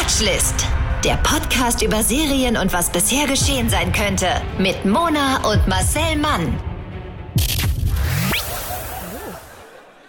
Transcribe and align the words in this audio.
Watchlist. 0.00 0.66
Der 1.04 1.16
Podcast 1.18 1.82
über 1.82 2.02
Serien 2.02 2.56
und 2.56 2.72
was 2.72 2.90
bisher 2.90 3.26
geschehen 3.26 3.68
sein 3.68 3.92
könnte. 3.92 4.28
Mit 4.58 4.86
Mona 4.86 5.46
und 5.46 5.68
Marcel 5.68 6.16
Mann. 6.16 6.58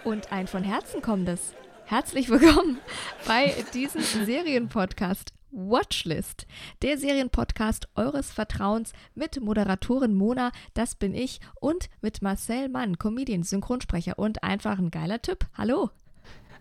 Und 0.02 0.32
ein 0.32 0.46
von 0.46 0.64
Herzen 0.64 1.02
kommendes. 1.02 1.52
Herzlich 1.84 2.30
willkommen 2.30 2.78
bei 3.26 3.54
diesem 3.74 4.00
Serienpodcast 4.00 5.34
Watchlist, 5.50 6.46
der 6.80 6.96
Serienpodcast 6.96 7.86
eures 7.94 8.30
Vertrauens 8.30 8.94
mit 9.14 9.42
Moderatorin 9.42 10.14
Mona, 10.14 10.52
das 10.72 10.94
bin 10.94 11.14
ich, 11.14 11.38
und 11.60 11.90
mit 12.00 12.22
Marcel 12.22 12.70
Mann, 12.70 12.96
Comedian, 12.96 13.42
Synchronsprecher 13.42 14.18
und 14.18 14.42
einfach 14.42 14.78
ein 14.78 14.90
geiler 14.90 15.20
Typ. 15.20 15.46
Hallo. 15.54 15.90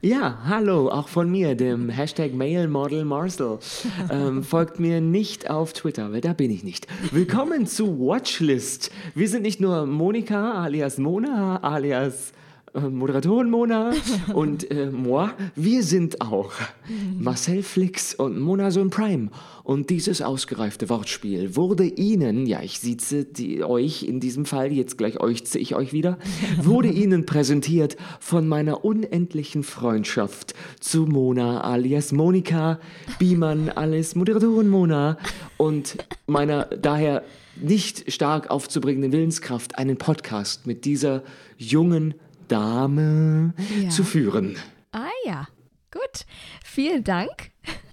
Ja, 0.03 0.39
hallo, 0.45 0.89
auch 0.89 1.09
von 1.09 1.29
mir, 1.29 1.53
dem 1.53 1.87
Hashtag 1.89 2.33
Mailmodel 2.33 3.05
Marcel. 3.05 3.59
Ähm, 4.09 4.43
folgt 4.43 4.79
mir 4.79 4.99
nicht 4.99 5.47
auf 5.47 5.73
Twitter, 5.73 6.11
weil 6.11 6.21
da 6.21 6.33
bin 6.33 6.49
ich 6.49 6.63
nicht. 6.63 6.87
Willkommen 7.11 7.67
zu 7.67 7.99
Watchlist. 7.99 8.89
Wir 9.13 9.29
sind 9.29 9.43
nicht 9.43 9.61
nur 9.61 9.85
Monika 9.85 10.63
alias 10.63 10.97
Mona 10.97 11.57
alias 11.57 12.33
äh, 12.73 12.79
Moderatorin 12.79 13.49
Mona 13.49 13.91
und 14.33 14.69
äh, 14.71 14.89
moi, 14.89 15.29
wir 15.55 15.83
sind 15.83 16.21
auch 16.21 16.53
Marcel 17.19 17.63
Flix 17.63 18.15
und 18.15 18.39
Mona 18.39 18.71
Sohn 18.71 18.89
Prime. 18.89 19.29
Und 19.63 19.89
dieses 19.89 20.21
ausgereifte 20.21 20.89
Wortspiel 20.89 21.55
wurde 21.55 21.83
Ihnen, 21.83 22.45
ja, 22.45 22.61
ich 22.61 22.79
sitze 22.79 23.25
die, 23.25 23.63
euch 23.63 24.03
in 24.03 24.19
diesem 24.19 24.45
Fall, 24.45 24.71
jetzt 24.71 24.97
gleich 24.97 25.19
euch 25.19 25.45
ziehe 25.45 25.61
ich 25.61 25.75
euch 25.75 25.93
wieder, 25.93 26.17
wurde 26.61 26.89
Ihnen 26.89 27.25
präsentiert 27.25 27.97
von 28.19 28.47
meiner 28.47 28.83
unendlichen 28.85 29.63
Freundschaft 29.63 30.53
zu 30.79 31.05
Mona 31.05 31.61
alias 31.61 32.11
Monika, 32.11 32.79
Biemann 33.19 33.69
alias 33.69 34.15
Moderatorin 34.15 34.69
Mona 34.69 35.17
und 35.57 35.97
meiner 36.25 36.65
daher 36.65 37.23
nicht 37.59 38.11
stark 38.11 38.49
aufzubringenden 38.49 39.11
Willenskraft, 39.11 39.77
einen 39.77 39.97
Podcast 39.97 40.65
mit 40.65 40.85
dieser 40.85 41.23
jungen 41.57 42.15
Dame 42.51 43.53
Ja. 43.81 43.89
zu 43.89 44.03
führen. 44.03 44.57
Ah 44.91 45.07
ja, 45.25 45.47
gut. 45.91 46.25
Vielen 46.63 47.03
Dank 47.03 47.50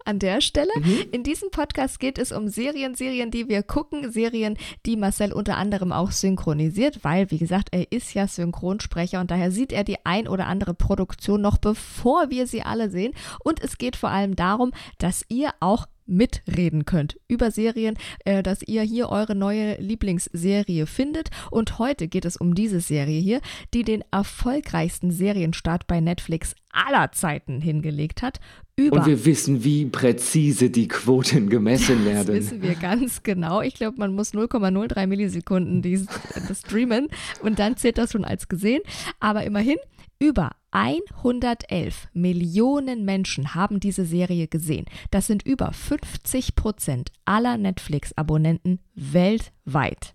an 0.09 0.19
der 0.19 0.41
Stelle. 0.41 0.73
In 1.12 1.23
diesem 1.23 1.51
Podcast 1.51 2.01
geht 2.01 2.19
es 2.19 2.33
um 2.33 2.48
Serien, 2.48 2.95
Serien, 2.95 3.31
die 3.31 3.48
wir 3.48 3.62
gucken, 3.62 4.11
Serien, 4.11 4.56
die 4.87 4.97
Marcel 4.97 5.33
unter 5.33 5.56
anderem 5.59 5.92
auch 5.92 6.11
synchronisiert, 6.11 7.05
weil, 7.05 7.31
wie 7.31 7.39
gesagt, 7.39 7.69
er 7.73 7.92
ist 7.92 8.15
ja 8.15 8.27
Synchronsprecher 8.27 9.20
und 9.20 9.31
daher 9.31 9.50
sieht 9.50 9.73
er 9.73 9.84
die 9.84 10.05
ein 10.05 10.27
oder 10.27 10.47
andere 10.47 10.75
Produktion 10.75 11.42
noch 11.42 11.59
bevor 11.59 12.31
wir 12.31 12.47
sie 12.47 12.62
alle 12.62 12.91
sehen. 12.91 13.12
Und 13.41 13.62
es 13.62 13.77
geht 13.77 13.97
vor 13.97 14.11
allem 14.11 14.34
darum, 14.37 14.73
dass 14.98 15.25
ihr 15.28 15.50
auch 15.61 15.87
mitreden 16.06 16.87
könnt 16.87 17.20
über 17.28 17.50
Serien, 17.50 17.98
äh, 18.25 18.43
dass 18.43 18.62
ihr 18.62 18.81
hier 18.83 19.11
eure 19.11 19.34
neue 19.34 19.78
Lieblingsserie 19.78 20.87
findet. 20.87 21.28
Und 21.50 21.78
heute 21.78 22.09
geht 22.09 22.25
es 22.25 22.39
um 22.39 22.55
diese 22.55 22.81
Serie 22.81 23.20
hier, 23.20 23.41
die 23.75 23.83
den 23.83 24.03
erfolgreichsten 24.11 25.11
Serienstart 25.11 25.87
bei 25.87 26.00
Netflix 26.00 26.55
aller 26.70 27.12
Zeiten 27.12 27.61
hingelegt 27.61 28.22
hat. 28.22 28.41
Über 28.79 28.98
Und 28.98 29.07
wir 29.07 29.25
wissen, 29.25 29.65
wie 29.65 29.87
präzise 29.87 30.71
die 30.71 30.87
Quoten 30.87 31.51
gemessen 31.51 32.05
das 32.05 32.15
werden. 32.15 32.34
wissen 32.37 32.62
wir 32.62 32.77
ganz 32.77 33.25
genau. 33.25 33.61
Ich 33.61 33.75
glaube, 33.75 33.98
man 33.98 34.15
muss 34.15 34.33
0,03 34.33 35.09
Millisekunden 35.09 35.83
dies, 35.83 36.07
das 36.47 36.61
streamen 36.61 37.09
und 37.43 37.59
dann 37.59 37.77
zählt 37.77 37.99
das 37.99 38.12
schon 38.12 38.25
als 38.25 38.47
gesehen. 38.47 38.81
Aber 39.19 39.43
immerhin, 39.43 39.79
über 40.21 40.53
111 40.71 42.06
Millionen 42.12 43.05
Menschen 43.05 43.56
haben 43.56 43.81
diese 43.81 44.05
Serie 44.05 44.47
gesehen. 44.47 44.87
Das 45.11 45.27
sind 45.27 45.45
über 45.45 45.73
50 45.73 46.55
Prozent 46.55 47.11
aller 47.25 47.59
Netflix-Abonnenten 47.59 48.79
weltweit. 48.94 50.15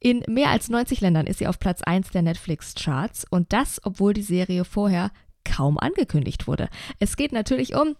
In 0.00 0.24
mehr 0.26 0.48
als 0.48 0.68
90 0.68 1.00
Ländern 1.00 1.28
ist 1.28 1.38
sie 1.38 1.46
auf 1.46 1.60
Platz 1.60 1.80
1 1.80 2.10
der 2.10 2.22
Netflix-Charts 2.22 3.24
und 3.30 3.52
das, 3.52 3.80
obwohl 3.84 4.14
die 4.14 4.22
Serie 4.22 4.64
vorher 4.64 5.12
kaum 5.44 5.78
angekündigt 5.78 6.46
wurde. 6.46 6.68
Es 6.98 7.16
geht 7.16 7.32
natürlich 7.32 7.74
um 7.74 7.96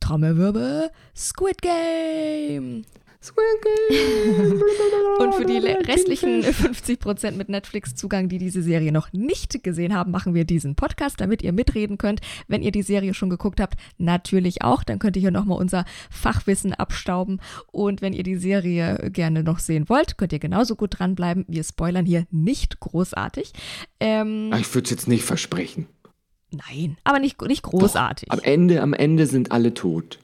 Trommelwirbel 0.00 0.90
Squid 1.16 1.60
Game. 1.62 2.84
Und 5.18 5.34
für 5.34 5.44
die 5.44 5.58
restlichen 5.58 6.42
50% 6.42 7.32
mit 7.32 7.50
Netflix-Zugang, 7.50 8.30
die 8.30 8.38
diese 8.38 8.62
Serie 8.62 8.92
noch 8.92 9.12
nicht 9.12 9.62
gesehen 9.62 9.94
haben, 9.94 10.10
machen 10.10 10.32
wir 10.32 10.46
diesen 10.46 10.74
Podcast, 10.74 11.20
damit 11.20 11.42
ihr 11.42 11.52
mitreden 11.52 11.98
könnt. 11.98 12.20
Wenn 12.48 12.62
ihr 12.62 12.72
die 12.72 12.80
Serie 12.82 13.12
schon 13.12 13.28
geguckt 13.28 13.60
habt, 13.60 13.74
natürlich 13.98 14.62
auch. 14.62 14.82
Dann 14.84 14.98
könnt 14.98 15.16
ihr 15.16 15.20
hier 15.20 15.30
nochmal 15.30 15.58
unser 15.58 15.84
Fachwissen 16.10 16.72
abstauben. 16.72 17.40
Und 17.70 18.00
wenn 18.00 18.14
ihr 18.14 18.22
die 18.22 18.36
Serie 18.36 19.10
gerne 19.12 19.42
noch 19.42 19.58
sehen 19.58 19.90
wollt, 19.90 20.16
könnt 20.16 20.32
ihr 20.32 20.38
genauso 20.38 20.74
gut 20.74 20.98
dranbleiben. 20.98 21.44
Wir 21.46 21.62
spoilern 21.64 22.06
hier 22.06 22.26
nicht 22.30 22.80
großartig. 22.80 23.52
Ähm, 24.00 24.48
Ah, 24.50 24.58
Ich 24.58 24.74
würde 24.74 24.84
es 24.86 24.90
jetzt 24.92 25.08
nicht 25.08 25.24
versprechen. 25.24 25.86
Nein, 26.50 26.96
aber 27.04 27.18
nicht, 27.18 27.40
nicht 27.42 27.62
großartig. 27.62 28.30
Am 28.30 28.40
Ende, 28.40 28.82
am 28.82 28.92
Ende 28.92 29.26
sind 29.26 29.52
alle 29.52 29.74
tot. 29.74 30.18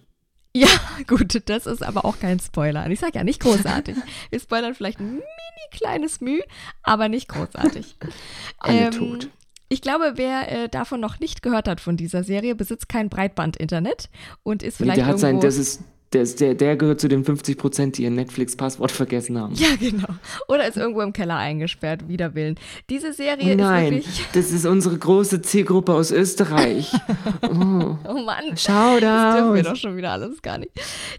Ja, 0.56 0.68
gut, 1.06 1.42
das 1.50 1.66
ist 1.66 1.82
aber 1.82 2.06
auch 2.06 2.18
kein 2.18 2.40
Spoiler. 2.40 2.86
Und 2.86 2.90
ich 2.90 3.00
sage 3.00 3.12
ja 3.16 3.24
nicht 3.24 3.40
großartig. 3.40 3.94
Wir 4.30 4.40
spoilern 4.40 4.74
vielleicht 4.74 5.00
ein 5.00 5.16
mini 5.16 5.22
kleines 5.70 6.22
Müh, 6.22 6.40
aber 6.82 7.10
nicht 7.10 7.28
großartig. 7.28 7.96
Alle 8.58 8.88
tot. 8.90 9.28
Ich 9.68 9.82
glaube, 9.82 10.12
wer 10.14 10.50
äh, 10.50 10.68
davon 10.70 11.00
noch 11.00 11.20
nicht 11.20 11.42
gehört 11.42 11.68
hat 11.68 11.80
von 11.80 11.98
dieser 11.98 12.24
Serie, 12.24 12.54
besitzt 12.54 12.88
kein 12.88 13.10
Breitband-Internet 13.10 14.08
und 14.44 14.62
ist 14.62 14.80
Nee, 14.80 14.84
vielleicht 14.84 14.98
der 14.98 15.06
hat 15.06 15.18
sein, 15.18 15.34
irgendwo 15.36 15.46
das 15.46 15.56
ist, 15.58 15.82
der, 16.16 16.24
der, 16.24 16.54
der 16.54 16.76
gehört 16.76 17.00
zu 17.00 17.08
den 17.08 17.24
50 17.24 17.58
Prozent, 17.58 17.98
die 17.98 18.04
ihr 18.04 18.10
Netflix-Passwort 18.10 18.90
vergessen 18.90 19.38
haben. 19.38 19.54
ja, 19.54 19.68
genau. 19.78 20.08
Oder 20.48 20.66
ist 20.66 20.76
irgendwo 20.76 21.02
im 21.02 21.12
Keller 21.12 21.36
eingesperrt, 21.36 22.08
wider 22.08 22.34
Willen. 22.34 22.56
Diese 22.88 23.12
Serie 23.12 23.56
Nein, 23.56 23.92
ist 23.94 24.06
wirklich. 24.06 24.26
das 24.32 24.50
ist 24.50 24.64
unsere 24.66 24.96
große 24.96 25.42
Zielgruppe 25.42 25.92
aus 25.94 26.10
Österreich. 26.10 26.92
Oh 27.48 28.22
Mann. 28.24 28.56
Schau 28.56 28.98
Das 29.00 29.36
dürfen 29.36 29.54
wir 29.54 29.62
da. 29.62 29.70
doch 29.70 29.76
schon 29.76 29.96
wieder 29.96 30.12
alles 30.12 30.42
gar 30.42 30.58
nicht. 30.58 30.72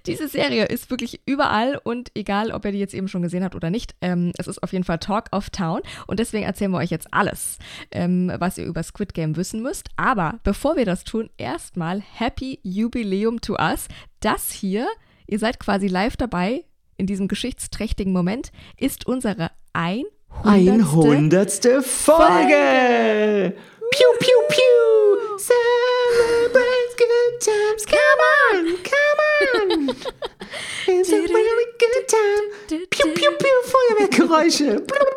Diese 0.05 0.27
Serie 0.27 0.65
ist 0.65 0.89
wirklich 0.89 1.21
überall 1.25 1.79
und 1.83 2.11
egal, 2.15 2.51
ob 2.51 2.65
ihr 2.65 2.71
die 2.71 2.79
jetzt 2.79 2.93
eben 2.93 3.07
schon 3.07 3.21
gesehen 3.21 3.43
habt 3.43 3.55
oder 3.55 3.69
nicht, 3.69 3.95
ähm, 4.01 4.31
es 4.37 4.47
ist 4.47 4.61
auf 4.63 4.73
jeden 4.73 4.83
Fall 4.83 4.99
Talk 4.99 5.25
of 5.31 5.49
Town 5.49 5.81
und 6.07 6.19
deswegen 6.19 6.43
erzählen 6.45 6.71
wir 6.71 6.77
euch 6.79 6.89
jetzt 6.89 7.07
alles, 7.11 7.57
ähm, 7.91 8.31
was 8.39 8.57
ihr 8.57 8.65
über 8.65 8.83
Squid 8.83 9.13
Game 9.13 9.35
wissen 9.35 9.61
müsst. 9.61 9.89
Aber 9.95 10.39
bevor 10.43 10.75
wir 10.75 10.85
das 10.85 11.03
tun, 11.03 11.29
erstmal 11.37 12.01
Happy 12.01 12.59
Jubiläum 12.63 13.41
to 13.41 13.53
us. 13.53 13.87
Das 14.19 14.51
hier, 14.51 14.87
ihr 15.27 15.39
seid 15.39 15.59
quasi 15.59 15.87
live 15.87 16.17
dabei 16.17 16.65
in 16.97 17.05
diesem 17.05 17.27
geschichtsträchtigen 17.27 18.11
Moment, 18.11 18.51
ist 18.77 19.05
unsere 19.05 19.51
100. 19.73 20.11
100. 20.43 21.85
Folge. 21.85 23.53
Piu, 23.91 24.07
piu, 24.19 24.37
piu. 24.49 25.37
Celebrate 25.37 26.97
good 26.97 27.39
times. 27.39 27.85
Come 27.85 28.21
on, 28.51 28.77
come 28.83 29.19
on. 29.89 29.95
It's 30.87 31.11
a 31.11 31.15
really 31.15 31.65
good 31.79 32.07
time. 32.07 32.87
Piu, 32.89 33.13
piu, 33.13 33.31
piu. 33.37 33.61
Feuerwehrgeräusche. 33.65 34.83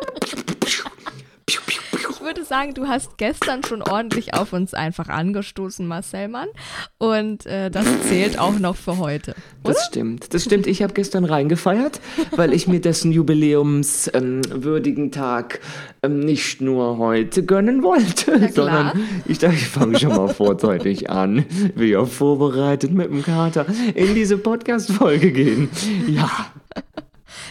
würde 2.31 2.45
sagen, 2.45 2.73
du 2.73 2.87
hast 2.87 3.17
gestern 3.17 3.61
schon 3.65 3.81
ordentlich 3.81 4.33
auf 4.33 4.53
uns 4.53 4.73
einfach 4.73 5.09
angestoßen, 5.09 5.85
Marcel 5.85 6.29
Mann. 6.29 6.47
Und 6.97 7.45
äh, 7.45 7.69
das 7.69 7.85
zählt 8.07 8.39
auch 8.39 8.57
noch 8.57 8.77
für 8.77 8.99
heute. 8.99 9.35
Oder? 9.65 9.73
Das 9.73 9.85
stimmt, 9.87 10.33
das 10.33 10.45
stimmt. 10.45 10.65
Ich 10.65 10.81
habe 10.81 10.93
gestern 10.93 11.25
reingefeiert, 11.25 11.99
weil 12.37 12.53
ich 12.53 12.69
mir 12.69 12.79
dessen 12.79 13.11
jubiläumswürdigen 13.11 15.05
ähm, 15.05 15.11
Tag 15.11 15.59
ähm, 16.03 16.21
nicht 16.21 16.61
nur 16.61 16.97
heute 16.99 17.43
gönnen 17.43 17.83
wollte, 17.83 18.49
sondern 18.53 19.03
ich 19.25 19.39
dachte, 19.39 19.55
ich 19.55 19.67
fange 19.67 19.99
schon 19.99 20.15
mal 20.15 20.29
vorzeitig 20.29 21.09
an, 21.09 21.45
wir 21.75 22.05
vorbereitet 22.05 22.93
mit 22.93 23.09
dem 23.09 23.23
Kater 23.23 23.65
in 23.93 24.15
diese 24.15 24.37
Podcast-Folge 24.37 25.33
gehen. 25.33 25.69
Ja. 26.07 26.50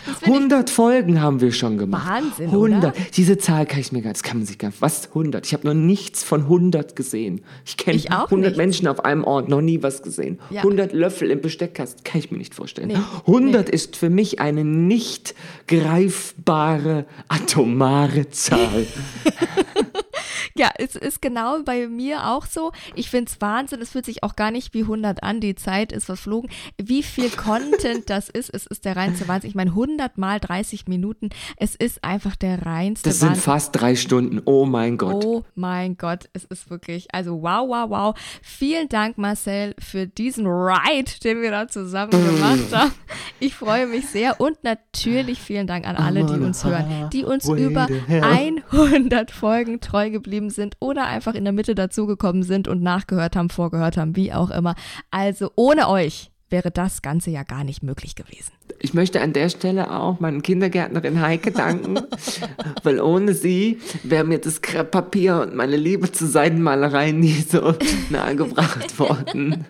Das 0.07 0.19
find 0.19 0.23
ich 0.23 0.29
100 0.29 0.71
Folgen 0.71 1.21
haben 1.21 1.41
wir 1.41 1.53
schon 1.53 1.79
gemacht. 1.79 2.09
Wahnsinn, 2.09 2.47
100. 2.51 2.79
oder? 2.79 2.93
Diese 3.17 3.39
Zahl 3.39 3.67
kann 3.67 3.81
ich 3.81 3.93
mir 3.93 4.03
ganz, 4.03 4.23
kann 4.23 4.39
man 4.39 4.47
sich 4.47 4.59
gar 4.59 4.73
was 4.81 5.09
100. 5.09 5.47
Ich 5.47 5.53
habe 5.53 5.67
noch 5.67 5.75
nichts 5.75 6.23
von 6.23 6.43
100 6.43 6.97
gesehen. 6.97 7.43
Ich 7.65 7.77
kenne 7.77 7.97
Ich 7.97 8.11
auch 8.13 8.25
100 8.25 8.51
nicht. 8.51 8.57
Menschen 8.57 8.89
auf 8.89 9.05
einem 9.05 9.25
Ort, 9.25 9.49
noch 9.49 9.61
nie 9.61 9.83
was 9.83 10.03
gesehen. 10.03 10.39
Ja. 10.51 10.59
100 10.63 10.93
Löffel 10.93 11.31
im 11.31 11.41
Besteckkasten, 11.41 12.05
kann 12.05 12.19
ich 12.21 12.31
mir 12.31 12.39
nicht 12.39 12.55
vorstellen. 12.55 12.89
Nee. 12.89 12.99
100 13.27 13.69
ist 13.69 13.97
für 13.97 14.11
mich 14.11 14.41
eine 14.41 14.65
nicht 14.65 15.35
greifbare 15.69 17.07
atomare 17.29 18.31
Zahl. 18.31 18.87
Ja, 20.57 20.71
es 20.79 20.97
ist 20.97 21.23
genau 21.23 21.63
bei 21.65 21.87
mir 21.89 22.27
auch 22.29 22.47
so. 22.47 22.73
Ich 22.95 23.11
finde 23.11 23.31
es 23.31 23.41
Wahnsinn. 23.41 23.81
Es 23.81 23.91
fühlt 23.91 24.05
sich 24.05 24.23
auch 24.23 24.37
gar 24.37 24.51
nicht 24.51 24.75
wie 24.75 24.83
100 24.83 25.23
an. 25.23 25.41
Die 25.41 25.55
Zeit 25.55 25.93
ist 25.93 26.05
verflogen. 26.07 26.51
Wie 26.81 27.03
viel 27.03 27.31
Content 27.31 28.09
das 28.11 28.29
ist, 28.29 28.51
es 28.53 28.67
ist 28.67 28.85
der 28.85 28.97
reinste 28.97 29.29
Wahnsinn. 29.29 29.51
Ich 29.51 29.57
meine, 29.57 29.71
100 29.71 30.19
mal 30.19 30.41
30 30.41 30.89
Minuten. 30.89 31.31
Es 31.57 31.75
ist 31.75 32.03
einfach 32.05 32.37
der 32.37 32.65
reinste 32.67 33.09
Das 33.09 33.21
Wahnsinn. 33.21 33.35
sind 33.37 33.45
fast 33.45 33.77
drei 33.81 33.97
Stunden. 33.97 34.41
Oh 34.45 34.67
mein 34.67 34.97
Gott. 34.99 35.25
Oh 35.25 35.45
mein 35.55 35.97
Gott, 35.97 36.29
es 36.33 36.45
ist 36.45 36.71
wirklich, 36.71 37.09
also 37.15 37.43
wow, 37.43 37.69
wow, 37.69 37.91
wow. 37.91 38.15
Vielen 38.43 38.89
Dank, 38.89 39.19
Marcel, 39.19 39.75
für 39.79 40.07
diesen 40.07 40.47
Ride, 40.47 41.11
den 41.23 41.43
wir 41.43 41.51
da 41.51 41.69
zusammen 41.69 42.11
gemacht 42.13 42.61
haben. 42.73 42.93
Ich 43.39 43.55
freue 43.55 43.87
mich 43.87 44.07
sehr 44.09 44.41
und 44.41 44.63
natürlich 44.65 45.39
vielen 45.41 45.67
Dank 45.67 45.87
an 45.87 45.97
alle, 45.97 46.25
die 46.25 46.35
uns 46.35 46.65
hören, 46.65 47.09
die 47.13 47.25
uns 47.25 47.49
über 47.49 47.87
to 47.87 47.95
hell. 48.07 48.23
100 48.71 49.31
Folgen 49.31 49.81
treu 49.81 50.11
geblieben 50.11 50.30
sind 50.51 50.77
oder 50.79 51.07
einfach 51.07 51.35
in 51.35 51.45
der 51.45 51.53
Mitte 51.53 51.75
dazugekommen 51.75 52.43
sind 52.43 52.69
und 52.69 52.83
nachgehört 52.83 53.37
haben, 53.37 53.51
vorgehört 53.51 53.97
haben, 53.97 54.17
wie 54.17 54.33
auch 54.33 54.51
immer. 54.51 54.75
Also 55.11 55.51
ohne 55.57 55.89
euch 55.89 56.31
wäre 56.51 56.71
das 56.71 57.03
Ganze 57.03 57.31
ja 57.31 57.43
gar 57.43 57.65
nicht 57.65 57.83
möglich 57.83 58.15
gewesen. 58.15 58.53
Ich 58.79 58.95
möchte 58.95 59.21
an 59.21 59.33
der 59.33 59.49
Stelle 59.49 59.91
auch 59.91 60.21
meinen 60.21 60.43
Kindergärtnerin 60.43 61.21
Heike 61.21 61.53
danken, 61.53 62.01
weil 62.83 63.01
ohne 63.01 63.35
sie 63.35 63.81
wäre 64.03 64.25
mir 64.25 64.39
das 64.39 64.63
Krepppapier 64.63 65.41
und 65.41 65.55
meine 65.55 65.77
Liebe 65.77 66.11
zur 66.11 66.29
Seidenmalerei 66.29 67.13
nie 67.13 67.41
so 67.41 67.75
nahe 68.11 68.37
gebracht 68.37 68.99
worden. 68.99 69.67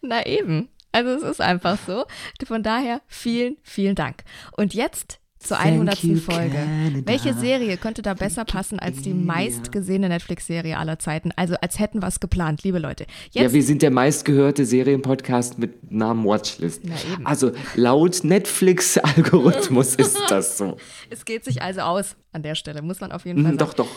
Na 0.00 0.26
eben. 0.26 0.68
Also 0.92 1.10
es 1.10 1.22
ist 1.22 1.40
einfach 1.40 1.78
so. 1.86 2.04
Von 2.44 2.62
daher 2.62 3.00
vielen, 3.06 3.56
vielen 3.62 3.94
Dank. 3.94 4.24
Und 4.56 4.74
jetzt 4.74 5.18
zur 5.42 5.56
Thank 5.58 5.72
100. 5.72 6.02
you, 6.04 6.16
Folge. 6.16 6.50
Canada. 6.50 7.00
Welche 7.06 7.34
Serie 7.34 7.76
könnte 7.76 8.02
da 8.02 8.14
besser 8.14 8.44
passen 8.44 8.78
als 8.78 9.02
die 9.02 9.14
meistgesehene 9.14 10.08
Netflix-Serie 10.08 10.78
aller 10.78 10.98
Zeiten? 10.98 11.30
Also 11.36 11.54
als 11.60 11.78
hätten 11.78 12.00
wir 12.02 12.06
es 12.08 12.20
geplant, 12.20 12.62
liebe 12.64 12.78
Leute. 12.78 13.06
Ja, 13.32 13.42
Jetzt 13.42 13.52
wir 13.54 13.62
sind 13.62 13.82
der 13.82 13.90
meistgehörte 13.90 14.64
Serienpodcast 14.64 15.58
mit 15.58 15.90
Namen 15.92 16.24
Watchlist. 16.24 16.82
Also 17.24 17.52
laut 17.74 18.24
Netflix-Algorithmus 18.24 19.94
ist 19.96 20.18
das 20.28 20.58
so. 20.58 20.76
es 21.10 21.24
geht 21.24 21.44
sich 21.44 21.62
also 21.62 21.80
aus 21.82 22.16
an 22.32 22.42
der 22.42 22.54
Stelle, 22.54 22.80
muss 22.82 23.00
man 23.00 23.12
auf 23.12 23.24
jeden 23.26 23.42
Fall 23.42 23.52
Mhm, 23.52 23.58
sagen. 23.58 23.70
Doch, 23.76 23.84
doch. 23.84 23.88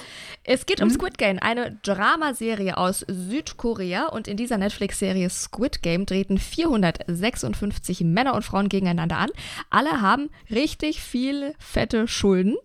Es 0.47 0.67
geht 0.67 0.79
um 0.81 0.91
Squid 0.91 1.17
Game, 1.17 1.39
eine 1.39 1.77
Dramaserie 1.81 2.77
aus 2.77 3.03
Südkorea. 3.07 4.07
Und 4.07 4.27
in 4.27 4.37
dieser 4.37 4.57
Netflix-Serie 4.57 5.29
Squid 5.29 5.81
Game 5.81 6.05
treten 6.05 6.37
456 6.37 8.01
Männer 8.01 8.35
und 8.35 8.43
Frauen 8.43 8.69
gegeneinander 8.69 9.17
an. 9.17 9.29
Alle 9.71 10.01
haben 10.01 10.29
richtig 10.51 11.01
viel 11.01 11.55
fette 11.57 12.07
Schulden. 12.07 12.55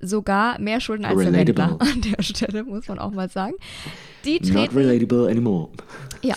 Sogar 0.00 0.58
mehr 0.58 0.80
Schulden 0.80 1.04
als 1.04 1.18
der 1.18 1.32
Relatable. 1.32 1.78
Wendler 1.78 1.80
an 1.92 2.00
der 2.00 2.22
Stelle, 2.22 2.64
muss 2.64 2.88
man 2.88 2.98
auch 2.98 3.12
mal 3.12 3.28
sagen. 3.28 3.54
Die 4.24 4.40
Not 4.40 4.52
treten, 4.52 4.76
relatable 4.78 5.28
anymore. 5.28 5.70
ja, 6.22 6.34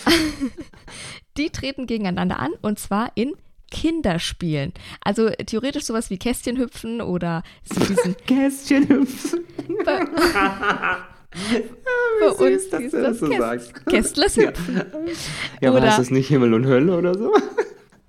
die 1.38 1.50
treten 1.50 1.86
gegeneinander 1.86 2.38
an 2.38 2.52
und 2.60 2.78
zwar 2.78 3.10
in 3.14 3.32
Kinderspielen. 3.70 4.72
Also 5.02 5.30
theoretisch 5.30 5.84
sowas 5.84 6.10
wie 6.10 6.18
Kästchenhüpfen 6.18 7.00
oder 7.00 7.42
so 7.64 7.80
diesen 7.84 8.16
Kästchen 8.26 8.88
hüpfen. 8.88 9.44
bei, 9.84 10.04
bei 12.20 12.28
uns 12.30 12.68
dass 12.70 12.80
hieß 12.80 12.90
du 12.92 13.02
das 13.02 13.10
das 13.10 13.18
so 13.20 13.26
Käst- 13.28 13.38
sagst. 13.40 13.86
Kästlers 13.86 14.36
hüpfen. 14.36 14.82
Ja, 15.60 15.70
Oder- 15.70 15.82
war 15.82 15.96
das 15.98 16.10
nicht 16.10 16.28
Himmel 16.28 16.54
und 16.54 16.66
Hölle 16.66 16.96
oder 16.96 17.16
so? 17.16 17.32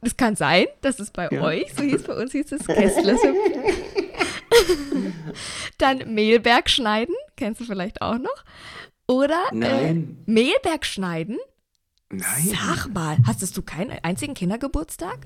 Es 0.03 0.17
kann 0.17 0.35
sein, 0.35 0.65
dass 0.81 0.99
es 0.99 1.11
bei 1.11 1.27
Ja. 1.31 1.43
euch 1.43 1.71
so 1.77 1.83
hieß, 1.83 2.01
bei 2.03 2.15
uns 2.15 2.31
hieß 2.31 2.51
es 2.53 2.65
Kästlers 2.65 3.21
hüpfen. 3.23 3.63
Dann 5.77 6.13
Mehlberg 6.13 6.69
schneiden, 6.69 7.15
kennst 7.37 7.61
du 7.61 7.65
vielleicht 7.65 8.01
auch 8.01 8.17
noch. 8.17 8.43
Oder 9.07 9.39
Nein. 9.51 10.17
Äh, 10.27 10.31
Mehlberg 10.31 10.85
schneiden? 10.85 11.37
Nein. 12.09 12.23
Sag 12.49 12.87
mal, 12.93 13.17
hattest 13.27 13.55
du 13.57 13.61
keinen 13.61 13.91
einzigen 14.03 14.33
Kindergeburtstag? 14.33 15.19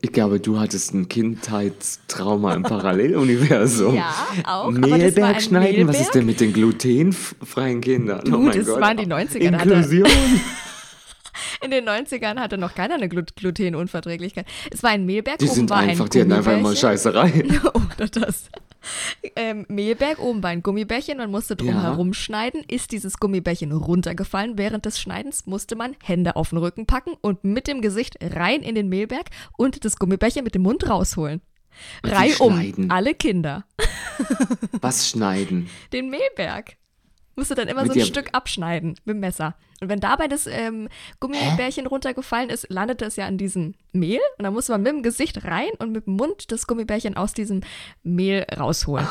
Ich 0.00 0.12
glaube, 0.12 0.38
du 0.38 0.60
hattest 0.60 0.94
ein 0.94 1.08
Kindheitstrauma 1.08 2.54
im 2.54 2.62
Paralleluniversum. 2.62 3.96
Ja, 3.96 4.14
auch, 4.46 4.70
Mehlberg 4.70 5.42
schneiden? 5.42 5.88
Was 5.88 5.96
Mehlberg? 5.96 6.00
ist 6.00 6.14
denn 6.14 6.26
mit 6.26 6.40
den 6.40 6.52
glutenfreien 6.52 7.80
Kindern? 7.80 8.20
Du, 8.24 8.36
oh 8.36 8.38
mein 8.38 8.56
das 8.56 8.66
Gott. 8.66 8.80
waren 8.80 8.96
die 8.96 9.06
90er, 9.06 9.50
da 9.50 9.58
hatte- 9.58 9.72
Inklusion. 9.74 10.08
In 11.64 11.70
den 11.72 11.88
90ern 11.88 12.38
hatte 12.38 12.58
noch 12.58 12.74
keiner 12.74 12.94
eine 12.94 13.08
Glut 13.08 13.34
Glutenunverträglichkeit. 13.34 14.46
Es 14.70 14.82
war 14.84 14.90
ein 14.90 15.04
Mehlberg, 15.06 15.38
Die 15.38 15.48
sind 15.48 15.72
einfach, 15.72 16.04
ein 16.04 16.10
die 16.10 16.20
hatten 16.20 16.32
einfach 16.32 16.52
immer. 16.56 16.76
Scheißerei. 16.76 17.44
Oder 17.74 18.08
das. 18.08 18.44
Ähm, 19.36 19.66
Mehlberg, 19.68 20.18
oben 20.20 20.42
war 20.42 20.50
ein 20.50 20.62
Gummibärchen, 20.62 21.18
man 21.18 21.30
musste 21.30 21.56
drum 21.56 21.68
Ja. 21.68 21.82
herum 21.82 22.14
schneiden. 22.14 22.62
Ist 22.68 22.92
dieses 22.92 23.18
Gummibärchen 23.18 23.72
runtergefallen 23.72 24.56
während 24.56 24.84
des 24.86 25.00
Schneidens, 25.00 25.46
musste 25.46 25.76
man 25.76 25.96
Hände 26.02 26.36
auf 26.36 26.50
den 26.50 26.58
Rücken 26.58 26.86
packen 26.86 27.12
und 27.20 27.44
mit 27.44 27.66
dem 27.66 27.80
Gesicht 27.80 28.16
rein 28.22 28.62
in 28.62 28.74
den 28.74 28.88
Mehlberg 28.88 29.26
und 29.56 29.84
das 29.84 29.96
Gummibärchen 29.98 30.44
mit 30.44 30.54
dem 30.54 30.62
Mund 30.62 30.88
rausholen. 30.88 31.40
Reihum, 32.02 32.86
alle 32.90 33.14
Kinder. 33.14 33.64
Was 34.80 35.08
schneiden? 35.10 35.68
Den 35.92 36.10
Mehlberg. 36.10 36.77
Musste 37.38 37.54
dann 37.54 37.68
immer 37.68 37.82
Mit 37.84 37.92
so 37.92 38.00
ein 38.00 38.04
Stück 38.06 38.30
abschneiden 38.32 38.96
mit 39.04 39.14
dem 39.14 39.20
Messer. 39.20 39.54
Und 39.80 39.88
wenn 39.88 40.00
dabei 40.00 40.26
das 40.26 40.48
ähm, 40.48 40.88
Gummibärchen 41.20 41.86
runtergefallen 41.86 42.50
ist, 42.50 42.66
landete 42.68 43.04
es 43.04 43.14
ja 43.14 43.26
an 43.26 43.38
diesem 43.38 43.74
Mehl. 43.92 44.18
Und 44.38 44.42
dann 44.44 44.52
musste 44.52 44.72
man 44.72 44.82
mit 44.82 44.92
dem 44.92 45.02
Gesicht 45.04 45.44
rein 45.44 45.70
und 45.78 45.92
mit 45.92 46.06
dem 46.06 46.14
Mund 46.16 46.50
das 46.50 46.66
Gummibärchen 46.66 47.16
aus 47.16 47.34
diesem 47.34 47.60
Mehl 48.02 48.44
rausholen. 48.58 49.06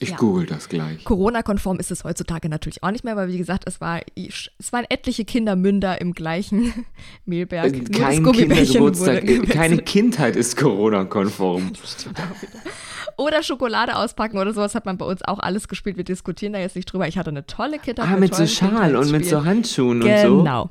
Ich 0.00 0.10
Ja. 0.10 0.16
google 0.16 0.44
das 0.44 0.68
gleich. 0.68 1.04
Corona-konform 1.04 1.78
ist 1.78 1.90
es 1.90 2.04
heutzutage 2.04 2.50
natürlich 2.50 2.82
auch 2.82 2.90
nicht 2.90 3.04
mehr, 3.04 3.16
weil 3.16 3.28
wie 3.28 3.38
gesagt, 3.38 3.64
es, 3.66 3.80
war, 3.80 4.00
es 4.14 4.72
waren 4.72 4.84
etliche 4.90 5.24
Kindermünder 5.24 6.00
im 6.02 6.12
gleichen 6.12 6.84
Mehlberg. 7.24 7.72
Das 7.72 7.98
Kein 7.98 8.22
Gummibärchen 8.24 8.92
Kindergeburtstag, 8.92 9.24
keine. 9.48 9.78
Kindheit 9.78 10.36
ist 10.36 10.56
Corona-konform. 10.58 11.72
Oder 13.16 13.42
Schokolade 13.42 13.96
auspacken 13.96 14.38
oder 14.38 14.52
sowas 14.52 14.74
hat 14.74 14.86
man 14.86 14.98
bei 14.98 15.06
uns 15.06 15.22
auch 15.22 15.38
alles 15.38 15.68
gespielt. 15.68 15.96
Wir 15.96 16.04
diskutieren 16.04 16.52
da 16.52 16.58
jetzt 16.58 16.76
nicht 16.76 16.86
drüber. 16.86 17.06
Ich 17.08 17.18
hatte 17.18 17.30
eine 17.30 17.46
tolle 17.46 17.78
Kindheit. 17.78 18.06
Ah, 18.08 18.16
mit 18.16 18.34
so 18.34 18.46
Schal 18.46 18.96
und 18.96 19.10
mit 19.10 19.26
so 19.26 19.44
Handschuhen 19.44 20.02
und 20.02 20.18
so. 20.18 20.38
Genau. 20.38 20.70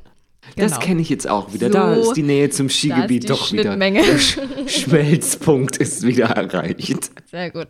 Das 0.56 0.74
Genau. 0.74 0.86
kenne 0.86 1.02
ich 1.02 1.10
jetzt 1.10 1.30
auch 1.30 1.54
wieder. 1.54 1.70
Da 1.70 1.96
So, 1.96 2.02
ist 2.10 2.14
die 2.18 2.24
Nähe 2.24 2.50
zum 2.50 2.68
da 2.68 2.74
Skigebiet 2.74 3.30
doch 3.30 3.52
wieder. 3.52 3.78
Der 3.78 4.18
Sch 4.20 4.40
Schmelzpunkt 4.68 5.78
ist 5.78 6.04
wieder 6.04 6.26
erreicht. 6.26 7.12
Sehr 7.30 7.52
gut. 7.52 7.68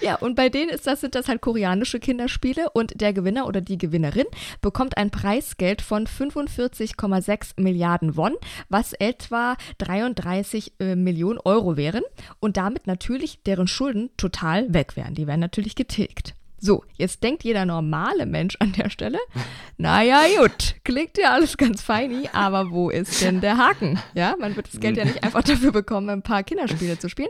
Ja, 0.00 0.16
und 0.16 0.34
bei 0.36 0.48
denen 0.50 0.68
ist 0.68 0.86
das, 0.86 1.00
sind 1.00 1.14
das 1.14 1.28
halt 1.28 1.40
koreanische 1.40 1.98
Kinderspiele 1.98 2.68
und 2.74 3.00
der 3.00 3.12
Gewinner 3.12 3.46
oder 3.46 3.60
die 3.60 3.78
Gewinnerin 3.78 4.26
bekommt 4.60 4.96
ein 4.98 5.10
Preisgeld 5.10 5.80
von 5.82 6.06
45,6 6.06 7.60
Milliarden 7.60 8.16
Won, 8.16 8.34
was 8.68 8.92
etwa 8.92 9.56
33 9.78 10.74
äh, 10.78 10.96
Millionen 10.96 11.38
Euro 11.44 11.76
wären 11.76 12.02
und 12.40 12.56
damit 12.56 12.86
natürlich 12.86 13.42
deren 13.44 13.66
Schulden 13.66 14.10
total 14.16 14.72
weg 14.74 14.96
wären. 14.96 15.14
Die 15.14 15.26
wären 15.26 15.40
natürlich 15.40 15.74
getilgt. 15.74 16.34
So, 16.64 16.82
jetzt 16.96 17.22
denkt 17.22 17.44
jeder 17.44 17.66
normale 17.66 18.24
Mensch 18.24 18.56
an 18.58 18.72
der 18.72 18.88
Stelle, 18.88 19.18
naja 19.76 20.22
gut, 20.38 20.76
klingt 20.82 21.18
ja 21.18 21.34
alles 21.34 21.58
ganz 21.58 21.82
feini, 21.82 22.30
aber 22.32 22.70
wo 22.70 22.88
ist 22.88 23.20
denn 23.20 23.42
der 23.42 23.58
Haken? 23.58 23.98
Ja, 24.14 24.34
man 24.40 24.56
wird 24.56 24.72
das 24.72 24.80
Geld 24.80 24.96
ja 24.96 25.04
nicht 25.04 25.22
einfach 25.22 25.42
dafür 25.42 25.72
bekommen, 25.72 26.08
ein 26.08 26.22
paar 26.22 26.42
Kinderspiele 26.42 26.98
zu 26.98 27.10
spielen. 27.10 27.28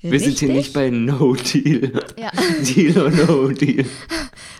Wir 0.00 0.20
sind 0.20 0.38
hier 0.38 0.52
nicht 0.52 0.72
bei 0.74 0.90
No 0.90 1.34
Deal. 1.34 2.04
Ja. 2.16 2.30
Deal 2.62 2.96
or 2.98 3.10
No 3.10 3.48
Deal. 3.48 3.84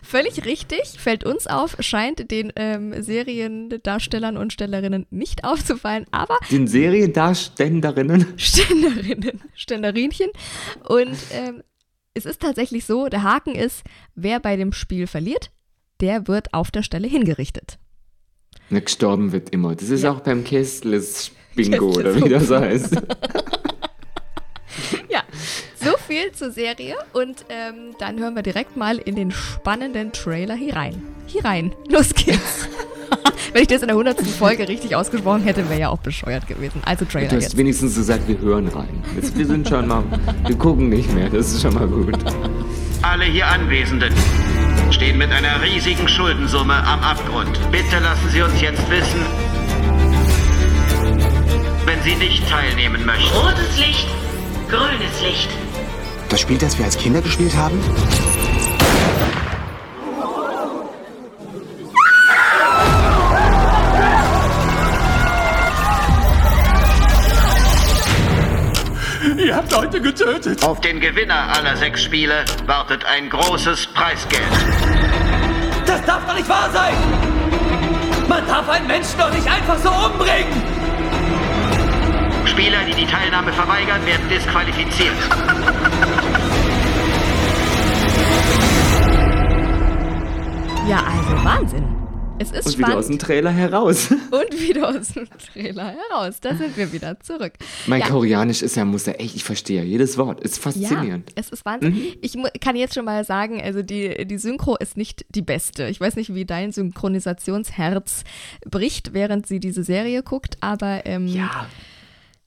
Völlig 0.03 0.45
richtig, 0.45 0.99
fällt 0.99 1.23
uns 1.23 1.47
auf, 1.47 1.77
scheint 1.79 2.29
den 2.33 2.53
ähm, 2.57 3.01
Seriendarstellern 3.01 4.37
und 4.37 4.53
Stellerinnen 4.53 5.07
nicht 5.11 5.45
aufzufallen, 5.45 6.07
aber 6.11 6.37
Den 6.51 6.67
Seriendarstellerinnen. 6.67 8.27
Ständerinnen, 8.37 9.43
Ständerinchen. 9.55 10.31
Und 10.89 11.17
ähm, 11.31 11.63
es 12.19 12.27
ist 12.27 12.43
tatsächlich 12.43 12.85
so, 12.85 13.09
der 13.09 13.23
Haken 13.23 13.55
ist, 13.55 13.83
wer 14.15 14.41
bei 14.41 14.57
dem 14.57 14.73
Spiel 14.73 15.07
verliert, 15.07 15.51
der 16.01 16.29
wird 16.29 16.53
auf 16.55 16.71
der 16.71 16.83
Stelle 16.83 17.09
hingerichtet. 17.09 17.79
Na, 18.71 18.81
gestorben 18.81 19.33
wird 19.33 19.51
immer. 19.51 19.75
Das 19.75 19.89
ist 19.89 20.03
Ja. 20.03 20.13
auch 20.13 20.21
beim 20.21 20.45
Kästles 20.45 21.31
Bingo 21.55 21.87
Kästles 21.93 21.97
oder 22.17 22.25
wie 22.25 22.29
das 22.29 22.51
heißt. 22.51 22.97
Ja, 25.11 25.23
so 25.75 25.97
viel 26.07 26.31
zur 26.33 26.51
Serie 26.53 26.95
und 27.13 27.45
ähm, 27.49 27.95
dann 27.99 28.19
hören 28.21 28.35
wir 28.37 28.43
direkt 28.43 28.77
mal 28.77 28.99
in 28.99 29.17
den 29.17 29.31
spannenden 29.33 30.13
Trailer 30.13 30.55
hier 30.55 30.77
rein. 30.77 31.03
Hier 31.27 31.45
rein, 31.45 31.75
los 31.89 32.15
geht's. 32.15 32.69
Wenn 33.53 33.63
ich 33.63 33.69
das 33.69 33.81
in 33.83 33.89
der 33.89 33.97
100. 33.97 34.21
Folge 34.27 34.69
richtig 34.69 34.95
ausgesprochen 34.95 35.43
hätte, 35.43 35.69
wäre 35.69 35.81
ja 35.81 35.89
auch 35.89 35.99
bescheuert 35.99 36.47
gewesen. 36.47 36.81
Also 36.85 37.05
Trailer 37.05 37.29
Du 37.29 37.37
hast 37.37 37.45
jetzt. 37.45 37.57
wenigstens 37.57 37.95
gesagt, 37.95 38.29
wir 38.29 38.39
hören 38.39 38.69
rein. 38.69 39.03
Jetzt, 39.17 39.37
wir 39.37 39.47
sind 39.47 39.69
schon 39.69 39.89
mal, 39.89 40.03
wir 40.47 40.57
gucken 40.57 40.89
nicht 40.91 41.13
mehr, 41.15 41.29
das 41.31 41.53
ist 41.53 41.63
schon 41.63 41.75
mal 41.75 41.87
gut. 41.87 42.15
Alle 43.03 43.25
hier 43.25 43.47
Anwesenden 43.47 44.13
stehen 44.91 45.19
mit 45.19 45.31
einer 45.31 45.63
riesigen 45.63 46.07
Schuldensumme 46.09 46.75
am 46.75 47.01
Abgrund. 47.01 47.59
Bitte 47.71 47.99
lassen 48.03 48.29
Sie 48.31 48.43
uns 48.43 48.61
jetzt 48.61 48.83
wissen, 48.91 49.21
wenn 51.87 52.03
Sie 52.03 52.17
nicht 52.17 52.49
teilnehmen 52.49 53.05
möchten. 53.07 53.35
Rotes 53.37 53.79
Licht, 53.79 54.07
grünes 54.69 55.23
Licht. 55.23 55.49
Das 56.29 56.41
Spiel, 56.41 56.59
das 56.59 56.77
wir 56.79 56.85
als 56.85 56.99
Kinder 56.99 57.23
gespielt 57.23 57.57
haben? 57.57 57.79
Leute 69.81 70.01
getötet. 70.01 70.65
Auf 70.65 70.81
den 70.81 70.99
Gewinner 70.99 71.53
aller 71.57 71.77
sechs 71.77 72.03
Spiele 72.03 72.45
wartet 72.67 73.05
ein 73.05 73.31
großes 73.31 73.87
Preisgeld. 73.87 74.43
Das 75.87 76.05
darf 76.05 76.27
doch 76.27 76.35
nicht 76.35 76.49
wahr 76.49 76.69
sein! 76.73 76.95
Man 78.29 78.45
darf 78.49 78.69
einen 78.69 78.89
Menschen 78.89 79.17
doch 79.17 79.33
nicht 79.33 79.47
einfach 79.47 79.79
so 79.79 79.89
umbringen! 79.89 80.63
Spieler, 82.45 82.79
die 82.89 82.95
die 82.95 83.07
Teilnahme 83.07 83.53
verweigern, 83.53 84.05
werden 84.05 84.29
disqualifiziert. 84.29 85.15
Ja, 90.89 90.97
also 90.97 91.45
Wahnsinn. 91.45 91.98
Es 92.41 92.53
ist 92.53 92.67
Und 92.67 92.73
spannend. 92.75 92.79
wieder 92.79 92.97
aus 92.99 93.07
dem 93.09 93.19
Trailer 93.19 93.51
heraus. 93.51 94.11
und 94.31 94.61
wieder 94.61 94.89
aus 94.89 95.09
dem 95.09 95.27
Trailer 95.53 95.95
heraus. 96.11 96.39
Da 96.41 96.55
sind 96.55 96.77
wir 96.77 96.93
wieder 96.93 97.19
zurück. 97.21 97.53
Mein 97.87 98.01
ja, 98.01 98.09
Koreanisch 98.09 98.63
ist 98.63 98.77
ja, 98.77 98.85
muss 98.85 99.07
ja 99.07 99.15
echt, 99.15 99.35
ich 99.35 99.43
verstehe 99.45 99.83
jedes 99.83 100.17
Wort. 100.19 100.41
Ist 100.41 100.57
ja, 100.57 100.63
faszinierend. 100.63 101.33
es 101.35 101.51
ist 101.51 101.65
Wahnsinn. 101.65 101.95
Mhm. 101.95 102.03
Ich 102.21 102.37
kann 102.61 102.77
jetzt 102.77 102.95
schon 102.95 103.05
mal 103.05 103.25
sagen, 103.25 103.61
also 103.61 103.83
die, 103.83 104.25
die 104.27 104.39
Synchro 104.39 104.77
ist 104.77 104.97
nicht 104.97 105.25
die 105.31 105.43
beste. 105.43 105.89
Ich 105.89 106.01
weiß 106.01 106.15
nicht, 106.17 106.33
wie 106.35 106.45
dein 106.45 106.71
Synchronisationsherz 106.73 108.23
bricht, 108.65 109.15
während 109.15 109.47
sie 109.47 109.59
diese 109.59 109.83
Serie 109.83 110.23
guckt, 110.23 110.59
aber 110.61 111.07
ähm, 111.07 111.27
Ja. 111.27 111.67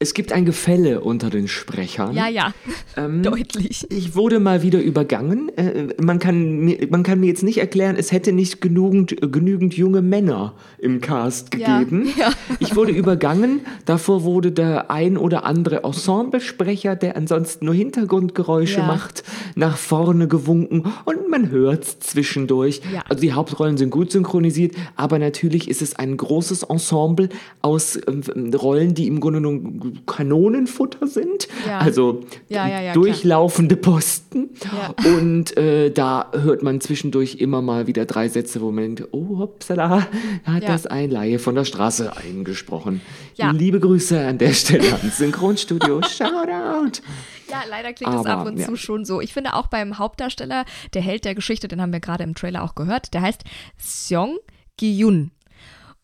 Es 0.01 0.15
gibt 0.15 0.33
ein 0.33 0.45
Gefälle 0.45 1.01
unter 1.01 1.29
den 1.29 1.47
Sprechern. 1.47 2.15
ja, 2.15 2.27
ja, 2.27 2.53
Ähm, 2.97 3.21
deutlich. 3.23 3.85
Ich 3.91 4.15
wurde 4.15 4.39
mal 4.39 4.63
wieder 4.63 4.81
übergangen. 4.81 5.55
Äh, 5.55 5.89
man, 6.01 6.17
kann 6.17 6.57
mir, 6.57 6.87
man 6.89 7.03
kann 7.03 7.19
mir 7.19 7.27
jetzt 7.27 7.43
nicht 7.43 7.59
erklären, 7.59 7.95
es 7.95 8.11
hätte 8.11 8.31
nicht 8.31 8.61
genügend, 8.61 9.15
genügend 9.31 9.75
junge 9.75 10.01
Männer 10.01 10.55
im 10.79 11.01
Cast 11.01 11.53
Ja, 11.55 11.77
gegeben. 11.79 12.09
ja. 12.17 12.31
Ich 12.59 12.75
wurde 12.75 12.91
übergangen. 12.93 13.59
Davor 13.85 14.23
wurde 14.23 14.51
der 14.51 14.89
ein 14.89 15.17
oder 15.17 15.45
andere 15.45 15.83
Ensemblesprecher, 15.83 16.95
der 16.95 17.15
ansonsten 17.15 17.65
nur 17.65 17.75
Hintergrundgeräusche 17.75 18.79
Ja. 18.79 18.87
macht, 18.87 19.23
nach 19.53 19.77
vorne 19.77 20.27
gewunken 20.27 20.83
und 21.05 21.29
man 21.29 21.51
hört 21.51 21.85
zwischendurch. 21.85 22.81
Ja. 22.91 23.03
Also 23.07 23.21
die 23.21 23.33
Hauptrollen 23.33 23.77
sind 23.77 23.91
gut 23.91 24.11
synchronisiert, 24.11 24.73
aber 24.95 25.19
natürlich 25.19 25.69
ist 25.69 25.83
es 25.83 25.95
ein 25.95 26.17
großes 26.17 26.63
Ensemble 26.63 27.29
aus 27.61 27.99
ähm, 28.07 28.51
Rollen, 28.55 28.95
die 28.95 29.05
im 29.05 29.19
Grunde 29.19 29.39
genommen 29.41 29.90
Kanonenfutter 30.05 31.07
sind. 31.07 31.47
Ja. 31.67 31.79
Also 31.79 32.21
Ja, 32.49 32.67
ja, 32.67 32.93
durchlaufende 32.93 33.75
Posten. 33.75 34.49
Ja. 34.63 34.95
Und 35.13 35.55
äh, 35.57 35.91
da 35.91 36.31
hört 36.33 36.63
man 36.63 36.81
zwischendurch 36.81 37.35
immer 37.35 37.61
mal 37.61 37.87
wieder 37.87 38.05
drei 38.05 38.27
Sätze, 38.29 38.61
wo 38.61 38.71
man 38.71 38.95
denkt, 38.95 39.07
oh, 39.11 39.39
hoppsala, 39.39 40.07
hat 40.43 40.63
Ja. 40.63 40.69
das 40.69 40.85
ein 40.87 41.11
Laie 41.11 41.39
von 41.39 41.55
der 41.55 41.65
Straße 41.65 42.15
eingesprochen. 42.17 43.01
Ja. 43.35 43.51
Liebe 43.51 43.79
Grüße 43.79 44.19
an 44.19 44.37
der 44.37 44.53
Stelle 44.53 44.93
ans 44.93 45.17
Synchronstudio. 45.17 46.01
Shoutout. 46.07 47.01
Ja, 47.49 47.63
leider 47.69 47.93
klingt 47.93 48.13
es 48.13 48.19
Aber, 48.25 48.29
ab 48.29 48.47
und 48.47 48.59
zu 48.59 48.75
schon 48.75 49.03
so. 49.05 49.19
Ich 49.21 49.33
finde 49.33 49.55
auch 49.55 49.67
beim 49.67 49.97
Hauptdarsteller, 49.97 50.65
der 50.93 51.01
Held 51.01 51.25
der 51.25 51.35
Geschichte, 51.35 51.67
den 51.67 51.81
haben 51.81 51.91
wir 51.91 51.99
gerade 51.99 52.23
im 52.23 52.33
Trailer 52.35 52.63
auch 52.63 52.75
gehört, 52.75 53.13
der 53.13 53.21
heißt 53.21 53.43
Seong 53.77 54.37
Gi-yun. 54.77 55.31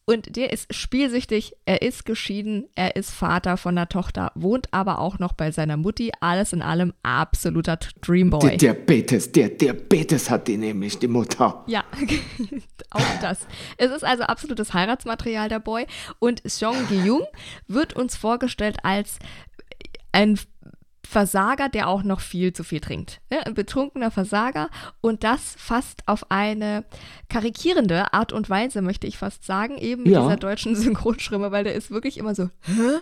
Und 0.09 0.37
der 0.37 0.53
ist 0.53 0.73
spielsüchtig, 0.73 1.53
er 1.65 1.81
ist 1.81 2.05
geschieden, 2.05 2.69
er 2.75 2.95
ist 2.95 3.11
Vater 3.11 3.57
von 3.57 3.77
einer 3.77 3.89
Tochter, 3.89 4.31
wohnt 4.35 4.73
aber 4.73 4.99
auch 4.99 5.19
noch 5.19 5.33
bei 5.33 5.51
seiner 5.51 5.75
Mutti. 5.75 6.11
Alles 6.21 6.53
in 6.53 6.61
allem 6.61 6.93
absoluter 7.03 7.75
Der 7.75 7.89
Dreamboy. 7.99 8.55
Diabetes, 8.55 9.33
der 9.33 9.49
Diabetes 9.49 10.29
hat 10.29 10.47
die 10.47 10.55
nämlich, 10.55 10.97
die 10.97 11.09
Mutter. 11.09 11.61
Ja, 11.67 11.83
auch 12.91 13.01
das. 13.21 13.39
Es 13.75 13.91
ist 13.91 14.05
also 14.05 14.23
absolutes 14.23 14.73
Heiratsmaterial, 14.73 15.49
der 15.49 15.59
Boy. 15.59 15.85
Und 16.19 16.41
Seong 16.45 16.87
Gi-jung 16.87 17.25
wird 17.67 17.93
uns 17.93 18.15
vorgestellt 18.15 18.77
als 18.83 19.19
ein 20.13 20.39
Versager, 21.09 21.69
der 21.69 21.87
auch 21.87 22.03
noch 22.03 22.19
viel 22.19 22.51
zu 22.53 22.63
viel 22.63 22.79
trinkt. 22.81 23.21
Ne? 23.29 23.45
Ein 23.45 23.53
betrunkener 23.53 24.11
Versager 24.11 24.69
und 25.01 25.23
das 25.23 25.55
fast 25.57 26.01
auf 26.07 26.29
eine 26.31 26.83
karikierende 27.29 28.13
Art 28.13 28.33
und 28.33 28.49
Weise, 28.49 28.81
möchte 28.81 29.07
ich 29.07 29.17
fast 29.17 29.45
sagen, 29.45 29.77
eben 29.77 30.03
mit 30.03 30.11
Ja. 30.13 30.23
dieser 30.23 30.35
deutschen 30.37 30.75
Synchronstimme, 30.75 31.51
weil 31.51 31.63
der 31.63 31.75
ist 31.75 31.91
wirklich 31.91 32.17
immer 32.17 32.35
so, 32.35 32.49
hä? 32.63 32.99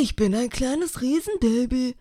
Ich 0.00 0.16
bin 0.16 0.34
ein 0.34 0.48
kleines 0.50 1.00
Riesenbaby. 1.02 1.94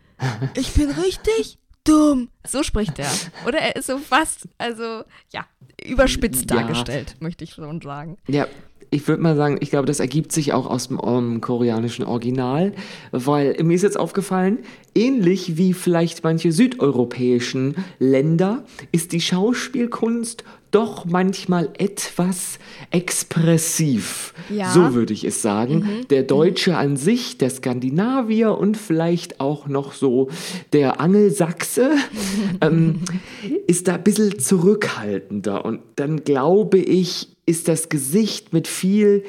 Ich 0.55 0.73
bin 0.73 0.89
richtig 0.91 1.57
dumm. 1.83 2.29
So 2.47 2.63
spricht 2.63 2.97
er. 2.97 3.11
Oder 3.45 3.59
er 3.59 3.75
ist 3.75 3.87
so 3.87 3.97
fast, 3.99 4.47
also 4.57 5.03
ja, 5.31 5.45
überspitzt 5.85 6.49
Ja. 6.49 6.57
dargestellt, 6.57 7.17
möchte 7.19 7.43
ich 7.43 7.51
schon 7.53 7.81
sagen. 7.81 8.17
Ja, 8.27 8.47
ich 8.93 9.07
würde 9.07 9.21
mal 9.21 9.35
sagen, 9.35 9.57
ich 9.59 9.69
glaube, 9.71 9.87
das 9.87 9.99
ergibt 9.99 10.31
sich 10.31 10.53
auch 10.53 10.67
aus 10.67 10.87
dem 10.87 10.99
ähm, 11.03 11.41
koreanischen 11.41 12.05
Original, 12.05 12.73
weil 13.11 13.57
mir 13.63 13.73
ist 13.73 13.81
jetzt 13.81 13.99
aufgefallen, 13.99 14.59
ähnlich 14.93 15.57
wie 15.57 15.73
vielleicht 15.73 16.23
manche 16.23 16.51
südeuropäischen 16.51 17.75
Länder, 17.99 18.63
ist 18.91 19.11
die 19.11 19.21
Schauspielkunst 19.21 20.43
doch 20.73 21.05
manchmal 21.05 21.69
etwas 21.77 22.57
expressiv. 22.89 24.33
Ja. 24.49 24.71
So 24.71 24.95
würde 24.95 25.13
ich 25.13 25.23
es 25.23 25.41
sagen. 25.41 26.05
Der 26.09 26.23
Deutsche 26.23 26.75
an 26.75 26.97
sich, 26.97 27.37
der 27.37 27.51
Skandinavier 27.51 28.57
und 28.57 28.75
vielleicht 28.75 29.39
auch 29.39 29.67
noch 29.67 29.93
so 29.93 30.29
der 30.73 30.99
Angelsachse 30.99 31.91
ähm, 32.61 33.01
ist 33.67 33.87
da 33.87 33.95
ein 33.95 34.03
bisschen 34.03 34.39
zurückhaltender. 34.39 35.63
Und 35.63 35.81
dann 35.95 36.23
glaube 36.23 36.79
ich, 36.79 37.32
ist 37.45 37.67
das 37.67 37.89
Gesicht 37.89 38.53
mit 38.53 38.67
viel 38.67 39.23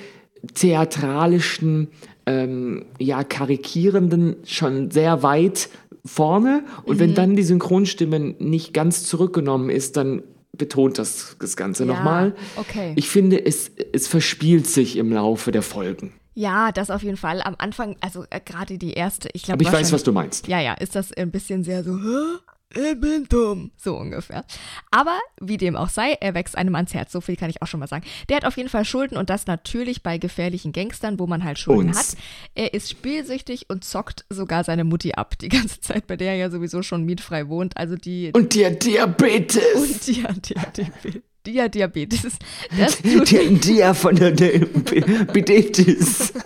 theatralischen, 0.54 1.88
ähm, 2.26 2.86
ja, 2.98 3.24
karikierenden 3.24 4.36
schon 4.44 4.90
sehr 4.90 5.22
weit 5.22 5.68
vorne. 6.04 6.64
Und 6.84 6.98
wenn 6.98 7.14
dann 7.14 7.36
die 7.36 7.42
Synchronstimme 7.42 8.18
nicht 8.38 8.74
ganz 8.74 9.04
zurückgenommen 9.04 9.70
ist, 9.70 9.96
dann 9.96 10.22
betont 10.52 10.98
das, 10.98 11.36
das 11.40 11.56
Ganze 11.56 11.84
Ja, 11.84 11.94
nochmal. 11.94 12.34
okay. 12.56 12.92
Ich 12.96 13.08
finde, 13.08 13.44
es, 13.44 13.70
es 13.92 14.06
verspielt 14.06 14.66
sich 14.66 14.96
im 14.96 15.12
Laufe 15.12 15.50
der 15.50 15.62
Folgen. 15.62 16.12
Ja, 16.34 16.72
das 16.72 16.90
auf 16.90 17.02
jeden 17.02 17.16
Fall. 17.16 17.40
Am 17.42 17.54
Anfang, 17.58 17.96
also 18.00 18.24
äh, 18.30 18.40
gerade 18.44 18.76
die 18.76 18.92
erste, 18.92 19.28
ich 19.32 19.44
glaube. 19.44 19.64
Aber 19.64 19.70
ich 19.76 19.80
weiß, 19.80 19.92
was 19.92 20.02
du 20.02 20.12
meinst. 20.12 20.48
Ja, 20.48 20.60
ja, 20.60 20.74
ist 20.74 20.96
das 20.96 21.12
ein 21.12 21.30
bisschen 21.30 21.62
sehr 21.62 21.84
so, 21.84 21.96
Hä? 21.96 22.38
Ich 22.70 23.00
bin 23.00 23.26
dumm. 23.28 23.70
So 23.76 23.96
ungefähr. 23.96 24.44
Aber 24.90 25.18
wie 25.40 25.56
dem 25.56 25.76
auch 25.76 25.88
sei, 25.88 26.12
er 26.20 26.34
wächst 26.34 26.56
einem 26.56 26.74
ans 26.74 26.92
Herz. 26.92 27.12
So 27.12 27.20
viel 27.20 27.36
kann 27.36 27.50
ich 27.50 27.62
auch 27.62 27.66
schon 27.66 27.80
mal 27.80 27.86
sagen. 27.86 28.04
Der 28.28 28.36
hat 28.36 28.44
auf 28.44 28.56
jeden 28.56 28.68
Fall 28.68 28.84
Schulden 28.84 29.16
und 29.16 29.30
das 29.30 29.46
natürlich 29.46 30.02
bei 30.02 30.18
gefährlichen 30.18 30.72
Gangstern, 30.72 31.18
wo 31.18 31.26
man 31.26 31.44
halt 31.44 31.58
Schulden 31.58 31.88
Uns. 31.88 31.98
hat. 31.98 32.16
Er 32.54 32.74
ist 32.74 32.90
spielsüchtig 32.90 33.66
und 33.68 33.84
zockt 33.84 34.24
sogar 34.28 34.64
seine 34.64 34.84
Mutti 34.84 35.12
ab. 35.12 35.38
Die 35.38 35.48
ganze 35.48 35.80
Zeit, 35.80 36.06
bei 36.06 36.16
der 36.16 36.32
er 36.32 36.36
ja 36.36 36.50
sowieso 36.50 36.82
schon 36.82 37.04
mietfrei 37.04 37.48
wohnt. 37.48 37.76
Also 37.76 37.96
die. 37.96 38.32
Und 38.34 38.54
der 38.54 38.72
Diabetes. 38.72 39.62
Und 39.76 40.06
die 40.06 40.22
hat 40.24 40.48
Diabetes. 40.48 41.22
Die 41.46 41.60
hat 41.60 41.74
Diabetes. 41.74 42.38
Das 42.78 43.02
tut 43.02 43.30
Der 43.30 43.50
Dia 43.50 43.94
von 43.94 44.16
der 44.16 44.32
Diabetes. 44.32 46.32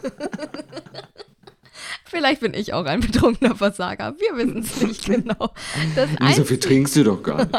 Vielleicht 2.09 2.41
bin 2.41 2.55
ich 2.55 2.73
auch 2.73 2.85
ein 2.87 3.01
betrunkener 3.01 3.55
Versager. 3.57 4.15
Wir 4.19 4.37
wissen 4.37 4.59
es 4.61 4.81
nicht 4.83 5.05
genau. 5.07 5.53
Das 5.95 6.11
So 6.11 6.17
Einzige, 6.19 6.47
viel 6.47 6.59
trinkst 6.61 6.97
du 6.97 7.05
doch 7.05 7.23
gar 7.23 7.39
nicht. 7.45 7.53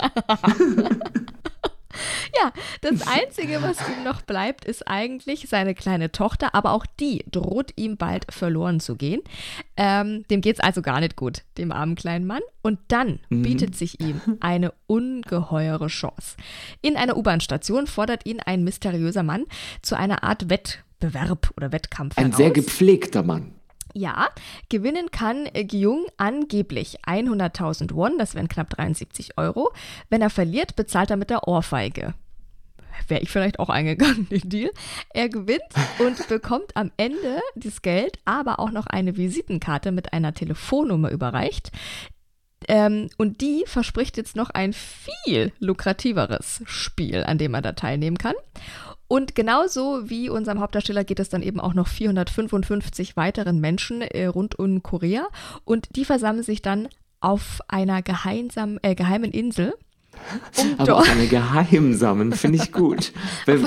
ja, 2.36 2.52
das 2.82 3.08
Einzige, 3.08 3.62
was 3.62 3.78
ihm 3.90 4.04
noch 4.04 4.22
bleibt, 4.22 4.66
ist 4.66 4.88
eigentlich 4.88 5.48
seine 5.50 5.76
kleine 5.76 6.12
Tochter, 6.12 6.56
aber 6.56 6.72
auch 6.72 6.86
die 7.00 7.26
droht 7.32 7.72
ihm 7.76 7.98
bald 7.98 8.26
verloren 8.34 8.80
zu 8.80 8.96
gehen. 8.96 9.22
Ähm, 9.76 10.24
dem 10.30 10.42
geht's 10.42 10.60
also 10.60 10.82
gar 10.82 11.00
nicht 11.00 11.16
gut, 11.16 11.44
dem 11.58 11.72
armen 11.72 11.96
kleinen 11.96 12.26
Mann. 12.26 12.42
Und 12.62 12.80
dann 12.88 13.20
bietet 13.30 13.76
sich 13.76 14.00
ihm 14.00 14.22
eine 14.40 14.74
ungeheure 14.88 15.88
Chance. 15.88 16.38
In 16.82 16.96
einer 16.96 17.18
U-Bahn-Station 17.18 17.88
fordert 17.88 18.26
ihn 18.26 18.40
ein 18.40 18.64
mysteriöser 18.64 19.24
Mann 19.24 19.46
zu 19.82 19.96
einer 19.98 20.24
Art 20.24 20.50
Wettbewerb 20.50 21.52
oder 21.58 21.72
Wettkampf 21.72 22.18
Ein 22.18 22.26
heraus. 22.26 22.38
sehr 22.38 22.52
gepflegter 22.52 23.24
Mann. 23.24 23.56
Ja, 23.94 24.30
gewinnen 24.70 25.12
kann 25.12 25.48
äh, 25.54 25.64
Gyung 25.64 26.06
angeblich 26.18 27.00
100.000 27.06 27.94
Won, 27.94 28.18
das 28.18 28.36
wären 28.36 28.48
knapp 28.48 28.70
73 28.70 29.38
Euro. 29.38 29.72
Wenn 30.10 30.22
er 30.22 30.30
verliert, 30.30 30.76
bezahlt 30.76 31.10
er 31.10 31.18
mit 31.18 31.30
der 31.30 31.48
Ohrfeige. 31.48 32.14
Wäre 33.08 33.22
ich 33.22 33.30
vielleicht 33.30 33.60
auch 33.60 33.70
eingegangen, 33.70 34.28
den 34.30 34.48
Deal. 34.50 34.72
Er 35.14 35.30
gewinnt 35.30 35.62
und 36.00 36.28
bekommt 36.30 36.76
am 36.76 36.92
Ende 36.98 37.40
das 37.56 37.82
Geld, 37.82 38.20
aber 38.26 38.60
auch 38.60 38.72
noch 38.72 38.88
eine 38.88 39.18
Visitenkarte 39.18 39.92
mit 39.92 40.14
einer 40.14 40.34
Telefonnummer 40.34 41.10
überreicht. 41.10 41.72
Ähm, 42.70 43.10
und 43.18 43.42
die 43.42 43.64
verspricht 43.66 44.16
jetzt 44.16 44.36
noch 44.36 44.52
ein 44.52 44.74
viel 44.74 45.52
lukrativeres 45.60 46.62
Spiel, 46.66 47.24
an 47.24 47.40
dem 47.40 47.56
er 47.56 47.64
da 47.64 47.74
teilnehmen 47.74 48.20
kann. 48.20 48.36
Und 49.08 49.34
genauso 49.34 50.08
wie 50.08 50.30
unserem 50.30 50.60
Hauptdarsteller 50.60 51.04
geht 51.04 51.20
es 51.20 51.30
dann 51.30 51.42
eben 51.42 51.60
auch 51.60 51.74
noch 51.74 51.88
455 51.88 53.18
weiteren 53.18 53.60
Menschen 53.60 54.04
äh, 54.04 54.28
rund 54.28 54.60
um 54.60 54.84
Korea. 54.84 55.28
Und 55.66 55.96
die 55.96 56.06
versammeln 56.06 56.44
sich 56.44 56.62
dann 56.62 56.88
auf 57.20 57.60
einer 57.68 58.04
gemeinsamen, 58.04 58.80
äh, 58.84 58.94
geheimen 58.94 59.32
Insel. 59.32 59.74
Um 60.58 60.76
Aber 60.78 60.98
auch 60.98 61.08
eine 61.08 61.28
geheimsamen 61.28 62.34
finde 62.34 62.60
ich 62.62 62.72
gut. 62.72 63.14
Weil 63.46 63.60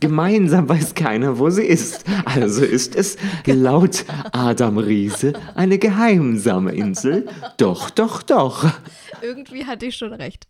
gemeinsam 0.00 0.68
weiß 0.68 0.94
keiner, 0.94 1.38
wo 1.38 1.48
sie 1.50 1.62
ist. 1.64 2.04
Also 2.24 2.64
ist 2.64 2.96
es 2.96 3.16
laut 3.46 4.04
Adam 4.32 4.78
Riese 4.78 5.32
eine 5.54 5.78
geheimsame 5.78 6.72
Insel. 6.72 7.26
Doch, 7.56 7.90
doch, 7.90 8.22
doch. 8.22 8.66
irgendwie 9.22 9.64
hatte 9.64 9.86
ich 9.86 9.96
schon 9.96 10.12
recht. 10.12 10.46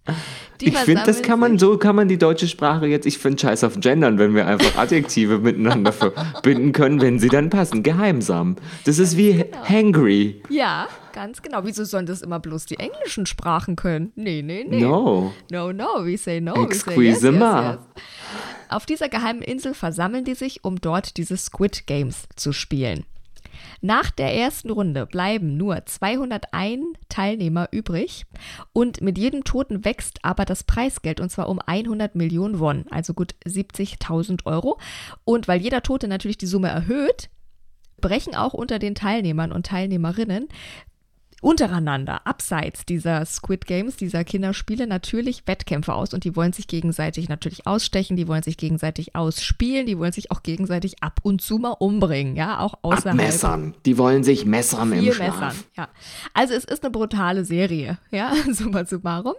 Die 0.61 0.69
Ich 0.69 0.79
finde, 0.79 1.03
das 1.05 1.23
kann 1.23 1.39
man, 1.39 1.59
so 1.59 1.77
kann 1.77 1.95
man 1.97 2.09
die 2.09 2.19
deutsche 2.19 2.49
Sprache 2.49 2.87
jetzt, 2.87 3.07
ich 3.07 3.19
finde 3.19 3.39
scheiß 3.41 3.65
auf 3.65 3.79
Gendern, 3.79 4.19
wenn 4.19 4.35
wir 4.35 4.47
einfach 4.47 4.77
Adjektive 4.77 5.39
miteinander 5.39 5.93
verbinden 5.93 6.73
können, 6.73 7.01
wenn 7.01 7.19
sie 7.19 7.29
dann 7.29 7.51
passen. 7.51 7.83
Geheimsam. 7.83 8.57
Das 8.85 8.99
ist 8.99 9.17
wie 9.17 9.33
Genau. 9.33 9.69
hangry. 9.69 10.43
Ja, 10.49 10.89
ganz 11.13 11.43
genau. 11.43 11.65
Wieso 11.65 11.85
sollen 11.85 12.07
das 12.07 12.23
immer 12.23 12.41
bloß 12.41 12.67
die 12.67 12.79
englischen 12.79 13.27
Sprachen 13.27 13.77
können? 13.77 14.13
Nee, 14.17 14.43
nee, 14.43 14.65
nee. 14.69 14.81
No. 14.81 15.33
No, 15.51 15.73
no, 15.73 16.05
we 16.05 16.17
say 16.17 16.41
no. 16.41 16.55
we 16.55 16.61
say 16.61 16.65
Exquise 16.65 17.03
yes, 17.05 17.23
yes, 17.23 17.35
yes. 17.35 17.79
Auf 18.69 18.87
dieser 18.87 19.09
geheimen 19.09 19.43
Insel 19.43 19.75
versammeln 19.75 20.25
die 20.25 20.35
sich, 20.35 20.65
um 20.65 20.81
dort 20.81 21.17
diese 21.17 21.37
Squid 21.37 21.87
Games 21.87 22.27
zu 22.37 22.53
spielen. 22.53 23.05
Nach 23.81 24.11
der 24.11 24.35
ersten 24.35 24.71
Runde 24.71 25.07
bleiben 25.07 25.57
nur 25.57 25.85
201 25.85 26.85
Teilnehmer 27.09 27.69
übrig 27.71 28.25
und 28.73 29.01
mit 29.01 29.19
jedem 29.19 29.45
Toten 29.45 29.85
wächst 29.85 30.25
aber 30.25 30.45
das 30.45 30.65
Preisgeld 30.65 31.21
und 31.21 31.31
zwar 31.31 31.49
um 31.49 31.59
100 31.59 32.15
Millionen 32.15 32.61
Won, 32.61 32.87
also 32.91 33.13
gut 33.13 33.35
70.000 33.45 34.47
Euro. 34.47 34.79
Und 35.25 35.49
weil 35.49 35.61
jeder 35.61 35.83
Tote 35.83 36.09
natürlich 36.09 36.39
die 36.39 36.47
Summe 36.47 36.69
erhöht, 36.69 37.29
brechen 38.01 38.35
auch 38.35 38.55
unter 38.55 38.79
den 38.79 38.95
Teilnehmern 38.95 39.53
und 39.53 39.67
Teilnehmerinnen 39.67 40.49
untereinander, 41.43 42.27
abseits 42.27 42.87
dieser 42.87 43.27
Squid 43.27 43.67
Games, 43.67 43.97
dieser 43.97 44.23
Kinderspiele, 44.25 44.87
natürlich 44.87 45.43
Wettkämpfe 45.47 45.93
aus 45.93 46.15
und 46.15 46.25
die 46.25 46.37
wollen 46.37 46.53
sich 46.53 46.69
gegenseitig 46.69 47.29
natürlich 47.29 47.67
ausstechen, 47.67 48.17
die 48.17 48.29
wollen 48.29 48.45
sich 48.45 48.57
gegenseitig 48.57 49.17
ausspielen, 49.17 49.87
die 49.87 49.99
wollen 49.99 50.13
sich 50.13 50.31
auch 50.31 50.43
gegenseitig 50.45 51.03
ab 51.03 51.19
und 51.23 51.43
zu 51.43 51.59
mal 51.59 51.73
umbringen, 51.73 52.37
ja, 52.37 52.61
auch 52.61 52.75
außerhalb. 52.83 53.19
Abmessern. 53.19 53.75
Die 53.85 53.99
wollen 53.99 54.23
sich 54.23 54.47
messern 54.47 54.93
im 54.93 55.13
Schlaf. 55.13 55.41
messern, 55.41 55.65
ja. 55.77 55.89
Also 56.33 56.55
es 56.55 56.65
ist 56.65 56.85
eine 56.85 56.93
brutale 56.93 57.45
Serie, 57.45 57.99
ja, 58.13 58.33
summa 58.53 58.85
summarum. 58.85 59.35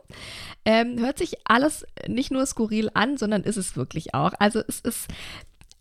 Ähm, 0.65 0.99
hört 0.99 1.17
sich 1.17 1.35
alles 1.45 1.85
nicht 2.07 2.31
nur 2.31 2.45
skurril 2.45 2.89
an, 2.93 3.17
sondern 3.17 3.43
ist 3.43 3.57
es 3.57 3.77
wirklich 3.77 4.13
auch. 4.13 4.33
Also 4.39 4.61
es 4.67 4.81
ist 4.81 5.07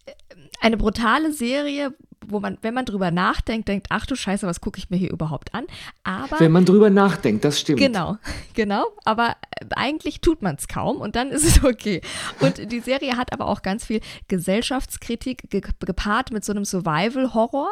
äh, 0.07 0.13
eine 0.61 0.77
brutale 0.77 1.33
Serie, 1.33 1.95
wo 2.27 2.41
man, 2.41 2.59
wenn 2.63 2.75
man 2.75 2.85
drüber 2.85 3.11
nachdenkt, 3.11 3.69
denkt, 3.69 3.87
ach 3.91 4.07
du 4.07 4.15
Scheiße, 4.17 4.47
was 4.47 4.61
gucke 4.61 4.79
ich 4.79 4.91
mir 4.91 4.97
hier 4.97 5.11
überhaupt 5.11 5.55
an? 5.55 5.65
Aber 6.05 6.39
Wenn 6.41 6.53
man 6.53 6.65
drüber 6.65 6.91
nachdenkt, 6.91 7.45
das 7.45 7.61
stimmt. 7.61 7.79
Genau, 7.81 8.17
genau. 8.55 8.87
Aber 9.05 9.37
äh, 9.61 9.67
eigentlich 9.77 10.21
tut 10.21 10.43
man 10.43 10.57
es 10.57 10.69
kaum 10.69 10.99
und 11.01 11.17
dann 11.17 11.31
ist 11.31 11.45
es 11.45 11.63
okay. 11.65 12.01
Und 12.41 12.71
die 12.73 12.81
Serie 12.81 13.17
hat 13.17 13.33
aber 13.33 13.47
auch 13.47 13.63
ganz 13.63 13.87
viel 13.87 14.01
Gesellschaftskritik 14.29 15.51
ge 15.51 15.61
gepaart 15.81 16.31
mit 16.31 16.45
so 16.45 16.53
einem 16.53 16.65
Survival-Horror 16.65 17.71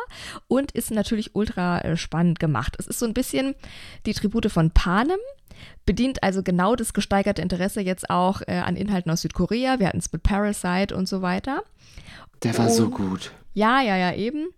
und 0.48 0.72
ist 0.72 0.90
natürlich 0.90 1.34
ultra 1.34 1.80
äh, 1.80 1.96
spannend 1.96 2.38
gemacht. 2.40 2.74
Es 2.78 2.86
ist 2.86 2.98
so 2.98 3.06
ein 3.06 3.14
bisschen 3.14 3.54
die 4.06 4.14
Tribute 4.14 4.50
von 4.50 4.70
Panem. 4.70 5.18
Bedient 5.84 6.22
also 6.22 6.42
genau 6.42 6.74
das 6.74 6.94
gesteigerte 6.94 7.42
Interesse 7.42 7.80
jetzt 7.80 8.08
auch 8.10 8.40
äh, 8.46 8.58
an 8.58 8.76
Inhalten 8.76 9.10
aus 9.10 9.22
Südkorea. 9.22 9.78
Wir 9.78 9.88
hatten 9.88 9.98
es 9.98 10.10
mit 10.12 10.22
Parasite 10.22 10.96
und 10.96 11.06
so 11.08 11.20
weiter. 11.22 11.62
Der 12.42 12.56
war 12.56 12.70
so 12.70 12.84
Und- 12.84 12.92
gut. 12.92 13.32
Ja, 13.52 13.80
ja, 13.80 13.96
ja, 13.96 14.14
eben. 14.14 14.48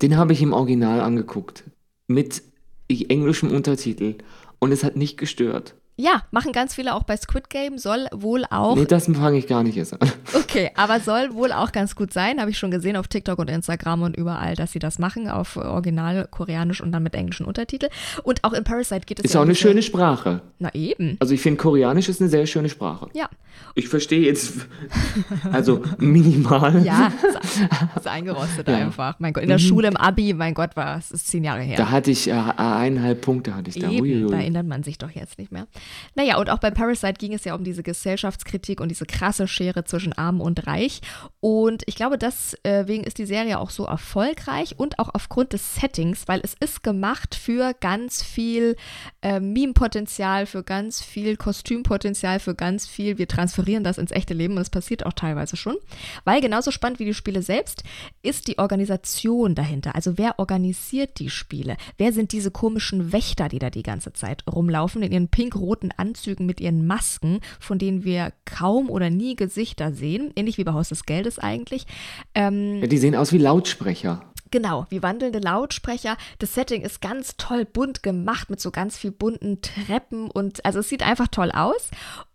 Den 0.00 0.16
habe 0.16 0.32
ich 0.32 0.42
im 0.42 0.52
Original 0.52 1.00
angeguckt. 1.00 1.64
Mit 2.06 2.42
englischem 2.88 3.50
Untertitel. 3.50 4.16
Und 4.58 4.72
es 4.72 4.84
hat 4.84 4.96
nicht 4.96 5.16
gestört. 5.16 5.74
Ja, 6.02 6.22
machen 6.32 6.52
ganz 6.52 6.74
viele 6.74 6.94
auch 6.96 7.04
bei 7.04 7.16
Squid 7.16 7.48
Game, 7.48 7.78
soll 7.78 8.08
wohl 8.12 8.44
auch 8.50 8.74
Nee, 8.74 8.86
das 8.86 9.06
fange 9.06 9.38
ich 9.38 9.46
gar 9.46 9.62
nicht 9.62 9.76
erst 9.76 9.92
an. 9.92 10.10
Okay, 10.34 10.70
aber 10.74 10.98
soll 11.00 11.32
wohl 11.34 11.52
auch 11.52 11.72
ganz 11.72 11.94
gut 11.94 12.12
sein. 12.12 12.40
Habe 12.40 12.50
ich 12.50 12.58
schon 12.58 12.70
gesehen 12.70 12.96
auf 12.96 13.06
TikTok 13.08 13.38
und 13.38 13.48
Instagram 13.48 14.02
und 14.02 14.16
überall, 14.16 14.54
dass 14.54 14.72
sie 14.72 14.80
das 14.80 14.98
machen 14.98 15.28
auf 15.30 15.56
Original 15.56 16.26
Koreanisch 16.30 16.80
und 16.82 16.92
dann 16.92 17.02
mit 17.04 17.14
englischen 17.14 17.46
Untertitel. 17.46 17.88
Und 18.24 18.42
auch 18.44 18.52
in 18.52 18.64
Parasite 18.64 19.06
geht 19.06 19.20
es 19.20 19.24
Ist 19.26 19.34
ja 19.34 19.40
auch 19.40 19.44
eine 19.44 19.54
schöne 19.54 19.80
Sprache. 19.82 20.42
Na 20.58 20.74
eben. 20.74 21.16
Also 21.20 21.32
ich 21.34 21.40
finde, 21.40 21.58
Koreanisch 21.58 22.08
ist 22.08 22.20
eine 22.20 22.28
sehr 22.28 22.46
schöne 22.46 22.68
Sprache. 22.68 23.08
Ja. 23.14 23.30
Ich 23.74 23.88
verstehe 23.88 24.22
jetzt, 24.22 24.66
also 25.52 25.82
minimal. 25.98 26.84
Ja, 26.84 27.12
ist, 27.28 27.96
ist 27.96 28.06
eingerostet 28.08 28.68
Ja. 28.68 28.76
einfach. 28.76 29.16
Mein 29.20 29.32
Gott, 29.32 29.42
in 29.42 29.48
der 29.48 29.58
Schule 29.58 29.88
im 29.88 29.96
Abi, 29.96 30.34
mein 30.34 30.54
Gott, 30.54 30.76
war 30.76 30.98
es 30.98 31.10
ist 31.10 31.28
zehn 31.28 31.44
Jahre 31.44 31.60
her. 31.62 31.76
Da 31.76 31.90
hatte 31.90 32.10
ich 32.10 32.28
äh, 32.28 32.32
eineinhalb 32.32 33.20
Punkte 33.20 33.54
hatte 33.54 33.70
ich 33.70 33.78
da. 33.78 33.88
Eben, 33.90 34.02
Uiuiui. 34.02 34.30
da 34.30 34.38
erinnert 34.38 34.66
man 34.66 34.82
sich 34.82 34.98
doch 34.98 35.10
jetzt 35.10 35.38
nicht 35.38 35.52
mehr. 35.52 35.66
Naja, 36.14 36.38
und 36.38 36.50
auch 36.50 36.58
bei 36.58 36.70
Parasite 36.70 37.14
ging 37.14 37.34
es 37.34 37.44
ja 37.44 37.54
um 37.54 37.64
diese 37.64 37.82
Gesellschaftskritik 37.82 38.80
und 38.80 38.88
diese 38.88 39.06
krasse 39.06 39.48
Schere 39.48 39.84
zwischen 39.84 40.12
Arm 40.12 40.40
und 40.40 40.66
Reich. 40.66 41.00
Und 41.40 41.82
ich 41.86 41.96
glaube, 41.96 42.18
deswegen 42.18 43.04
ist 43.04 43.18
die 43.18 43.26
Serie 43.26 43.58
auch 43.58 43.70
so 43.70 43.84
erfolgreich 43.84 44.78
und 44.78 44.98
auch 44.98 45.10
aufgrund 45.12 45.52
des 45.52 45.74
Settings, 45.74 46.28
weil 46.28 46.40
es 46.42 46.54
ist 46.60 46.82
gemacht 46.82 47.34
für 47.34 47.74
ganz 47.74 48.22
viel 48.22 48.76
äh, 49.22 49.40
Meme-Potenzial, 49.40 50.46
für 50.46 50.62
ganz 50.62 51.02
viel 51.02 51.36
Kostümpotenzial, 51.36 52.40
für 52.40 52.54
ganz 52.54 52.86
viel, 52.86 53.18
wir 53.18 53.28
transferieren 53.28 53.84
das 53.84 53.98
ins 53.98 54.12
echte 54.12 54.34
Leben 54.34 54.54
und 54.54 54.62
es 54.62 54.70
passiert 54.70 55.04
auch 55.06 55.12
teilweise 55.12 55.56
schon. 55.56 55.76
Weil 56.24 56.40
genauso 56.40 56.70
spannend 56.70 56.98
wie 56.98 57.04
die 57.04 57.14
Spiele 57.14 57.42
selbst 57.42 57.82
ist 58.22 58.48
die 58.48 58.58
Organisation 58.58 59.54
dahinter. 59.54 59.94
Also 59.94 60.18
wer 60.18 60.38
organisiert 60.38 61.18
die 61.18 61.30
Spiele? 61.30 61.76
Wer 61.98 62.12
sind 62.12 62.32
diese 62.32 62.50
komischen 62.50 63.12
Wächter, 63.12 63.48
die 63.48 63.58
da 63.58 63.70
die 63.70 63.82
ganze 63.82 64.12
Zeit 64.12 64.44
rumlaufen 64.46 65.02
in 65.02 65.12
ihren 65.12 65.28
pink-roten 65.28 65.81
Anzügen 65.90 66.46
mit 66.46 66.60
ihren 66.60 66.86
Masken, 66.86 67.40
von 67.58 67.78
denen 67.78 68.04
wir 68.04 68.32
kaum 68.44 68.88
oder 68.88 69.10
nie 69.10 69.34
Gesichter 69.34 69.92
sehen? 69.92 70.30
Ähnlich 70.36 70.58
wie 70.58 70.64
bei 70.64 70.72
Haus 70.72 70.90
des 70.90 71.06
Geldes 71.06 71.40
eigentlich. 71.40 71.86
Ähm, 72.34 72.80
Ja, 72.80 72.86
die 72.86 72.98
sehen 72.98 73.16
aus 73.16 73.32
wie 73.32 73.38
Lautsprecher. 73.38 74.22
Genau, 74.52 74.84
wie 74.90 75.02
wandelnde 75.02 75.38
Lautsprecher. 75.38 76.18
Das 76.38 76.52
Setting 76.54 76.82
ist 76.82 77.00
ganz 77.00 77.38
toll 77.38 77.64
bunt 77.64 78.02
gemacht 78.02 78.50
mit 78.50 78.60
so 78.60 78.70
ganz 78.70 78.98
viel 78.98 79.10
bunten 79.10 79.62
Treppen 79.62 80.30
und 80.30 80.64
also 80.66 80.80
es 80.80 80.90
sieht 80.90 81.02
einfach 81.02 81.28
toll 81.28 81.50
aus. 81.50 81.88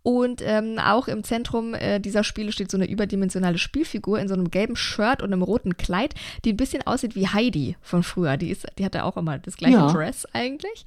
Und 0.08 0.42
ähm, 0.42 0.80
auch 0.80 1.10
im 1.10 1.26
Zentrum 1.26 1.74
äh, 1.74 2.00
dieser 2.00 2.24
Spiele 2.24 2.54
steht 2.54 2.72
so 2.72 2.78
eine 2.78 2.90
überdimensionale 2.90 3.58
Spielfigur 3.58 4.22
in 4.22 4.30
so 4.30 4.36
einem 4.36 4.50
gelben 4.50 4.78
Shirt 4.78 5.22
und 5.22 5.34
einem 5.34 5.42
roten 5.42 5.76
Kleid, 5.76 6.16
die 6.46 6.54
ein 6.54 6.56
bisschen 6.56 6.82
aussieht 6.88 7.14
wie 7.16 7.28
Heidi 7.28 7.76
von 7.82 8.04
früher. 8.04 8.38
Die, 8.38 8.50
ist, 8.50 8.66
die 8.78 8.86
hatte 8.86 9.04
auch 9.04 9.18
immer 9.18 9.38
das 9.38 9.58
gleiche 9.58 9.76
Ja. 9.76 9.92
Dress 9.92 10.26
eigentlich. 10.32 10.86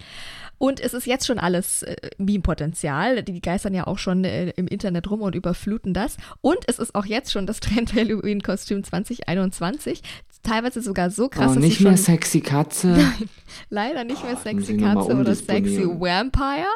Und 0.57 0.81
es 0.81 0.95
ist 0.95 1.07
jetzt 1.07 1.27
schon 1.27 1.39
alles 1.39 1.83
äh, 1.83 1.97
Meme-Potenzial. 2.17 3.23
Die 3.23 3.43
geistern 3.43 3.75
ja 3.75 3.87
auch 3.87 3.99
schon 3.99 4.25
äh, 4.25 4.53
im 4.57 4.67
Internet 4.67 5.11
rum 5.11 5.21
und 5.21 5.35
überfluten 5.35 5.93
das. 5.93 6.17
Und 6.41 6.61
es 6.67 6.79
ist 6.79 6.95
auch 6.95 7.05
jetzt 7.05 7.31
schon 7.31 7.47
das 7.47 7.61
Trend-Halloween-Kostüm 7.61 8.85
2021. 8.85 10.01
Teilweise 10.43 10.81
sogar 10.81 11.11
so 11.11 11.29
krass, 11.29 11.51
oh, 11.53 11.55
dass 11.55 11.63
nicht 11.63 11.81
mehr 11.81 11.97
schon 11.97 12.05
sexy 12.05 12.41
Katze. 12.41 12.97
leider 13.71 14.05
nicht 14.05 14.23
mehr 14.25 14.33
muss 14.35 14.43
sexy 14.43 14.77
Katze 14.79 15.15
oder 15.15 15.35
sexy. 15.35 15.85
Vampire. 15.87 16.67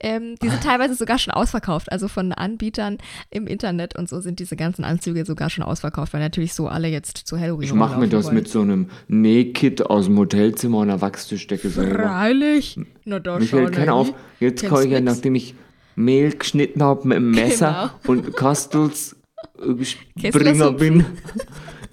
Ähm, 0.00 0.36
die 0.42 0.48
sind 0.48 0.62
teilweise 0.62 0.94
sogar 0.94 1.18
schon 1.18 1.34
ausverkauft. 1.34 1.92
Also 1.92 2.08
von 2.08 2.32
Anbietern 2.32 2.96
im 3.30 3.46
Internet 3.46 3.94
und 3.94 4.08
so 4.08 4.20
sind 4.20 4.38
diese 4.40 4.56
ganzen 4.56 4.84
Anzüge 4.84 5.24
sogar 5.26 5.50
schon 5.50 5.64
ausverkauft, 5.64 6.14
weil 6.14 6.20
natürlich 6.22 6.54
so 6.54 6.66
alle 6.66 6.88
jetzt 6.88 7.18
zu 7.18 7.38
Halloween 7.38 7.64
Ich 7.64 7.74
mache 7.74 8.00
mir 8.00 8.08
das 8.08 8.24
wollen. 8.26 8.36
mit 8.36 8.48
so 8.48 8.62
einem 8.62 8.88
Nähkit 9.08 9.84
aus 9.84 10.06
dem 10.06 10.18
Hotelzimmer 10.18 10.78
und 10.78 10.88
einer 10.90 11.00
Wachsdecke 11.02 11.68
selber. 11.68 12.04
Freilich. 12.04 12.80
Na, 13.04 13.18
da 13.18 13.38
Mich 13.38 13.50
schau 13.50 13.66
keiner 13.66 13.94
auf. 13.94 14.14
Jetzt 14.40 14.64
kann 14.64 14.82
ich 14.84 14.90
ja, 14.90 15.00
nachdem 15.00 15.34
ich 15.34 15.54
Mehl 15.94 16.34
geschnitten 16.36 16.82
habe 16.82 17.06
mit 17.06 17.18
dem 17.18 17.30
Messer 17.32 17.92
Genau. 18.02 18.18
und 18.18 18.34
Kastels 18.36 19.14
Springer 20.18 20.72
bin. 20.72 21.04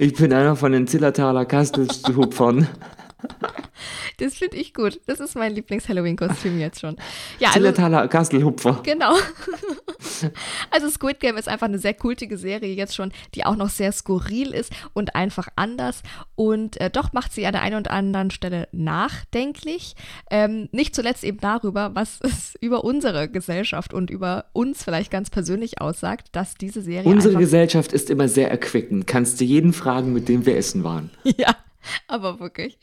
Ich 0.02 0.16
bin 0.16 0.34
einer 0.34 0.56
von 0.56 0.72
den 0.72 0.88
Zillertaler 0.88 1.46
Kastelshupfern. 1.46 2.68
Das 4.18 4.36
finde 4.36 4.58
ich 4.58 4.74
gut. 4.74 5.00
Das 5.08 5.20
ist 5.20 5.36
mein 5.36 5.54
Lieblings-Halloween-Kostüm 5.54 6.60
jetzt 6.60 6.82
schon. 6.82 6.98
Ja, 7.40 7.50
also, 7.50 7.60
Zillertaler 7.60 8.08
Kastelhupfer. 8.08 8.82
Genau. 8.84 9.16
Also 10.70 10.90
Squid 10.90 11.20
Game 11.20 11.38
ist 11.38 11.48
einfach 11.48 11.68
eine 11.68 11.80
sehr 11.80 11.94
kultige 11.94 12.38
Serie 12.38 12.74
jetzt 12.74 12.96
schon, 12.96 13.12
die 13.36 13.46
auch 13.46 13.56
noch 13.56 13.70
sehr 13.70 13.92
skurril 13.92 14.54
ist 14.54 14.72
und 14.94 15.16
einfach 15.16 15.48
anders. 15.56 16.02
Und 16.36 16.80
äh, 16.80 16.90
doch 16.90 17.14
macht 17.14 17.34
sie 17.34 17.46
an 17.46 17.54
der 17.54 17.62
einen 17.62 17.78
oder 17.78 17.92
anderen 17.92 18.32
Stelle 18.32 18.68
nachdenklich. 18.72 19.96
Ähm, 20.30 20.70
nicht 20.72 20.96
zuletzt 20.96 21.24
eben 21.24 21.40
darüber, 21.40 21.92
was 21.94 22.20
es 22.24 22.56
über 22.60 22.84
unsere 22.84 23.30
Gesellschaft 23.30 23.94
und 23.94 24.10
über 24.10 24.46
uns 24.54 24.84
vielleicht 24.84 25.12
ganz 25.12 25.30
persönlich 25.30 25.82
aussagt, 25.82 26.30
dass 26.32 26.56
diese 26.56 26.82
Serie 26.82 27.10
Unsere 27.10 27.38
Gesellschaft 27.38 27.94
ist 27.94 28.10
immer 28.10 28.28
sehr 28.28 28.50
erquickend. 28.50 29.08
Kannst 29.08 29.40
du 29.40 29.46
jeden 29.46 29.74
fragen, 29.74 30.14
mit 30.14 30.30
dem 30.30 30.46
wir 30.46 30.58
essen 30.58 30.84
waren. 30.84 31.10
Ja, 31.38 31.56
aber 32.08 32.40
wirklich. 32.40 32.78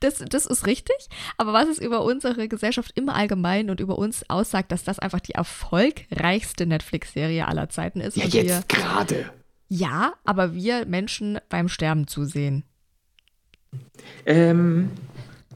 Das, 0.00 0.18
das 0.28 0.46
ist 0.46 0.66
richtig. 0.66 0.96
Aber 1.36 1.52
was 1.52 1.68
es 1.68 1.78
über 1.78 2.02
unsere 2.04 2.48
Gesellschaft 2.48 2.92
im 2.96 3.08
Allgemeinen 3.08 3.70
und 3.70 3.80
über 3.80 3.98
uns 3.98 4.28
aussagt, 4.28 4.72
dass 4.72 4.84
das 4.84 4.98
einfach 4.98 5.20
die 5.20 5.32
erfolgreichste 5.32 6.66
Netflix-Serie 6.66 7.46
aller 7.48 7.68
Zeiten 7.68 8.00
ist. 8.00 8.16
Ja, 8.16 8.24
jetzt 8.26 8.68
gerade. 8.68 9.30
ja, 9.68 10.14
aber 10.24 10.54
wir 10.54 10.86
Menschen 10.86 11.38
beim 11.48 11.68
Sterben 11.68 12.06
zusehen. 12.06 12.64
Ähm, 14.26 14.90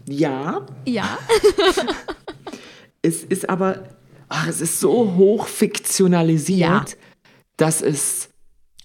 ja, 0.09 0.65
Ja, 0.87 1.19
es 3.03 3.25
ist 3.25 3.49
aber 3.49 3.89
ach, 4.29 4.49
es 4.49 4.61
ist 4.61 4.81
so 4.81 5.15
hoch 5.15 5.47
fiktionalisiert, 5.47 6.59
Ja. 6.61 6.85
dass 7.57 7.83
es 7.83 8.31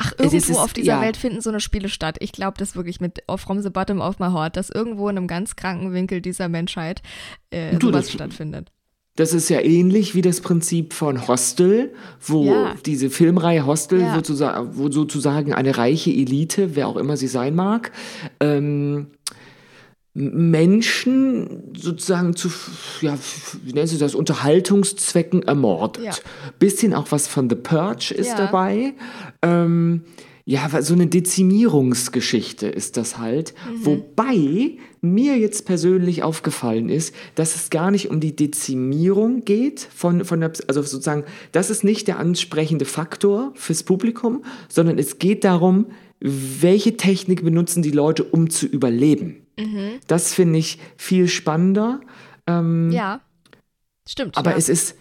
Ach, 0.03 0.13
irgendwo 0.17 0.37
ist- 0.37 0.57
auf 0.57 0.73
dieser 0.73 0.93
ja. 0.93 1.01
Welt 1.01 1.17
finden 1.17 1.41
so 1.41 1.49
eine 1.49 1.59
Spiele 1.59 1.89
statt. 1.89 2.17
Ich 2.19 2.31
glaube 2.31 2.57
das 2.57 2.75
wirklich 2.75 2.99
mit 3.01 3.23
From 3.37 3.61
the 3.61 3.69
Bottom 3.69 4.01
of 4.01 4.19
My 4.19 4.27
Heart, 4.27 4.57
dass 4.57 4.69
irgendwo 4.69 5.09
in 5.09 5.17
einem 5.17 5.27
ganz 5.27 5.55
kranken 5.55 5.93
Winkel 5.93 6.21
dieser 6.21 6.49
Menschheit 6.49 7.01
äh, 7.49 7.75
Du, 7.77 7.87
sowas 7.87 8.05
das- 8.05 8.13
stattfindet. 8.13 8.71
Das 9.17 9.33
ist 9.33 9.49
ja 9.49 9.59
ähnlich 9.59 10.15
wie 10.15 10.21
das 10.21 10.39
Prinzip 10.39 10.93
von 10.93 11.27
Hostel, 11.27 11.93
wo 12.21 12.45
Ja. 12.45 12.75
diese 12.85 13.09
Filmreihe 13.09 13.65
Hostel, 13.65 13.99
Ja. 13.99 14.15
sozusagen, 14.15 14.77
wo 14.77 14.89
sozusagen 14.89 15.53
eine 15.53 15.77
reiche 15.77 16.09
Elite, 16.11 16.75
wer 16.77 16.87
auch 16.87 16.95
immer 16.95 17.17
sie 17.17 17.27
sein 17.27 17.53
mag, 17.53 17.91
ähm, 18.39 19.07
Menschen 20.13 21.73
sozusagen 21.77 22.35
zu, 22.35 22.49
ja, 23.01 23.17
wie 23.63 23.73
nennen 23.73 23.87
sie 23.87 23.97
das, 23.97 24.13
Unterhaltungszwecken 24.13 25.43
ermordet. 25.43 26.03
Ja. 26.03 26.11
Bisschen 26.59 26.93
auch 26.93 27.07
was 27.11 27.27
von 27.27 27.49
The 27.49 27.55
Purge 27.55 28.13
ist 28.13 28.27
Ja. 28.29 28.35
dabei. 28.37 28.93
Ähm, 29.41 30.03
ja, 30.45 30.81
so 30.81 30.93
eine 30.93 31.07
Dezimierungsgeschichte 31.07 32.67
ist 32.67 32.97
das 32.97 33.17
halt. 33.17 33.53
Mhm. 33.69 33.85
Wobei 33.85 34.77
mir 34.99 35.37
jetzt 35.37 35.65
persönlich 35.65 36.23
aufgefallen 36.23 36.89
ist, 36.89 37.13
dass 37.35 37.55
es 37.55 37.69
gar 37.69 37.91
nicht 37.91 38.09
um 38.09 38.19
die 38.19 38.35
Dezimierung 38.35 39.45
geht 39.45 39.87
von, 39.93 40.25
von 40.25 40.39
der, 40.39 40.51
also 40.67 40.81
sozusagen, 40.81 41.25
das 41.51 41.69
ist 41.69 41.83
nicht 41.83 42.07
der 42.07 42.17
ansprechende 42.17 42.85
Faktor 42.85 43.51
fürs 43.55 43.83
Publikum, 43.83 44.43
sondern 44.67 44.97
es 44.97 45.19
geht 45.19 45.43
darum, 45.43 45.87
welche 46.19 46.97
Technik 46.97 47.43
benutzen 47.43 47.81
die 47.81 47.91
Leute, 47.91 48.23
um 48.23 48.49
zu 48.49 48.65
überleben. 48.65 49.47
Mhm. 49.57 49.99
Das 50.07 50.33
finde 50.33 50.59
ich 50.59 50.79
viel 50.97 51.27
spannender. 51.27 52.01
Ja, 52.49 53.21
stimmt. 54.05 54.37
Aber 54.37 54.51
ja. 54.51 54.57
es 54.57 54.67
ist, 54.67 54.97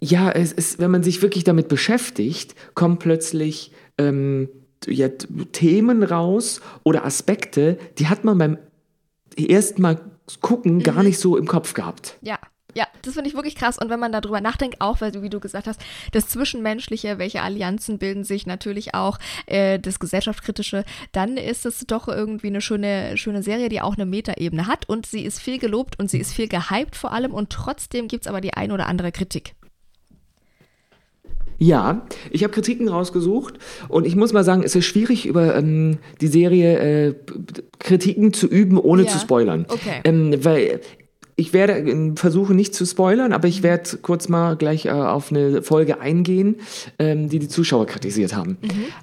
ja, 0.00 0.30
es 0.30 0.52
ist, 0.52 0.78
wenn 0.78 0.90
man 0.90 1.02
sich 1.02 1.22
wirklich 1.22 1.44
damit 1.44 1.68
beschäftigt, 1.68 2.54
kommen 2.74 2.98
plötzlich 2.98 3.72
ähm, 3.98 4.48
ja, 4.86 5.08
Themen 5.08 6.02
raus 6.02 6.60
oder 6.84 7.04
Aspekte, 7.04 7.78
die 7.98 8.08
hat 8.08 8.24
man 8.24 8.38
beim 8.38 8.58
ersten 9.36 9.82
Mal 9.82 10.00
gucken 10.40 10.76
Mhm. 10.76 10.82
gar 10.82 11.02
nicht 11.02 11.18
so 11.18 11.36
im 11.36 11.46
Kopf 11.46 11.74
gehabt. 11.74 12.16
Ja, 12.22 12.38
ja, 12.74 12.86
das 13.02 13.14
finde 13.14 13.28
ich 13.28 13.34
wirklich 13.34 13.56
krass. 13.56 13.78
Und 13.78 13.90
wenn 13.90 14.00
man 14.00 14.12
darüber 14.12 14.40
nachdenkt, 14.40 14.80
auch, 14.80 15.00
weil 15.00 15.22
wie 15.22 15.28
du 15.28 15.40
gesagt 15.40 15.66
hast, 15.66 15.80
das 16.12 16.28
Zwischenmenschliche, 16.28 17.18
welche 17.18 17.42
Allianzen 17.42 17.98
bilden 17.98 18.24
sich, 18.24 18.46
natürlich 18.46 18.94
auch 18.94 19.18
äh, 19.46 19.78
das 19.78 19.98
Gesellschaftskritische, 19.98 20.84
dann 21.12 21.36
ist 21.36 21.66
es 21.66 21.80
doch 21.80 22.08
irgendwie 22.08 22.46
eine 22.46 22.60
schöne, 22.60 23.16
schöne 23.16 23.42
Serie, 23.42 23.68
die 23.68 23.80
auch 23.80 23.96
eine 23.96 24.06
Metaebene 24.06 24.66
hat. 24.66 24.88
Und 24.88 25.06
sie 25.06 25.24
ist 25.24 25.40
viel 25.40 25.58
gelobt 25.58 25.98
und 25.98 26.10
sie 26.10 26.18
ist 26.18 26.32
viel 26.32 26.48
gehypt 26.48 26.96
vor 26.96 27.12
allem. 27.12 27.34
Und 27.34 27.50
trotzdem 27.50 28.08
gibt 28.08 28.24
es 28.24 28.28
aber 28.28 28.40
die 28.40 28.54
ein 28.54 28.72
oder 28.72 28.86
andere 28.86 29.10
Kritik. 29.12 29.54
Ja, 31.62 32.06
ich 32.30 32.42
habe 32.42 32.54
Kritiken 32.54 32.88
rausgesucht 32.88 33.58
und 33.88 34.06
ich 34.06 34.16
muss 34.16 34.32
mal 34.32 34.44
sagen, 34.44 34.62
es 34.64 34.74
ist 34.74 34.86
schwierig, 34.86 35.26
über 35.26 35.54
ähm, 35.54 35.98
die 36.22 36.28
Serie 36.28 37.08
äh, 37.08 37.14
Kritiken 37.78 38.32
zu 38.32 38.46
üben, 38.46 38.78
ohne 38.78 39.02
Ja, 39.02 39.08
zu 39.08 39.18
spoilern. 39.18 39.66
okay. 39.68 40.00
Ähm, 40.04 40.34
weil 40.42 40.80
ich 41.36 41.52
werde 41.52 41.74
äh, 41.74 42.12
versuchen, 42.16 42.56
nicht 42.56 42.74
zu 42.74 42.86
spoilern, 42.86 43.34
aber 43.34 43.46
ich 43.46 43.62
werde 43.62 43.98
kurz 44.00 44.30
mal 44.30 44.56
gleich 44.56 44.86
äh, 44.86 44.90
auf 44.90 45.30
eine 45.30 45.60
Folge 45.60 46.00
eingehen, 46.00 46.56
ähm, 46.98 47.28
die 47.28 47.38
die 47.38 47.48
Zuschauer 47.48 47.84
kritisiert 47.84 48.34
haben. 48.34 48.56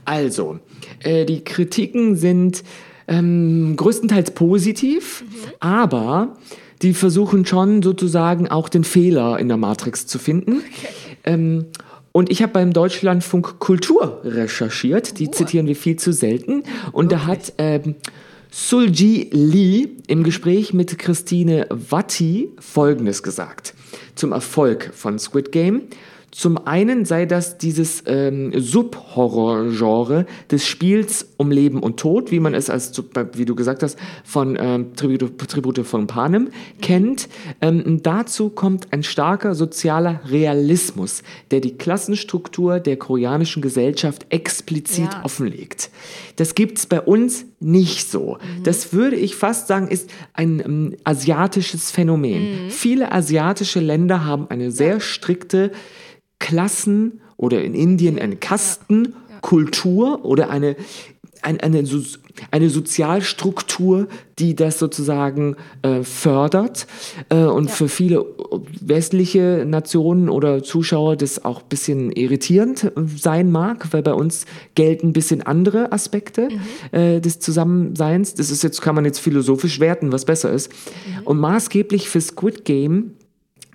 Also, 0.06 0.58
äh, 1.04 1.26
die 1.26 1.44
Kritiken 1.44 2.16
sind 2.16 2.64
ähm, 3.08 3.76
größtenteils 3.78 4.32
positiv, 4.32 5.24
aber 5.60 6.38
die 6.82 6.96
versuchen 6.96 7.46
schon 7.46 7.84
sozusagen 7.84 8.48
auch 8.48 8.68
den 8.68 8.84
Fehler 8.84 9.38
in 9.40 9.48
der 9.48 9.58
Matrix 9.58 10.08
zu 10.08 10.18
finden. 10.18 10.62
Ähm, 11.24 11.66
und 12.18 12.32
ich 12.32 12.42
habe 12.42 12.54
beim 12.54 12.74
Deutschlandfunk 12.74 13.60
Kultur 13.60 14.22
recherchiert, 14.24 15.20
die 15.20 15.30
zitieren 15.30 15.68
wir 15.68 15.76
viel 15.76 15.98
zu 15.98 16.12
selten. 16.12 16.64
Und 16.92 17.12
da 17.12 17.28
hat 17.28 17.54
ähm, 17.60 17.94
Sulji 18.50 19.30
Lee 19.32 19.90
im 20.08 20.24
Gespräch 20.24 20.74
mit 20.74 20.98
Christine 20.98 21.68
Watti 21.70 22.50
Folgendes 22.60 23.22
gesagt 23.22 23.76
zum 24.16 24.32
Erfolg 24.32 24.90
von 24.96 25.20
Squid 25.20 25.52
Game. 25.52 25.84
Zum 26.38 26.68
einen 26.68 27.04
sei 27.04 27.26
das 27.26 27.58
dieses 27.58 28.04
ähm, 28.06 28.52
Subhorror-Genre 28.56 30.28
des 30.52 30.68
Spiels 30.68 31.30
um 31.38 31.50
Leben 31.50 31.80
und 31.82 32.00
Tod, 32.00 32.30
wie 32.30 32.40
man 32.40 32.54
es 32.54 32.70
als, 32.70 32.92
wie 33.34 33.46
du 33.46 33.56
gesagt 33.56 33.82
hast, 33.82 33.98
von 34.24 34.56
ähm, 34.62 34.94
Tribute, 34.96 35.36
Tribute 35.48 35.80
von 35.80 36.06
Panem 36.06 36.50
kennt. 36.80 37.28
Ähm, 37.60 38.02
dazu 38.04 38.52
kommt 38.52 38.94
ein 38.94 39.02
starker 39.02 39.56
sozialer 39.56 40.22
Realismus, 40.30 41.24
der 41.50 41.60
die 41.60 41.76
Klassenstruktur 41.76 42.80
der 42.80 42.98
koreanischen 42.98 43.64
Gesellschaft 43.64 44.28
explizit 44.30 45.14
Ja. 45.14 45.26
offenlegt. 45.26 45.90
Das 46.36 46.54
gibt's 46.54 46.86
bei 46.86 47.02
uns 47.02 47.46
nicht 47.60 48.12
so. 48.12 48.38
Das 48.64 48.94
würde 48.94 49.16
ich 49.16 49.36
fast 49.36 49.66
sagen, 49.68 49.88
ist 49.88 50.12
ein 50.34 50.60
ähm, 50.60 50.96
asiatisches 51.04 51.90
Phänomen. 51.90 52.70
Viele 52.70 53.12
asiatische 53.12 53.80
Länder 53.80 54.24
haben 54.24 54.46
eine 54.52 54.70
sehr 54.70 55.00
strikte 55.00 55.72
Klassen 56.40 57.22
oder 57.38 57.64
in 57.64 57.74
Indien 57.76 58.18
eine 58.20 58.36
Kastenkultur 58.36 60.26
oder 60.26 60.50
eine, 60.50 60.76
ein, 61.42 61.60
eine, 61.60 61.86
so- 61.86 62.18
eine 62.52 62.70
Sozialstruktur, 62.70 64.08
die 64.40 64.56
das 64.56 64.80
sozusagen 64.80 65.56
äh, 65.82 66.04
fördert 66.04 66.88
äh, 67.30 67.44
und 67.44 67.70
für 67.72 67.90
viele 67.90 68.26
westliche 68.82 69.66
Nationen 69.68 70.30
oder 70.30 70.64
Zuschauer 70.64 71.16
das 71.16 71.44
auch 71.46 71.62
ein 71.64 71.70
bisschen 71.70 72.12
irritierend 72.12 72.84
äh, 72.86 72.92
sein 73.18 73.52
mag, 73.52 73.92
weil 73.94 74.04
bei 74.04 74.14
uns 74.14 74.46
gelten 74.76 75.08
ein 75.10 75.14
bisschen 75.14 75.42
andere 75.42 75.92
Aspekte 75.92 76.50
äh, 76.92 77.20
des 77.22 77.40
Zusammenseins. 77.40 78.34
Das 78.36 78.50
ist 78.52 78.64
jetzt, 78.64 78.82
kann 78.82 78.96
man 78.96 79.06
jetzt 79.06 79.20
philosophisch 79.20 79.80
werten, 79.80 80.12
was 80.12 80.26
besser 80.26 80.52
ist. 80.52 80.72
Und 81.26 81.40
maßgeblich 81.40 82.10
für 82.10 82.22
Squid 82.22 82.66
Game 82.66 83.12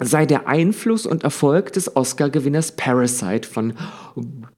sei 0.05 0.27
der 0.27 0.49
Einfluss 0.49 1.07
und 1.07 1.25
Erfolg 1.25 1.73
des 1.73 1.97
Oscar-Gewinners 1.97 2.73
Parasite 2.73 3.49
von 3.49 3.75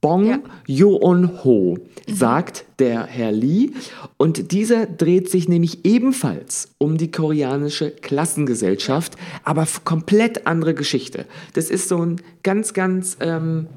Bong 0.01 0.25
Ja. 0.25 0.39
Joon-ho, 0.67 1.77
sagt 2.07 2.65
der 2.79 3.05
Herr 3.05 3.31
Lee. 3.31 3.71
Und 4.17 4.51
dieser 4.51 4.85
dreht 4.85 5.29
sich 5.29 5.47
nämlich 5.47 5.85
ebenfalls 5.85 6.69
um 6.77 6.97
die 6.97 7.11
koreanische 7.11 7.91
Klassengesellschaft, 7.91 9.15
aber 9.43 9.67
komplett 9.83 10.47
andere 10.47 10.73
Geschichte. 10.73 11.25
Das 11.53 11.69
ist 11.69 11.89
so 11.89 12.03
ein 12.03 12.21
ganz, 12.43 12.73
ganz... 12.73 13.17
Ähm, 13.19 13.67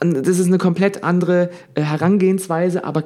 das 0.00 0.40
ist 0.40 0.48
eine 0.48 0.58
komplett 0.58 1.04
andere 1.04 1.50
äh, 1.74 1.82
Herangehensweise, 1.82 2.84
aber 2.84 3.02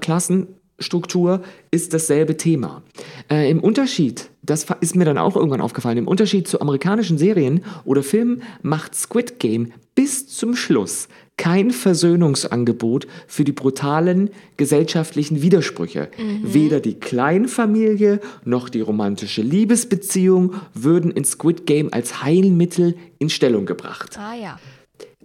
Klassenstruktur 0.77 1.43
ist 1.71 1.95
dasselbe 1.95 2.37
Thema. 2.37 2.83
Äh, 3.31 3.51
Im 3.51 3.61
Unterschied, 3.61 4.29
das 4.43 4.67
ist 4.81 4.95
mir 4.95 5.05
dann 5.05 5.19
auch 5.19 5.37
irgendwann 5.37 5.61
aufgefallen, 5.61 5.99
im 5.99 6.09
Unterschied 6.09 6.47
zu 6.47 6.61
amerikanischen 6.61 7.19
Serien 7.19 7.65
oder 7.85 8.03
Filmen 8.03 8.43
macht 8.62 8.95
Squid 8.95 9.41
Game 9.41 9.73
bis 9.95 10.29
zum 10.29 10.55
Schluss 10.55 11.09
kein 11.39 11.71
Versöhnungsangebot 11.71 13.07
für 13.27 13.45
die 13.45 13.53
brutalen 13.53 14.31
gesellschaftlichen 14.57 15.43
Widersprüche. 15.43 16.09
Weder 16.43 16.81
die 16.81 16.95
Kleinfamilie 16.95 18.21
noch 18.45 18.69
die 18.71 18.81
romantische 18.81 19.43
Liebesbeziehung 19.43 20.55
würden 20.73 21.11
in 21.11 21.25
Squid 21.25 21.67
Game 21.67 21.93
als 21.93 22.23
Heilmittel 22.23 22.97
in 23.19 23.29
Stellung 23.29 23.67
gebracht. 23.67 24.19
Ah 24.19 24.35
ja. 24.35 24.59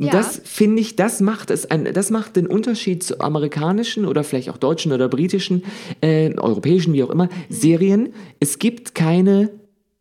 Und 0.02 0.08
Ja. 0.08 0.14
Das 0.14 0.42
finde 0.44 0.82
ich, 0.82 0.96
das 0.96 1.22
macht 1.22 1.52
es, 1.52 1.70
ein, 1.70 1.86
das 1.94 2.10
macht 2.10 2.36
den 2.36 2.48
Unterschied 2.48 3.04
zu 3.04 3.20
amerikanischen 3.22 4.06
oder 4.06 4.24
vielleicht 4.24 4.50
auch 4.50 4.58
deutschen 4.58 4.92
oder 4.94 5.08
britischen, 5.08 5.64
äh, 6.02 6.34
europäischen, 6.36 6.94
wie 6.94 7.04
auch 7.04 7.12
immer, 7.12 7.30
Serien. 7.50 8.10
Es 8.40 8.58
gibt 8.58 8.96
keine 8.96 9.52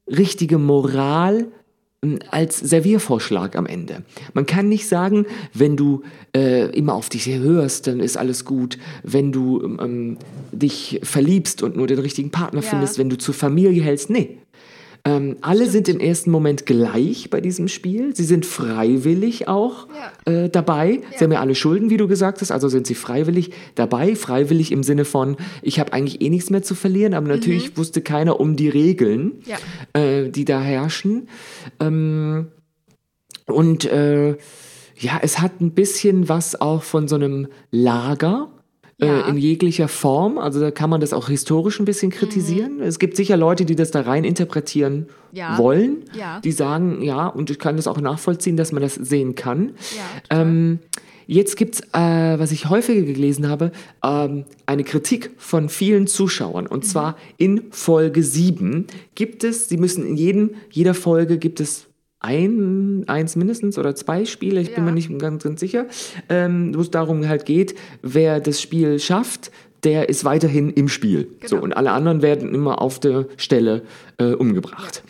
richtige 0.08 0.56
Moral 0.56 1.48
m, 2.02 2.18
als 2.30 2.58
Serviervorschlag 2.58 3.56
am 3.56 3.66
Ende. 3.66 4.02
Man 4.32 4.46
kann 4.46 4.70
nicht 4.70 4.88
sagen, 4.88 5.26
wenn 5.52 5.76
du 5.76 6.00
äh, 6.34 6.70
immer 6.74 6.94
auf 6.94 7.10
dich 7.10 7.26
hörst, 7.28 7.86
dann 7.86 8.00
ist 8.00 8.16
alles 8.16 8.46
gut. 8.46 8.78
Wenn 9.02 9.32
du 9.32 9.62
ähm, 9.82 10.16
dich 10.50 10.98
verliebst 11.02 11.62
und 11.62 11.76
nur 11.76 11.86
den 11.86 11.98
richtigen 11.98 12.30
Partner 12.30 12.62
Ja. 12.62 12.68
findest, 12.70 12.96
wenn 12.96 13.10
du 13.10 13.18
zur 13.18 13.34
Familie 13.34 13.82
hältst, 13.82 14.08
nee. 14.08 14.38
Ähm, 15.04 15.36
alle 15.40 15.68
sind 15.68 15.88
im 15.88 15.98
ersten 15.98 16.30
Moment 16.30 16.66
gleich 16.66 17.30
bei 17.30 17.40
diesem 17.40 17.68
Spiel. 17.68 18.14
Sie 18.14 18.24
sind 18.24 18.44
freiwillig 18.44 19.48
auch 19.48 19.86
äh, 20.26 20.48
dabei. 20.50 21.00
Sie 21.16 21.24
haben 21.24 21.32
ja 21.32 21.40
alle 21.40 21.54
Schulden, 21.54 21.88
wie 21.90 21.96
du 21.96 22.06
gesagt 22.06 22.40
hast, 22.42 22.50
also 22.50 22.68
sind 22.68 22.86
sie 22.86 22.94
freiwillig 22.94 23.50
dabei. 23.76 24.14
Freiwillig 24.14 24.72
im 24.72 24.82
Sinne 24.82 25.04
von, 25.04 25.36
ich 25.62 25.80
habe 25.80 25.92
eigentlich 25.94 26.20
eh 26.20 26.28
nichts 26.28 26.50
mehr 26.50 26.62
zu 26.62 26.74
verlieren, 26.74 27.14
aber 27.14 27.28
natürlich 27.28 27.76
wusste 27.78 28.02
keiner 28.02 28.40
um 28.40 28.56
die 28.56 28.68
Regeln, 28.68 29.40
Ja. 29.46 29.56
äh, 29.98 30.28
die 30.28 30.44
da 30.44 30.60
herrschen. 30.60 31.28
Ähm, 31.80 32.48
und 33.46 33.84
äh, 33.86 34.36
ja, 34.98 35.18
es 35.22 35.38
hat 35.40 35.60
ein 35.62 35.70
bisschen 35.72 36.28
was 36.28 36.60
auch 36.60 36.82
von 36.82 37.08
so 37.08 37.16
einem 37.16 37.48
Lager. 37.70 38.48
Ja. 39.02 39.26
äh, 39.26 39.30
in 39.30 39.36
jeglicher 39.38 39.88
Form. 39.88 40.38
Also 40.38 40.60
da 40.60 40.70
kann 40.70 40.90
man 40.90 41.00
das 41.00 41.12
auch 41.12 41.28
historisch 41.28 41.78
ein 41.80 41.84
bisschen 41.84 42.10
kritisieren. 42.10 42.80
Es 42.80 42.98
gibt 42.98 43.16
sicher 43.16 43.36
Leute, 43.36 43.64
die 43.64 43.76
das 43.76 43.90
da 43.90 44.02
rein 44.02 44.24
interpretieren 44.24 45.06
Ja. 45.32 45.56
wollen. 45.58 46.04
Ja. 46.16 46.40
Die 46.40 46.52
sagen, 46.52 47.02
ja, 47.02 47.26
und 47.26 47.50
ich 47.50 47.58
kann 47.58 47.76
das 47.76 47.86
auch 47.86 48.00
nachvollziehen, 48.00 48.56
dass 48.56 48.72
man 48.72 48.82
das 48.82 48.94
sehen 48.94 49.34
kann. 49.34 49.72
Ähm, 50.30 50.78
jetzt 51.26 51.56
gibt 51.56 51.76
es, 51.76 51.80
äh, 51.92 52.38
was 52.38 52.52
ich 52.52 52.68
häufiger 52.68 53.02
gelesen 53.02 53.48
habe, 53.48 53.72
ähm, 54.04 54.44
eine 54.66 54.84
Kritik 54.84 55.30
von 55.38 55.68
vielen 55.68 56.06
Zuschauern. 56.06 56.66
Und 56.66 56.84
zwar 56.84 57.16
in 57.36 57.64
Folge 57.70 58.22
7 58.22 58.86
gibt 59.14 59.44
es, 59.44 59.68
sie 59.68 59.76
müssen 59.76 60.04
in 60.06 60.16
jedem, 60.16 60.50
jeder 60.70 60.94
Folge 60.94 61.38
gibt 61.38 61.60
es 61.60 61.86
ein, 62.20 63.04
eins 63.06 63.34
mindestens 63.36 63.78
oder 63.78 63.94
zwei 63.94 64.24
Spiele, 64.26 64.60
ich 64.60 64.68
bin 64.74 64.84
Ja. 64.84 64.90
mir 64.90 64.92
nicht 64.92 65.18
ganz, 65.18 65.42
ganz 65.42 65.58
sicher, 65.60 65.86
ähm, 66.28 66.74
wo 66.74 66.80
es 66.80 66.90
darum 66.90 67.26
halt 67.26 67.46
geht, 67.46 67.74
wer 68.02 68.40
das 68.40 68.60
Spiel 68.60 68.98
schafft, 68.98 69.50
der 69.84 70.10
ist 70.10 70.24
weiterhin 70.26 70.68
im 70.70 70.88
Spiel. 70.88 71.28
So, 71.46 71.56
Genau. 71.56 71.64
und 71.64 71.72
alle 71.72 71.92
anderen 71.92 72.20
werden 72.20 72.54
immer 72.54 72.82
auf 72.82 73.00
der 73.00 73.26
Stelle 73.38 73.82
äh, 74.18 74.34
umgebracht. 74.34 75.02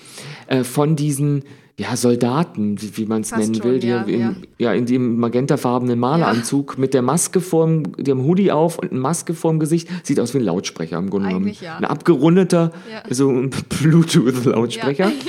Äh, 0.46 0.62
von 0.62 0.94
diesen 0.94 1.42
ja, 1.77 1.96
Soldaten, 1.96 2.81
wie, 2.81 2.96
wie 2.99 3.07
man 3.07 3.23
es 3.23 3.35
nennen 3.35 3.55
schon, 3.55 3.64
will, 3.64 3.79
die 3.81 3.88
ja, 3.88 4.03
in, 4.03 4.20
ja. 4.20 4.35
ja, 4.59 4.73
in 4.75 4.85
dem 4.87 5.18
magentafarbenen 5.18 5.99
Maleranzug 5.99 6.77
mit 6.79 6.92
der 6.94 7.01
Maske 7.03 7.40
vorm, 7.40 7.85
die 7.96 8.11
haben 8.11 8.23
Hoodie 8.23 8.53
auf 8.53 8.79
und 8.79 8.90
eine 8.92 9.01
Maske 9.01 9.33
vorm 9.35 9.59
Gesicht, 9.59 9.88
sieht 10.05 10.20
aus 10.20 10.35
wie 10.35 10.38
ein 10.38 10.44
Lautsprecher 10.44 10.99
im 10.99 11.09
Grunde 11.11 11.29
genommen. 11.29 11.53
Ja. 11.61 11.79
Ein 11.79 11.87
abgerundeter, 11.87 12.70
Ja. 12.92 13.12
so 13.12 13.31
ein 13.31 13.51
Bluetooth-Lautsprecher. 13.51 15.11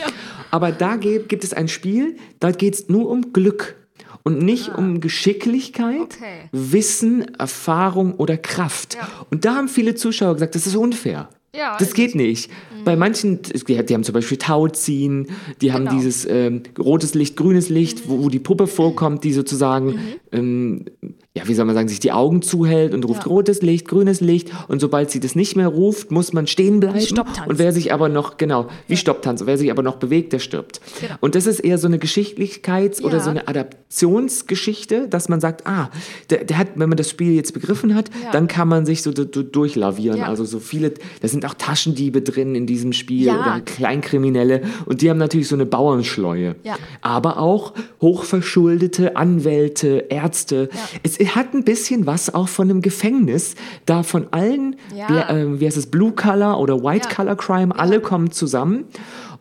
Aber 0.51 0.71
da 0.71 0.97
gibt 0.97 1.43
es 1.43 1.53
ein 1.53 1.67
Spiel, 1.67 2.15
da 2.39 2.51
geht 2.51 2.75
es 2.75 2.89
nur 2.89 3.09
um 3.09 3.33
Glück 3.33 3.75
und 4.23 4.41
nicht 4.41 4.69
um 4.77 4.99
Geschicklichkeit, 5.01 5.95
Ah. 6.01 6.03
Okay. 6.03 6.49
Wissen, 6.51 7.33
Erfahrung 7.39 8.15
oder 8.15 8.37
Kraft. 8.37 8.95
Ja. 8.95 9.07
Und 9.31 9.45
da 9.45 9.55
haben 9.55 9.67
viele 9.67 9.95
Zuschauer 9.95 10.33
gesagt, 10.35 10.55
das 10.55 10.67
ist 10.67 10.75
unfair. 10.75 11.29
Ja, 11.55 11.75
das 11.77 11.89
ist 11.89 11.95
geht 11.95 12.15
nicht. 12.15 12.49
Bei 12.85 12.95
manchen, 12.95 13.41
die, 13.41 13.77
haben 13.77 14.03
zum 14.05 14.13
Beispiel 14.13 14.37
Tauziehen, 14.37 15.27
die 15.61 15.73
haben 15.73 15.83
Genau. 15.85 15.97
dieses 15.97 16.25
ähm, 16.25 16.63
rotes 16.79 17.13
Licht, 17.13 17.35
grünes 17.35 17.67
Licht, 17.67 18.07
wo, 18.07 18.23
wo 18.23 18.29
die 18.29 18.39
Puppe 18.39 18.67
vorkommt, 18.67 19.25
die 19.25 19.33
sozusagen, 19.33 19.99
ähm, 20.31 20.85
ja, 21.33 21.47
wie 21.47 21.53
soll 21.53 21.63
man 21.65 21.75
sagen, 21.75 21.87
sich 21.87 22.01
die 22.01 22.11
Augen 22.11 22.41
zuhält 22.41 22.93
und 22.93 23.05
ruft 23.05 23.23
Ja. 23.23 23.29
rotes 23.29 23.61
Licht, 23.61 23.87
grünes 23.87 24.19
Licht. 24.19 24.51
Und 24.67 24.81
sobald 24.81 25.11
sie 25.11 25.21
das 25.21 25.33
nicht 25.33 25.55
mehr 25.55 25.69
ruft, 25.69 26.11
muss 26.11 26.33
man 26.33 26.45
stehen 26.45 26.81
bleiben. 26.81 26.99
Stopptanz. 26.99 27.47
Und 27.47 27.57
wer 27.57 27.71
sich 27.71 27.93
aber 27.93 28.09
noch, 28.09 28.35
genau, 28.35 28.67
wie 28.89 28.97
Stopptanz, 28.97 29.39
und 29.39 29.47
wer 29.47 29.57
sich 29.57 29.71
aber 29.71 29.81
noch 29.81 29.95
bewegt, 29.95 30.33
der 30.33 30.39
stirbt. 30.39 30.81
Genau. 30.99 31.13
Und 31.21 31.35
das 31.35 31.45
ist 31.47 31.59
eher 31.61 31.77
so 31.77 31.87
eine 31.87 31.97
Geschichtlichkeits- 31.99 33.01
oder 33.01 33.17
Ja. 33.17 33.23
so 33.23 33.29
eine 33.29 33.47
Adaptionsgeschichte, 33.47 35.07
dass 35.07 35.29
man 35.29 35.39
sagt, 35.39 35.65
ah, 35.67 35.89
der, 36.29 36.43
der 36.43 36.57
hat, 36.57 36.67
wenn 36.75 36.89
man 36.89 36.97
das 36.97 37.09
Spiel 37.09 37.33
jetzt 37.33 37.53
begriffen 37.53 37.95
hat, 37.95 38.09
Ja. 38.23 38.31
dann 38.31 38.47
kann 38.47 38.67
man 38.67 38.85
sich 38.85 39.01
so 39.01 39.11
du- 39.13 39.25
du- 39.25 39.43
durchlavieren. 39.43 40.17
Ja. 40.19 40.25
Also 40.27 40.43
so 40.43 40.59
viele, 40.59 40.93
da 41.21 41.27
sind 41.29 41.45
auch 41.45 41.53
Taschendiebe 41.53 42.21
drin 42.21 42.55
in 42.55 42.65
diesem 42.67 42.91
Spiel 42.93 43.27
Ja. 43.27 43.39
oder 43.39 43.61
Kleinkriminelle 43.61 44.63
und 44.85 45.01
die 45.01 45.09
haben 45.09 45.17
natürlich 45.17 45.47
so 45.47 45.55
eine 45.55 45.65
Bauernschleue. 45.65 46.55
Ja. 46.63 46.75
Aber 47.01 47.37
auch 47.39 47.73
hochverschuldete 48.01 49.15
Anwälte, 49.15 50.05
Ärzte. 50.09 50.69
Ja. 50.73 50.79
Es 51.03 51.20
hat 51.27 51.53
ein 51.53 51.63
bisschen 51.63 52.05
was 52.05 52.33
auch 52.33 52.47
von 52.47 52.69
einem 52.69 52.81
Gefängnis, 52.81 53.55
da 53.85 54.03
von 54.03 54.27
allen, 54.31 54.75
Ja. 54.95 55.29
Äh, 55.29 55.59
wie 55.59 55.65
heißt 55.65 55.77
es, 55.77 55.87
Blue 55.87 56.11
Color 56.13 56.59
oder 56.59 56.83
White 56.83 57.07
Ja. 57.09 57.15
Color 57.15 57.35
Crime, 57.37 57.77
alle 57.79 57.99
kommen 58.01 58.31
zusammen 58.31 58.85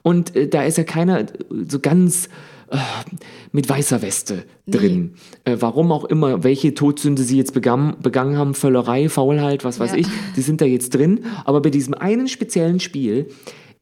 und 0.02 0.34
äh, 0.36 0.48
da 0.48 0.62
ist 0.62 0.78
ja 0.78 0.84
keiner 0.84 1.26
so 1.68 1.78
ganz 1.80 2.28
äh, 2.70 2.76
mit 3.52 3.68
weißer 3.68 4.00
Weste 4.02 4.44
drin. 4.66 5.14
Äh, 5.44 5.56
warum 5.58 5.90
auch 5.90 6.04
immer, 6.04 6.44
welche 6.44 6.72
Todsünde 6.74 7.22
sie 7.24 7.36
jetzt 7.36 7.52
begangen, 7.52 7.96
begangen 8.00 8.36
haben, 8.36 8.54
Völlerei, 8.54 9.08
Faulheit, 9.08 9.64
was 9.64 9.80
weiß 9.80 9.92
Ja. 9.92 9.96
ich, 9.98 10.06
die 10.36 10.42
sind 10.42 10.60
da 10.60 10.64
jetzt 10.66 10.90
drin. 10.94 11.24
Aber 11.44 11.60
bei 11.60 11.70
diesem 11.70 11.94
einen 11.94 12.28
speziellen 12.28 12.78
Spiel 12.78 13.26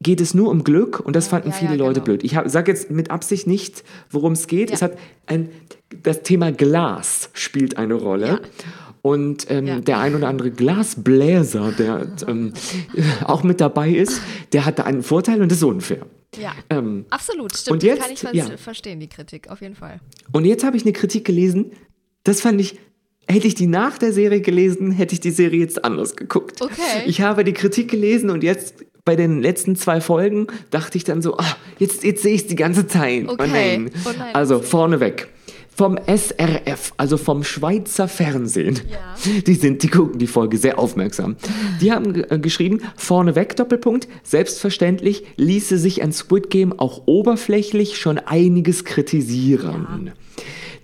geht 0.01 0.21
es 0.21 0.33
nur 0.35 0.51
um 0.51 0.63
Glück 0.65 1.01
und 1.01 1.17
das 1.17 1.29
fanden 1.29 1.49
ja, 1.51 1.55
viele 1.55 1.73
ja, 1.73 1.77
Leute 1.77 1.95
genau. 1.95 2.05
blöd. 2.05 2.25
Ich 2.25 2.37
sage 2.47 2.71
jetzt 2.71 2.91
mit 2.91 3.11
Absicht 3.11 3.47
nicht, 3.47 3.83
worum 4.11 4.33
es 4.33 4.47
geht. 4.47 4.71
Ja. 4.71 4.77
Es 4.77 4.83
hat 4.83 4.97
ein, 5.27 5.49
das 6.03 6.23
Thema 6.23 6.53
Glas 6.53 7.31
spielt 7.33 7.77
eine 7.77 7.95
Rolle. 7.95 8.27
Ja. 8.27 8.41
Und 9.03 9.51
ähm, 9.51 9.67
Ja. 9.67 9.81
der 9.81 9.99
ein 9.99 10.15
oder 10.15 10.29
andere 10.29 10.51
Glasbläser, 10.51 11.73
der 11.73 12.07
ähm, 12.27 12.53
auch 13.25 13.43
mit 13.43 13.61
dabei 13.61 13.91
ist, 13.91 14.21
der 14.53 14.65
hat 14.65 14.79
da 14.79 14.85
einen 14.85 15.03
Vorteil 15.03 15.41
und 15.43 15.51
das 15.51 15.59
ist 15.59 15.65
unfair. 15.65 16.07
Ja. 16.39 16.53
Ähm, 16.71 17.07
Absolut, 17.11 17.57
stimmt. 17.57 17.73
und 17.75 17.83
jetzt- 17.83 18.01
kann 18.03 18.11
ich 18.13 18.23
ja. 18.23 18.57
verstehen, 18.57 19.01
die 19.01 19.09
Kritik, 19.09 19.49
auf 19.49 19.61
jeden 19.63 19.75
Fall. 19.77 20.01
und 20.33 20.45
jetzt 20.45 20.63
habe 20.65 20.77
ich 20.77 20.83
eine 20.85 20.93
Kritik 20.93 21.25
gelesen, 21.25 21.73
das 22.25 22.41
fand 22.41 22.61
ich, 22.61 22.79
hätte 23.27 23.47
ich 23.47 23.55
die 23.55 23.67
nach 23.67 23.97
der 23.99 24.13
Serie 24.13 24.41
gelesen, 24.43 24.91
hätte 24.91 25.15
ich 25.15 25.21
die 25.21 25.31
Serie 25.31 25.61
jetzt 25.61 25.85
anders 25.85 26.15
geguckt. 26.17 26.61
Okay. 26.61 27.05
Ich 27.07 27.21
habe 27.23 27.45
die 27.45 27.53
Kritik 27.55 27.91
gelesen 27.91 28.29
und 28.31 28.43
jetzt 28.43 28.85
bei 29.09 29.17
den 29.17 29.41
letzten 29.41 29.75
zwei 29.75 30.03
Folgen 30.03 30.49
dachte 30.71 30.99
ich 30.99 31.05
dann 31.05 31.23
so, 31.23 31.39
ah, 31.39 31.57
jetzt, 31.79 32.05
jetzt 32.05 32.23
sehe 32.23 32.35
ich 32.35 32.43
es 32.43 32.47
die 32.47 32.57
ganze 32.57 32.87
Zeit. 32.87 33.25
Oh 33.27 33.33
Okay. 33.33 33.49
nein. 33.51 33.91
Oh 34.05 34.11
nein. 34.19 34.35
Also 34.35 34.61
vorneweg. 34.61 35.29
Vom 35.75 35.97
SRF, 36.07 36.93
also 36.99 37.17
vom 37.17 37.43
Schweizer 37.43 38.07
Fernsehen. 38.07 38.81
Ja. 38.91 39.41
Die 39.47 39.55
sind, 39.55 39.83
die 39.83 39.89
gucken 39.89 40.19
die 40.19 40.27
Folge 40.27 40.59
sehr 40.59 40.79
aufmerksam. 40.79 41.37
Die 41.81 41.91
haben 41.91 42.23
äh, 42.31 42.39
geschrieben, 42.39 42.83
vorneweg 42.97 43.57
Doppelpunkt, 43.57 44.09
selbstverständlich 44.25 45.25
ließe 45.37 45.79
sich 45.79 46.03
an 46.03 46.13
Squid 46.13 46.51
Game 46.51 46.79
auch 46.79 47.05
oberflächlich 47.07 47.97
schon 47.97 48.19
einiges 48.19 48.85
kritisieren. 48.85 50.11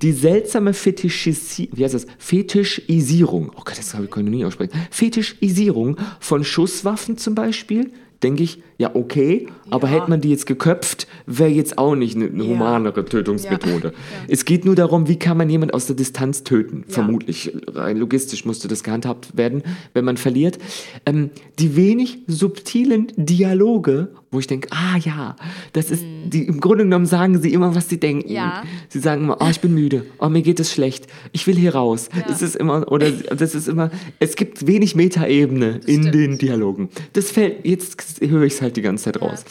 Die 0.00 0.12
seltsame 0.12 0.72
Fetischisi 0.72 1.68
wie 1.74 1.84
heißt 1.84 1.94
das? 1.94 2.06
Fetischisierung, 2.18 3.50
oh 3.54 3.62
Gott, 3.64 3.76
das 3.78 3.92
habe 3.94 4.04
ich 4.06 4.16
ich 4.16 4.22
nie 4.22 4.44
aussprechen. 4.44 4.72
Fetischisierung 4.90 5.96
von 6.20 6.42
Schusswaffen 6.44 7.16
zum 7.18 7.34
Beispiel, 7.34 7.90
denke 8.24 8.42
ich, 8.42 8.60
ja 8.78 8.90
okay, 8.94 9.46
aber 9.70 9.86
Ja. 9.88 9.94
hätte 9.94 10.10
man 10.10 10.20
die 10.20 10.30
jetzt 10.30 10.46
geköpft, 10.46 11.06
wäre 11.26 11.50
jetzt 11.50 11.78
auch 11.78 11.94
nicht 11.94 12.16
eine, 12.16 12.26
eine 12.26 12.42
Ja. 12.42 12.50
humanere 12.50 13.04
Tötungsmethode. 13.04 13.92
Es 14.26 14.44
geht 14.44 14.64
nur 14.64 14.74
darum, 14.74 15.06
wie 15.06 15.16
kann 15.16 15.36
man 15.36 15.48
jemand 15.50 15.72
aus 15.74 15.86
der 15.86 15.94
Distanz 15.94 16.42
töten. 16.42 16.84
Vermutlich, 16.88 17.52
rein 17.68 17.98
logistisch 17.98 18.44
musste 18.44 18.66
das 18.66 18.82
gehandhabt 18.82 19.36
werden, 19.36 19.62
wenn 19.92 20.04
man 20.04 20.16
verliert. 20.16 20.58
Ähm, 21.06 21.30
die 21.58 21.76
wenig 21.76 22.18
subtilen 22.26 23.12
Dialoge, 23.16 24.08
wo 24.34 24.40
ich 24.40 24.46
denke, 24.46 24.68
ah 24.70 24.98
ja, 24.98 25.36
das 25.72 25.90
ist, 25.90 26.02
die, 26.26 26.44
im 26.44 26.60
Grunde 26.60 26.84
genommen 26.84 27.06
sagen 27.06 27.40
sie 27.40 27.52
immer, 27.52 27.74
was 27.74 27.88
sie 27.88 27.98
denken. 27.98 28.28
Mhm. 28.28 28.34
Ja. 28.34 28.62
Sie 28.88 28.98
sagen 28.98 29.24
immer, 29.24 29.38
oh, 29.40 29.48
ich 29.48 29.60
bin 29.60 29.74
müde, 29.74 30.06
oh, 30.18 30.28
mir 30.28 30.42
geht 30.42 30.60
es 30.60 30.72
schlecht, 30.72 31.06
ich 31.32 31.46
will 31.46 31.56
hier 31.56 31.74
raus. 31.74 32.08
Es 32.28 32.42
ist 32.42 32.56
immer, 32.56 32.90
oder 32.90 33.10
das 33.10 33.54
ist 33.54 33.68
immer, 33.68 33.90
es 34.18 34.36
gibt 34.36 34.66
wenig 34.66 34.94
Metaebene 34.94 35.80
in 35.86 36.02
stimmt. 36.02 36.14
den 36.14 36.38
Dialogen. 36.38 36.88
Das 37.12 37.30
fällt, 37.30 37.64
jetzt 37.64 38.20
höre 38.20 38.42
ich 38.42 38.54
es 38.54 38.62
halt 38.62 38.76
die 38.76 38.82
ganze 38.82 39.04
Zeit 39.04 39.22
raus. 39.22 39.44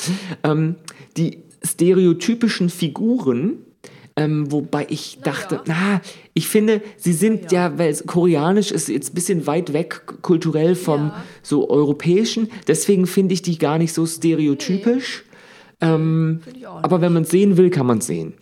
Ähm, 0.43 0.75
die 1.17 1.39
stereotypischen 1.63 2.69
Figuren, 2.69 3.57
ähm, 4.15 4.51
wobei 4.51 4.85
ich 4.89 5.19
dachte, 5.23 5.61
na, 5.65 6.01
ich 6.33 6.47
finde, 6.47 6.81
sie 6.97 7.13
sind 7.13 7.51
ja, 7.51 7.77
weil 7.77 7.89
es 7.89 8.05
koreanisch 8.05 8.71
ist 8.71 8.87
jetzt 8.89 9.11
ein 9.11 9.15
bisschen 9.15 9.47
weit 9.47 9.73
weg 9.73 10.03
kulturell 10.21 10.75
vom 10.75 11.07
Ja. 11.07 11.23
so 11.41 11.69
europäischen, 11.69 12.49
deswegen 12.67 13.07
finde 13.07 13.33
ich 13.33 13.41
die 13.41 13.57
gar 13.57 13.77
nicht 13.77 13.93
so 13.93 14.05
stereotypisch. 14.05 15.23
Ähm, 15.81 16.41
ich 16.55 16.65
auch 16.67 16.83
aber 16.83 17.01
wenn 17.01 17.13
man 17.13 17.23
es 17.23 17.29
sehen 17.31 17.57
will, 17.57 17.69
kann 17.69 17.85
man 17.87 17.97
es 17.97 18.07
sehen. 18.07 18.33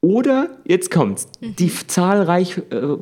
Oder, 0.00 0.58
jetzt 0.66 0.90
kommt's, 0.90 1.28
Mhm. 1.40 1.56
die 1.56 1.70
zahlreich 1.86 2.58
äh, 2.70 2.96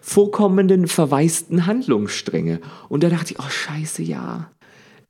vorkommenden 0.00 0.86
verwaisten 0.86 1.66
Handlungsstränge. 1.66 2.60
Und 2.88 3.02
da 3.02 3.08
dachte 3.08 3.34
ich, 3.34 3.38
oh 3.40 3.48
scheiße, 3.50 4.02
ja. 4.02 4.50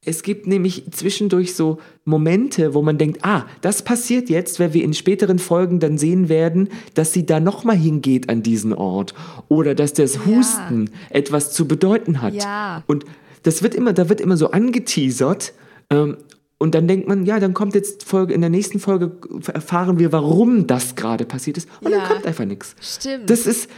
Es 0.04 0.22
gibt 0.22 0.46
nämlich 0.46 0.84
zwischendurch 0.90 1.54
so 1.54 1.78
Momente, 2.04 2.74
wo 2.74 2.82
man 2.82 2.98
denkt, 2.98 3.24
ah, 3.24 3.46
das 3.60 3.82
passiert 3.82 4.28
jetzt, 4.28 4.60
weil 4.60 4.74
wir 4.74 4.84
in 4.84 4.94
späteren 4.94 5.38
Folgen 5.38 5.80
dann 5.80 5.98
sehen 5.98 6.28
werden, 6.28 6.68
dass 6.94 7.12
sie 7.12 7.24
da 7.26 7.40
nochmal 7.40 7.76
hingeht 7.76 8.28
an 8.28 8.42
diesen 8.42 8.72
Ort. 8.72 9.14
Oder 9.48 9.74
dass 9.74 9.92
das 9.94 10.26
Husten 10.26 10.90
etwas 11.10 11.52
zu 11.52 11.66
bedeuten 11.66 12.20
hat. 12.22 12.34
Ja. 12.34 12.82
Und 12.86 13.04
das 13.42 13.62
wird 13.62 13.74
immer, 13.74 13.92
da 13.92 14.08
wird 14.08 14.20
immer 14.20 14.36
so 14.36 14.50
angeteasert. 14.50 15.52
Ähm, 15.90 16.16
und 16.58 16.74
dann 16.74 16.86
denkt 16.88 17.08
man, 17.08 17.26
ja, 17.26 17.40
dann 17.40 17.52
kommt 17.52 17.74
jetzt 17.74 18.04
Folge, 18.04 18.32
in 18.32 18.40
der 18.40 18.48
nächsten 18.50 18.78
Folge 18.80 19.12
erfahren 19.52 19.98
wir, 19.98 20.12
warum 20.12 20.66
das 20.66 20.94
gerade 20.94 21.24
passiert 21.24 21.56
ist. 21.58 21.68
Und 21.80 21.90
Ja. 21.92 21.98
dann 21.98 22.08
kommt 22.08 22.26
einfach 22.26 22.44
nichts. 22.44 22.74
Stimmt. 22.80 23.28
Das 23.28 23.46
ist, 23.46 23.68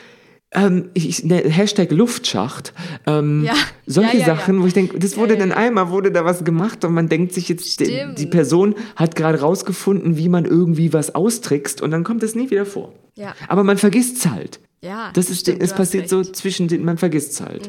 ähm, 0.52 0.90
ich, 0.94 1.24
ne, 1.24 1.38
Hashtag 1.48 1.90
Luftschacht. 1.90 2.72
Ähm, 3.06 3.44
Ja. 3.44 3.54
Solche 3.86 4.18
Ja, 4.18 4.26
ja. 4.26 4.36
Sachen, 4.36 4.62
wo 4.62 4.66
ich 4.66 4.74
denke, 4.74 4.98
das 4.98 5.16
wurde 5.16 5.36
dann 5.36 5.52
einmal, 5.52 5.90
wurde 5.90 6.10
da 6.12 6.24
was 6.24 6.44
gemacht 6.44 6.84
und 6.84 6.94
man 6.94 7.08
denkt 7.08 7.32
sich 7.34 7.48
jetzt, 7.48 7.80
die, 7.80 7.84
Stimmt. 7.86 8.18
die 8.18 8.26
Person 8.26 8.74
hat 8.96 9.16
gerade 9.16 9.40
rausgefunden, 9.40 10.16
wie 10.16 10.28
man 10.28 10.44
irgendwie 10.44 10.92
was 10.92 11.14
austrickst 11.14 11.82
und 11.82 11.90
dann 11.90 12.04
kommt 12.04 12.22
es 12.22 12.34
nie 12.34 12.50
wieder 12.50 12.66
vor. 12.66 12.92
Ja. 13.16 13.34
Aber 13.48 13.64
man 13.64 13.78
vergisst 13.78 14.18
es 14.18 14.26
halt. 14.30 14.60
Ja, 14.82 15.10
Das 15.14 15.30
ist, 15.30 15.40
stimmt, 15.40 15.62
es 15.62 15.72
passiert 15.72 16.08
so 16.08 16.18
recht. 16.18 16.30
Mhm. 16.30 16.34
zwischen 16.34 16.68
den, 16.68 16.84
man 16.84 16.98
vergisst 16.98 17.32
es 17.32 17.40
halt. 17.40 17.68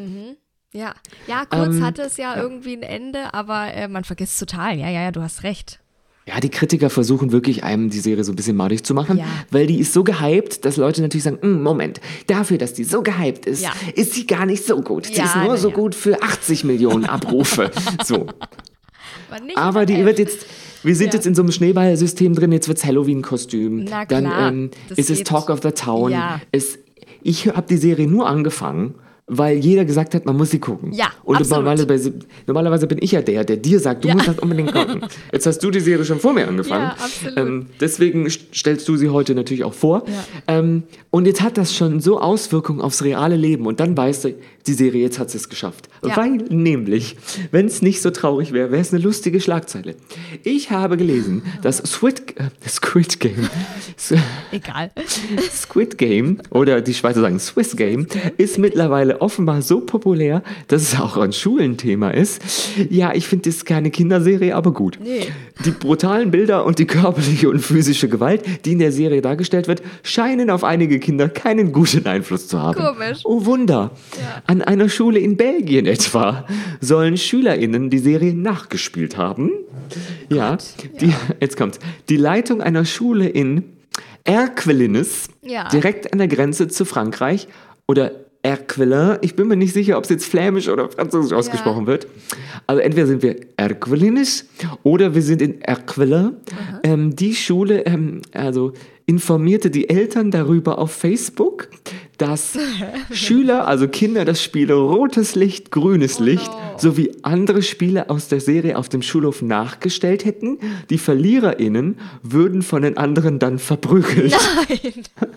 Ja, 0.73 0.93
ja 1.25 1.45
kurz 1.45 1.75
Ähm, 1.75 1.83
hatte 1.85 2.01
es 2.03 2.17
ja, 2.17 2.35
irgendwie 2.35 2.73
ein 2.75 2.83
Ende, 2.83 3.33
aber 3.33 3.73
äh, 3.73 3.87
man 3.87 4.03
vergisst 4.03 4.39
total. 4.39 4.77
Ja, 4.77 4.89
ja, 4.89 5.01
ja, 5.03 5.11
du 5.11 5.21
hast 5.21 5.43
recht. 5.43 5.79
Ja, 6.27 6.41
die 6.41 6.49
Kritiker 6.49 6.89
versuchen 6.89 7.31
wirklich 7.31 7.63
einem 7.63 7.89
die 7.89 7.99
Serie 7.99 8.23
so 8.25 8.33
ein 8.33 8.35
bisschen 8.35 8.57
madig 8.57 8.83
zu 8.83 8.93
machen, 8.93 9.17
Ja. 9.19 9.25
weil 9.49 9.65
die 9.65 9.79
ist 9.79 9.93
so 9.93 10.03
gehypt, 10.03 10.65
dass 10.65 10.75
Leute 10.75 11.01
natürlich 11.01 11.23
sagen, 11.23 11.39
"Mm, 11.41 11.63
Moment, 11.63 12.01
dafür, 12.27 12.57
dass 12.57 12.73
die 12.73 12.83
so 12.83 13.01
gehypt 13.01 13.45
ist, 13.45 13.63
Ja. 13.63 13.71
ist 13.95 14.13
sie 14.13 14.27
gar 14.27 14.45
nicht 14.45 14.65
so 14.65 14.81
gut. 14.81 15.07
Die 15.07 15.13
Ja, 15.13 15.23
ist 15.23 15.35
nur 15.37 15.55
so 15.57 15.71
gut 15.71 15.95
für 15.95 16.21
80 16.21 16.65
Millionen 16.65 17.05
Abrufe. 17.45 17.71
so. 18.05 18.27
Aber, 19.55 19.85
die 19.85 20.03
wird 20.05 20.19
jetzt, 20.19 20.45
wir 20.83 20.95
sind 20.95 21.07
Ja. 21.07 21.13
jetzt 21.15 21.27
in 21.27 21.35
so 21.35 21.41
einem 21.41 21.51
Schneeballsystem 21.51 22.33
drin, 22.35 22.51
jetzt 22.51 22.67
wird's 22.67 22.83
Halloween-Kostüm. 22.85 23.85
Na 23.85 24.05
Dann 24.05 24.25
klar, 24.25 24.49
ähm, 24.49 24.71
ist 24.95 25.09
es. 25.09 25.23
Talk 25.23 25.49
of 25.49 25.59
the 25.63 25.71
Town. 25.71 26.11
Ja. 26.11 26.41
Es, 26.51 26.77
ich 27.23 27.47
habe 27.47 27.67
die 27.69 27.77
Serie 27.77 28.07
nur 28.07 28.27
angefangen, 28.27 28.95
weil 29.29 29.57
jeder 29.57 29.83
gesagt 29.83 30.13
hat, 30.15 30.25
man 30.25 30.37
muss 30.37 30.51
sie 30.51 30.59
gucken. 30.59 30.93
Ja, 30.93 31.07
Und 31.25 31.35
absolut. 31.35 31.65
normalerweise, 31.65 32.13
normalerweise 32.45 32.87
bin 32.87 32.97
ich 33.01 33.11
ja 33.11 33.21
der, 33.21 33.43
der 33.43 33.57
dir 33.57 33.77
sagt, 33.79 34.05
du 34.05 34.07
Ja. 34.07 34.13
musst 34.15 34.29
das 34.29 34.39
unbedingt 34.39 34.71
gucken. 34.73 35.01
Jetzt 35.33 35.45
hast 35.45 35.59
du 35.59 35.69
die 35.69 35.81
Serie 35.81 36.05
schon 36.05 36.19
vor 36.19 36.31
mir 36.33 36.47
angefangen. 36.47 36.85
Ja, 36.85 36.91
absolut. 36.91 37.37
Ähm, 37.37 37.65
deswegen 37.81 38.25
st- 38.27 38.39
stellst 38.53 38.87
du 38.87 38.95
sie 38.95 39.09
heute 39.09 39.35
natürlich 39.35 39.65
auch 39.65 39.73
vor. 39.73 40.03
Ja. 40.07 40.23
Ähm, 40.59 40.83
und 41.09 41.25
jetzt 41.25 41.41
hat 41.41 41.57
das 41.57 41.75
schon 41.75 41.99
so 41.99 42.19
Auswirkungen 42.21 42.79
aufs 42.79 43.03
reale 43.03 43.35
Leben. 43.35 43.65
Und 43.65 43.79
dann 43.81 43.97
weißt 43.97 44.25
du, 44.25 44.33
die 44.67 44.73
Serie, 44.73 45.01
jetzt 45.01 45.19
hat 45.19 45.29
sie 45.29 45.37
es 45.37 45.49
geschafft. 45.49 45.89
Ja. 46.05 46.15
Weil 46.17 46.31
nämlich, 46.49 47.17
wenn 47.51 47.65
es 47.65 47.81
nicht 47.81 48.01
so 48.01 48.11
traurig 48.11 48.53
wäre, 48.53 48.71
wäre 48.71 48.81
es 48.81 48.93
eine 48.93 49.01
lustige 49.01 49.39
Schlagzeile. 49.39 49.95
Ich 50.43 50.71
habe 50.71 50.97
gelesen, 50.97 51.41
dass 51.61 51.77
Squid, 51.77 52.37
äh, 52.37 52.49
Squid 52.67 53.19
Game, 53.19 53.49
Egal. 54.51 54.91
Squid 55.51 55.97
Game 55.97 56.39
oder 56.49 56.81
die 56.81 56.93
Schweizer 56.93 57.21
sagen 57.21 57.39
Swiss 57.39 57.75
Game 57.75 58.07
ist 58.37 58.57
mittlerweile 58.57 59.21
offenbar 59.21 59.61
so 59.61 59.81
populär, 59.81 60.43
dass 60.67 60.81
es 60.81 60.99
auch 60.99 61.17
an 61.17 61.33
Schulen 61.33 61.77
Thema 61.77 62.11
ist. 62.11 62.41
Ja, 62.89 63.13
ich 63.13 63.27
finde, 63.27 63.49
das 63.49 63.65
keine 63.65 63.91
Kinderserie, 63.91 64.55
aber 64.55 64.73
gut. 64.73 64.99
Nee. 65.01 65.27
Die 65.65 65.71
brutalen 65.71 66.31
Bilder 66.31 66.65
und 66.65 66.79
die 66.79 66.85
körperliche 66.85 67.49
und 67.49 67.59
physische 67.59 68.09
Gewalt, 68.09 68.43
die 68.65 68.73
in 68.73 68.79
der 68.79 68.91
Serie 68.91 69.21
dargestellt 69.21 69.67
wird, 69.67 69.81
scheinen 70.03 70.49
auf 70.49 70.63
einige 70.63 70.99
Kinder 70.99 71.29
keinen 71.29 71.71
guten 71.71 72.05
Einfluss 72.05 72.47
zu 72.47 72.61
haben. 72.61 72.79
Komisch. 72.79 73.19
Oh 73.23 73.45
Wunder. 73.45 73.91
An 74.57 74.63
einer 74.63 74.89
Schule 74.89 75.19
in 75.19 75.37
Belgien 75.37 75.85
etwa 75.85 76.47
sollen 76.81 77.15
SchülerInnen 77.15 77.91
die 77.91 77.99
Serie 77.99 78.33
nachgespielt 78.33 79.15
haben. 79.15 79.51
Ja, 80.29 80.57
Die, 80.99 81.13
jetzt 81.39 81.57
kommt's. 81.57 81.77
Die 82.09 82.17
Leitung 82.17 82.59
einer 82.61 82.83
Schule 82.83 83.27
in 83.29 83.63
Erquelines, 84.23 85.27
Ja. 85.43 85.67
direkt 85.69 86.11
an 86.11 86.17
der 86.17 86.27
Grenze 86.27 86.67
zu 86.69 86.85
Frankreich, 86.85 87.47
oder 87.87 88.11
Erquelin, 88.41 89.17
ich 89.21 89.35
bin 89.35 89.47
mir 89.47 89.57
nicht 89.57 89.73
sicher, 89.73 89.97
ob 89.97 90.05
es 90.05 90.09
jetzt 90.09 90.25
flämisch 90.25 90.69
oder 90.69 90.89
französisch 90.89 91.33
ausgesprochen 91.33 91.85
wird. 91.85 92.07
Also 92.65 92.81
entweder 92.81 93.05
sind 93.07 93.21
wir 93.21 93.35
Erquelines 93.57 94.45
oder 94.83 95.13
wir 95.13 95.21
sind 95.21 95.41
in 95.41 95.61
Erquelin. 95.61 96.31
Ähm, 96.83 97.15
die 97.15 97.35
Schule, 97.35 97.85
ähm, 97.85 98.21
also 98.33 98.73
informierte 99.05 99.69
die 99.69 99.89
Eltern 99.89 100.31
darüber 100.31 100.77
auf 100.79 100.91
Facebook, 100.91 101.69
dass 102.17 102.57
Schüler, 103.11 103.67
also 103.67 103.87
Kinder, 103.87 104.25
das 104.25 104.41
Spiel 104.43 104.71
rotes 104.71 105.35
Licht, 105.35 105.71
grünes 105.71 106.19
Licht 106.19 106.49
sowie 106.77 107.11
andere 107.21 107.61
Spiele 107.61 108.09
aus 108.09 108.27
der 108.27 108.39
Serie 108.41 108.77
auf 108.77 108.89
dem 108.89 109.01
Schulhof 109.01 109.41
nachgestellt 109.41 110.25
hätten. 110.25 110.57
Die 110.89 110.97
VerliererInnen 110.97 111.99
würden 112.23 112.61
von 112.61 112.81
den 112.81 112.97
anderen 112.97 113.39
dann 113.39 113.59
verprügelt. 113.59 114.35
Nein. 114.69 115.03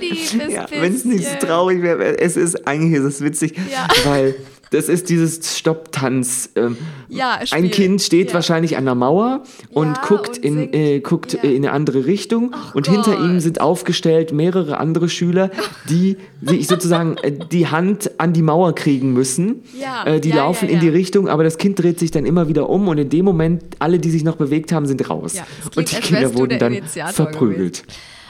Liebes 0.00 0.32
Ja, 0.52 0.66
wenn 0.70 0.94
es 0.94 1.04
nicht 1.04 1.24
so 1.24 1.46
traurig 1.46 1.82
wäre, 1.82 2.18
es 2.18 2.36
ist 2.36 2.66
eigentlich 2.66 2.94
ist 3.00 3.04
es 3.04 3.20
witzig, 3.22 3.54
Ja. 3.70 3.86
weil 4.04 4.34
das 4.72 4.88
ist 4.88 5.08
dieses 5.08 5.58
Stopptanz. 5.58 6.50
Ähm, 6.56 6.76
Ja, 7.08 7.38
ein. 7.50 7.70
Kind 7.70 8.00
steht 8.02 8.28
Ja. 8.28 8.34
wahrscheinlich 8.34 8.76
an 8.76 8.84
der 8.84 8.94
Mauer 8.94 9.42
und 9.70 9.96
Ja, 9.96 10.02
guckt, 10.06 10.38
und 10.38 10.44
in, 10.44 10.72
äh, 10.72 11.00
guckt 11.00 11.34
äh, 11.42 11.48
in 11.52 11.64
eine 11.64 11.72
andere 11.72 12.06
Richtung 12.06 12.54
und 12.74 12.86
Gott. 12.86 12.94
hinter 12.94 13.18
ihm 13.24 13.40
sind 13.40 13.60
aufgestellt 13.60 14.32
mehrere 14.32 14.78
andere 14.78 15.08
Schüler, 15.08 15.50
die 15.88 16.16
sich 16.42 16.66
sozusagen 16.68 17.16
äh, 17.18 17.32
die 17.50 17.66
Hand 17.68 18.10
an 18.18 18.32
die 18.32 18.42
Mauer 18.42 18.74
kriegen 18.74 19.12
müssen. 19.12 19.62
Äh, 20.04 20.20
die 20.20 20.30
laufen 20.32 20.68
in 20.68 20.78
die. 20.80 20.92
Richtung, 20.92 21.28
aber 21.28 21.42
das 21.42 21.56
Kind 21.58 21.82
dreht 21.82 21.98
sich 21.98 22.10
dann 22.10 22.26
immer 22.26 22.48
wieder 22.48 22.68
um 22.68 22.86
und 22.88 22.98
in 22.98 23.08
dem 23.08 23.24
Moment 23.24 23.64
alle, 23.78 23.98
die 23.98 24.10
sich 24.10 24.24
noch 24.24 24.36
bewegt 24.36 24.72
haben, 24.72 24.84
sind 24.86 25.08
raus. 25.08 25.34
Und 25.74 25.90
die 25.90 25.96
Kinder 25.96 26.34
wurden 26.34 26.58
dann 26.58 26.74
Initiator 26.74 27.12
verprügelt. 27.12 27.84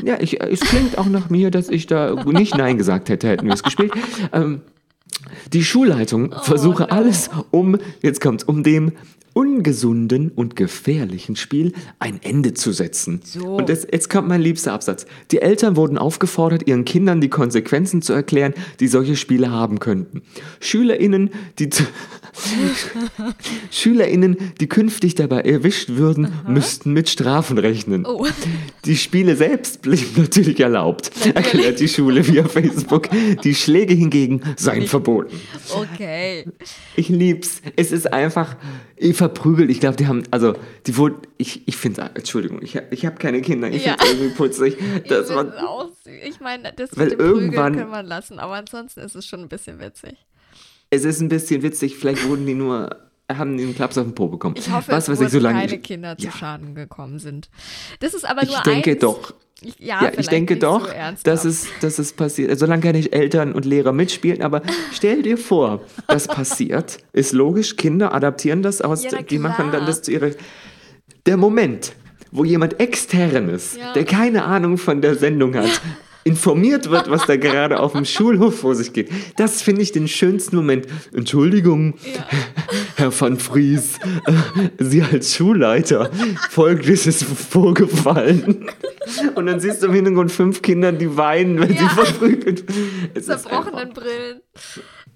Ja, 0.05 0.17
ich, 0.21 0.41
es 0.41 0.61
klingt 0.61 0.97
auch 0.97 1.07
nach 1.07 1.29
mir, 1.29 1.51
dass 1.51 1.69
ich 1.69 1.87
da 1.87 2.15
nicht 2.25 2.57
Nein 2.57 2.79
gesagt 2.79 3.09
hätte, 3.09 3.29
hätten 3.29 3.47
wir 3.47 3.55
es 3.55 3.63
gespielt. 3.63 3.93
Ähm, 4.33 4.63
die 5.53 5.65
Schulleitung 5.65 6.35
versuche 6.43 6.85
Oh, 6.85 6.95
no. 6.95 7.01
alles, 7.01 7.31
um, 7.51 7.77
jetzt 8.03 8.21
kommt's, 8.21 8.45
um 8.45 8.63
dem 8.63 8.93
ungesunden 9.35 10.31
und 10.31 10.57
gefährlichen 10.57 11.37
Spiel 11.37 11.73
ein 11.99 12.21
Ende 12.23 12.55
zu 12.55 12.73
setzen. 12.73 13.21
So. 13.25 13.57
Und 13.57 13.69
das, 13.69 13.87
jetzt 13.91 14.11
kommt 14.11 14.29
mein 14.29 14.43
liebster 14.43 14.73
Absatz. 14.73 15.07
Die 15.31 15.41
Eltern 15.41 15.77
wurden 15.77 15.97
aufgefordert, 15.99 16.67
ihren 16.67 16.85
Kindern 16.85 17.21
die 17.21 17.31
Konsequenzen 17.31 18.03
zu 18.03 18.13
erklären, 18.13 18.53
die 18.81 18.89
solche 18.89 19.17
Spiele 19.17 19.51
haben 19.51 19.79
könnten. 19.79 20.23
SchülerInnen, 20.61 21.31
die 21.59 21.71
SchülerInnen, 23.71 24.37
die 24.61 24.69
künftig 24.69 25.15
dabei 25.15 25.41
erwischt 25.41 25.91
würden, 25.91 26.33
müssten 26.47 26.93
mit 26.93 27.09
Strafen 27.09 27.59
rechnen. 27.59 28.05
Oh. 28.07 28.27
Die 28.85 28.97
Spiele 28.97 29.37
selbst 29.37 29.83
blieben 29.83 30.13
natürlich 30.17 30.61
erlaubt, 30.61 31.11
erklärt 31.35 31.81
die 31.81 31.89
Schule 31.89 32.27
via 32.27 32.45
Facebook. 32.45 33.09
Die 33.45 33.55
Schläge 33.55 33.95
hingegen 33.95 34.43
seien 34.57 34.87
verboten. 34.87 35.22
Okay. 35.75 36.47
Ich 36.97 37.09
lieb's. 37.09 37.63
Es 37.77 37.93
ist 37.93 38.13
einfach 38.13 38.57
ich 38.97 39.17
verprügelt. 39.17 39.71
Ich 39.71 39.81
glaube, 39.81 39.97
die 39.97 40.07
haben, 40.07 40.23
also, 40.31 40.55
die 40.87 40.97
wurden, 40.97 41.19
ich, 41.39 41.67
ich 41.67 41.77
finde, 41.77 42.11
Entschuldigung, 42.15 42.61
ich, 42.63 42.79
ich 42.91 43.07
habe 43.07 43.17
keine 43.17 43.41
Kinder. 43.43 43.69
Ich 43.71 43.85
Ja. 43.85 43.93
finde 43.99 44.05
es 44.05 44.11
irgendwie 44.13 44.35
putzig. 44.37 44.77
Das 45.09 45.29
ich, 45.31 45.37
find's 45.37 45.57
auch, 45.57 45.89
ich 46.25 46.41
meine, 46.41 46.73
das 46.75 46.97
Weil 46.97 47.05
mit 47.07 47.13
dem 47.13 47.19
Prügeln 47.19 47.41
irgendwann- 47.53 47.77
kann 47.77 47.91
man 47.91 48.07
lassen, 48.07 48.39
aber 48.39 48.55
ansonsten 48.55 49.01
ist 49.01 49.15
es 49.15 49.27
schon 49.27 49.41
ein 49.41 49.49
bisschen 49.49 49.81
witzig. 49.81 50.17
es 50.91 51.05
ist 51.05 51.21
ein 51.21 51.29
bisschen 51.29 51.63
witzig. 51.63 51.97
Vielleicht 51.97 52.27
wurden 52.29 52.47
die 52.47 52.55
nur, 52.55 52.91
haben 53.31 53.53
einen 53.59 53.75
Klaps 53.75 53.97
auf 53.99 54.05
den 54.05 54.15
Po 54.15 54.29
bekommen. 54.29 54.55
Ich 54.59 54.71
hoffe, 54.71 54.93
Was 54.93 55.05
es 55.05 55.09
weiß 55.09 55.15
ich, 55.15 55.21
wurden 55.21 55.31
solange 55.31 55.61
keine 55.61 55.75
ich, 55.77 55.83
Kinder 55.83 56.17
zu 56.19 56.27
Ja. 56.27 56.33
Schaden 56.33 56.75
gekommen 56.75 57.19
sind. 57.19 57.49
Das 58.01 58.15
ist 58.15 58.25
aber 58.29 58.43
ich 58.43 58.51
nur 58.51 58.61
denke 58.63 58.91
eins. 58.93 59.01
doch. 59.01 59.35
Ich, 59.65 59.79
ja, 59.79 60.03
Ja, 60.05 60.13
ich 60.19 60.27
denke 60.29 60.57
doch, 60.57 60.89
so 60.89 60.93
dass 61.23 61.45
es, 61.45 61.67
dass 61.81 61.99
es 62.01 62.13
passiert. 62.13 62.51
Also, 62.51 62.67
Solange 62.67 62.83
keine 62.83 63.13
Eltern 63.13 63.53
und 63.53 63.65
Lehrer 63.65 63.93
mitspielen, 63.93 64.43
aber 64.43 64.63
stell 64.93 65.23
dir 65.23 65.39
vor, 65.39 65.83
das 66.09 66.27
passiert. 66.27 66.99
Ist 67.13 67.33
logisch, 67.33 67.77
Kinder 67.77 68.13
adaptieren 68.13 68.63
das 68.63 68.83
aus, 68.83 69.05
Ja, 69.05 69.23
die 69.23 69.39
machen 69.39 69.71
dann 69.71 69.87
das 69.87 70.03
zu 70.03 70.11
ihrer. 70.11 70.31
Der 71.27 71.37
Moment, 71.37 71.93
wo 72.33 72.45
jemand 72.45 72.81
externes, 72.81 73.77
Ja. 73.79 73.93
der 73.93 74.05
keine 74.05 74.45
Ahnung 74.45 74.79
von 74.79 75.01
der 75.01 75.15
Sendung 75.15 75.55
hat, 75.55 75.81
informiert 76.25 76.91
wird, 76.91 77.11
was 77.11 77.27
da 77.27 77.37
gerade 77.37 77.81
auf 77.81 77.93
dem 77.93 78.05
Schulhof 78.05 78.61
vor 78.61 78.75
sich 78.75 78.93
geht. 78.93 79.11
Das 79.37 79.63
finde 79.63 79.83
ich 79.83 79.93
den 79.93 80.09
schönsten 80.09 80.57
Moment. 80.57 80.87
Entschuldigung, 81.15 81.95
Herr 82.97 83.13
van 83.19 83.39
Vries, 83.39 83.99
äh, 84.27 84.33
Sie 84.79 85.03
als 85.03 85.35
Schulleiter, 85.35 86.11
Folgendes 86.51 87.07
ist 87.07 87.25
vorgefallen. 87.25 88.67
Und 89.35 89.47
dann 89.47 89.59
siehst 89.61 89.83
du 89.83 89.87
im 89.89 89.95
Hintergrund 89.95 90.31
fünf 90.31 90.63
Kinder, 90.63 90.93
die 90.93 91.17
weinen, 91.17 91.59
wenn 91.61 91.71
sie 91.71 91.75
Ja. 91.83 91.89
verprügelt. 91.89 92.65
Ist 93.15 93.31
einfach- 93.31 93.51
zerbrochenen 93.51 93.93
Brillen. 93.93 94.41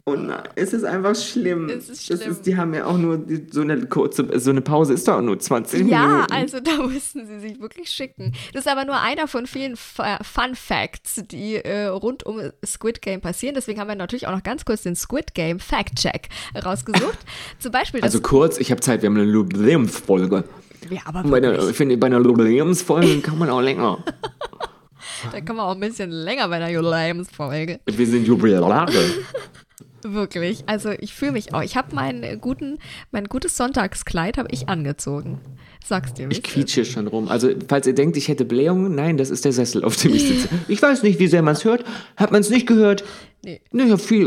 Und 0.09 0.29
na, 0.29 0.45
es 0.55 0.73
ist 0.73 0.85
einfach 0.85 1.17
schlimm. 1.17 1.69
Es 1.69 1.89
ist 1.89 2.09
Das 2.09 2.21
schlimm. 2.21 2.31
ist, 2.33 2.47
die 2.47 2.57
haben 2.57 2.73
ja 2.75 2.87
auch 2.87 2.97
nur 2.97 3.19
die, 3.19 3.45
so 3.51 3.63
eine 3.63 3.87
kurze, 3.87 4.39
so 4.39 4.51
eine 4.51 4.61
Pause 4.61 4.93
ist 4.95 5.09
doch 5.09 5.17
auch 5.17 5.21
nur 5.21 5.37
20 5.37 5.89
Ja, 5.89 6.07
Minuten. 6.07 6.33
also 6.33 6.61
da 6.61 6.77
mussten 6.81 7.27
sie 7.27 7.41
sich 7.41 7.61
wirklich 7.61 7.91
schicken. 7.91 8.33
Das 8.53 8.67
ist 8.67 8.71
aber 8.71 8.85
nur 8.85 9.01
einer 9.01 9.27
von 9.27 9.49
vielen 9.49 9.75
Fun 9.77 10.55
Facts, 10.55 11.23
die 11.29 11.57
äh, 11.57 11.87
rund 11.87 12.25
um 12.25 12.41
Squid 12.65 13.03
Game 13.03 13.21
passieren. 13.21 13.57
Deswegen 13.57 13.81
haben 13.81 13.89
wir 13.89 13.97
natürlich 13.97 14.29
auch 14.29 14.33
noch 14.33 14.45
ganz 14.45 14.65
kurz 14.65 14.85
den 14.85 14.95
Squid 14.95 15.35
Game 15.35 15.59
Fact 15.59 15.97
Check 15.97 16.29
rausgesucht. 16.65 17.19
Zum 17.59 17.73
Beispiel, 17.73 18.01
das, 18.01 18.13
Also 18.15 18.21
kurz, 18.21 18.59
ich 18.59 18.71
habe 18.71 18.81
Zeit, 18.81 19.03
wir 19.03 19.09
haben 19.09 19.17
eine 19.17 19.29
Jubiläumsfolge. 19.29 20.45
ja, 20.89 21.01
aber 21.07 21.25
Bei 21.25 21.41
der, 21.41 21.59
ich 21.69 21.77
finde, 21.77 21.97
bei 21.97 22.07
einer 22.07 22.21
Jubiläumsfolge 22.21 23.21
kann 23.23 23.39
man 23.39 23.51
auch 23.51 23.61
länger. 23.61 24.05
da 25.33 25.41
kann 25.41 25.57
man 25.57 25.67
auch 25.67 25.75
ein 25.75 25.81
bisschen 25.81 26.13
länger 26.13 26.47
bei 26.49 26.57
einer 26.57 26.71
Jubiläumsfolge. 26.71 27.81
Wir 27.87 28.07
sind 28.07 28.25
Jubilare. 28.29 28.93
Wirklich. 30.13 30.65
Also 30.67 30.91
ich 30.91 31.15
fühle 31.15 31.33
mich 31.33 31.55
auch. 31.55 31.63
Ich 31.63 31.77
habe 31.77 31.95
meinen 31.95 32.41
guten, 32.41 32.79
mein 33.11 33.25
gutes 33.25 33.57
Sonntagskleid 33.57 34.39
habe 34.39 34.49
ich 34.51 34.69
angezogen. 34.69 35.41
Sag's 35.85 36.15
dir. 36.15 36.29
wie 36.29 36.33
Ich 36.33 36.43
quietsche 36.43 36.85
schon 36.85 37.07
rum. 37.07 37.29
Also, 37.29 37.51
falls 37.69 37.87
ihr 37.87 37.95
denkt, 37.95 38.17
ich 38.17 38.27
hätte 38.29 38.45
Blähungen, 38.45 38.95
nein, 38.95 39.17
das 39.17 39.31
ist 39.31 39.45
der 39.45 39.53
Sessel, 39.53 39.85
auf 39.85 39.97
dem 39.97 40.15
ich 40.15 40.23
sitze. 40.29 40.49
Ich 40.69 40.83
weiß 40.83 41.03
nicht, 41.03 41.19
wie 41.21 41.29
sehr 41.29 41.43
man 41.43 41.55
es 41.55 41.65
hört. 41.65 41.85
Hat 42.17 42.33
man 42.33 42.41
es 42.41 42.51
nicht 42.51 42.67
gehört? 42.67 43.05
Nee. 43.45 43.61
Naja, 43.71 43.97
viel 43.97 44.27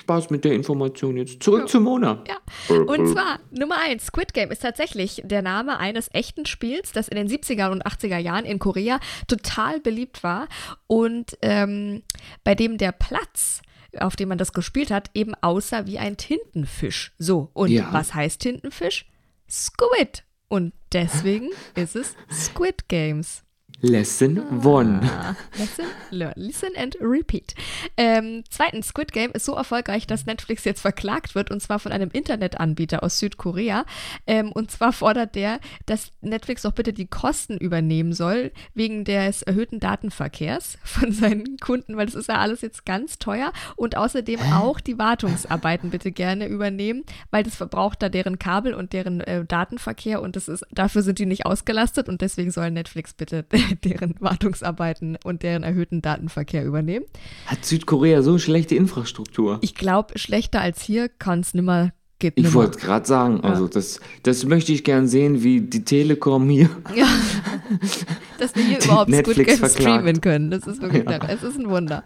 Spaß 0.00 0.30
mit 0.30 0.44
der 0.44 0.52
Information 0.54 1.16
jetzt. 1.16 1.40
Zurück 1.40 1.68
zu 1.68 1.80
Mona. 1.80 2.24
Ja. 2.26 2.76
Und 2.76 3.06
zwar 3.08 3.38
Nummer 3.52 3.76
eins, 3.78 4.06
Squid 4.06 4.34
Game 4.34 4.50
ist 4.50 4.62
tatsächlich 4.62 5.22
der 5.24 5.42
Name 5.42 5.78
eines 5.78 6.08
echten 6.12 6.46
Spiels, 6.46 6.90
das 6.90 7.06
in 7.06 7.16
den 7.16 7.28
70er 7.28 7.70
und 7.70 7.86
80er 7.86 8.18
Jahren 8.18 8.44
in 8.44 8.58
Korea 8.58 8.98
total 9.28 9.78
beliebt 9.78 10.24
war 10.24 10.48
und 10.88 11.38
ähm, 11.42 12.02
bei 12.42 12.56
dem 12.56 12.76
der 12.76 12.90
Platz 12.90 13.62
auf 13.98 14.16
dem 14.16 14.28
man 14.28 14.38
das 14.38 14.52
gespielt 14.52 14.90
hat, 14.90 15.10
eben 15.14 15.34
aussah 15.40 15.86
wie 15.86 15.98
ein 15.98 16.16
Tintenfisch. 16.16 17.12
So, 17.18 17.50
und 17.52 17.70
Ja. 17.70 17.92
was 17.92 18.14
heißt 18.14 18.40
Tintenfisch? 18.40 19.06
Squid. 19.48 20.24
Und 20.48 20.72
deswegen 20.92 21.50
ist 21.74 21.96
es 21.96 22.14
Squid 22.30 22.88
Games. 22.88 23.42
Lesson 23.82 24.42
one. 24.64 25.00
Ah, 25.02 25.34
Listen, 25.56 25.86
learn, 26.10 26.32
listen 26.36 26.70
and 26.76 26.96
repeat. 27.00 27.54
Ähm, 27.96 28.44
zweitens, 28.50 28.88
Squid 28.88 29.12
Game 29.12 29.30
ist 29.32 29.46
so 29.46 29.54
erfolgreich, 29.54 30.06
dass 30.06 30.26
Netflix 30.26 30.64
jetzt 30.64 30.82
verklagt 30.82 31.34
wird 31.34 31.50
und 31.50 31.60
zwar 31.62 31.78
von 31.78 31.90
einem 31.90 32.10
Internetanbieter 32.10 33.02
aus 33.02 33.18
Südkorea. 33.18 33.86
Ähm, 34.26 34.52
und 34.52 34.70
zwar 34.70 34.92
fordert 34.92 35.34
der, 35.34 35.60
dass 35.86 36.12
Netflix 36.20 36.62
doch 36.62 36.72
bitte 36.72 36.92
die 36.92 37.06
Kosten 37.06 37.56
übernehmen 37.56 38.12
soll 38.12 38.52
wegen 38.74 39.04
des 39.04 39.42
erhöhten 39.42 39.80
Datenverkehrs 39.80 40.76
von 40.84 41.12
seinen 41.12 41.56
Kunden, 41.56 41.96
weil 41.96 42.06
das 42.06 42.14
ist 42.14 42.28
ja 42.28 42.36
alles 42.36 42.60
jetzt 42.60 42.84
ganz 42.84 43.18
teuer 43.18 43.52
und 43.76 43.96
außerdem 43.96 44.40
auch 44.52 44.80
die 44.80 44.98
Wartungsarbeiten 44.98 45.90
bitte 45.90 46.12
gerne 46.12 46.48
übernehmen, 46.48 47.04
weil 47.30 47.44
das 47.44 47.54
verbraucht 47.54 48.02
da 48.02 48.10
deren 48.10 48.38
Kabel 48.38 48.74
und 48.74 48.92
deren 48.92 49.20
äh, 49.22 49.44
Datenverkehr 49.44 50.20
und 50.20 50.36
das 50.36 50.48
ist 50.48 50.66
dafür 50.70 51.00
sind 51.00 51.18
die 51.18 51.26
nicht 51.26 51.46
ausgelastet 51.46 52.10
und 52.10 52.20
deswegen 52.20 52.50
soll 52.50 52.70
Netflix 52.70 53.14
bitte 53.14 53.42
deren 53.84 54.14
Wartungsarbeiten 54.20 55.18
und 55.24 55.42
deren 55.42 55.62
erhöhten 55.62 56.02
Datenverkehr 56.02 56.64
übernehmen. 56.64 57.06
Hat 57.46 57.64
Südkorea 57.64 58.22
so 58.22 58.38
schlechte 58.38 58.74
Infrastruktur? 58.74 59.58
Ich 59.60 59.74
glaube, 59.74 60.18
schlechter 60.18 60.60
als 60.60 60.82
hier 60.82 61.08
kann 61.08 61.40
es 61.40 61.54
nimmer 61.54 61.92
geht 62.20 62.34
Ich 62.36 62.54
wollte 62.54 62.78
gerade 62.78 63.06
sagen, 63.06 63.40
also 63.40 63.66
das, 63.66 63.98
das 64.22 64.44
möchte 64.44 64.72
ich 64.72 64.84
gern 64.84 65.08
sehen, 65.08 65.42
wie 65.42 65.60
die 65.62 65.84
Telekom 65.84 66.48
hier. 66.48 66.70
Ja, 66.94 67.06
dass 68.38 68.54
wir 68.54 68.62
hier 68.62 68.82
überhaupt 68.82 69.10
Squid 69.10 69.26
Netflix 69.26 69.48
Game 69.48 69.58
verklagt. 69.58 69.82
streamen 69.82 70.20
können. 70.20 70.50
Das 70.50 70.66
ist 70.66 70.82
wirklich, 70.82 71.04
es 71.06 71.42
ist 71.42 71.58
ein 71.58 71.68
Wunder. 71.68 72.04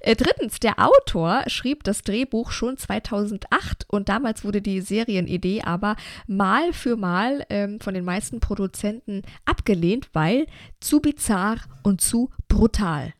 Äh, 0.00 0.16
drittens, 0.16 0.60
der 0.60 0.74
Autor 0.78 1.44
schrieb 1.46 1.84
das 1.84 2.02
Drehbuch 2.02 2.50
schon 2.50 2.76
2008 2.76 3.86
und 3.88 4.08
damals 4.08 4.44
wurde 4.44 4.62
die 4.62 4.80
Serienidee 4.80 5.62
aber 5.62 5.96
mal 6.26 6.72
für 6.72 6.96
mal 6.96 7.44
ähm, 7.50 7.80
von 7.80 7.94
den 7.94 8.04
meisten 8.04 8.40
Produzenten 8.40 9.22
abgelehnt, 9.44 10.08
weil 10.12 10.46
zu 10.80 11.00
bizarr 11.00 11.58
und 11.82 12.00
zu 12.00 12.30
brutal. 12.48 13.12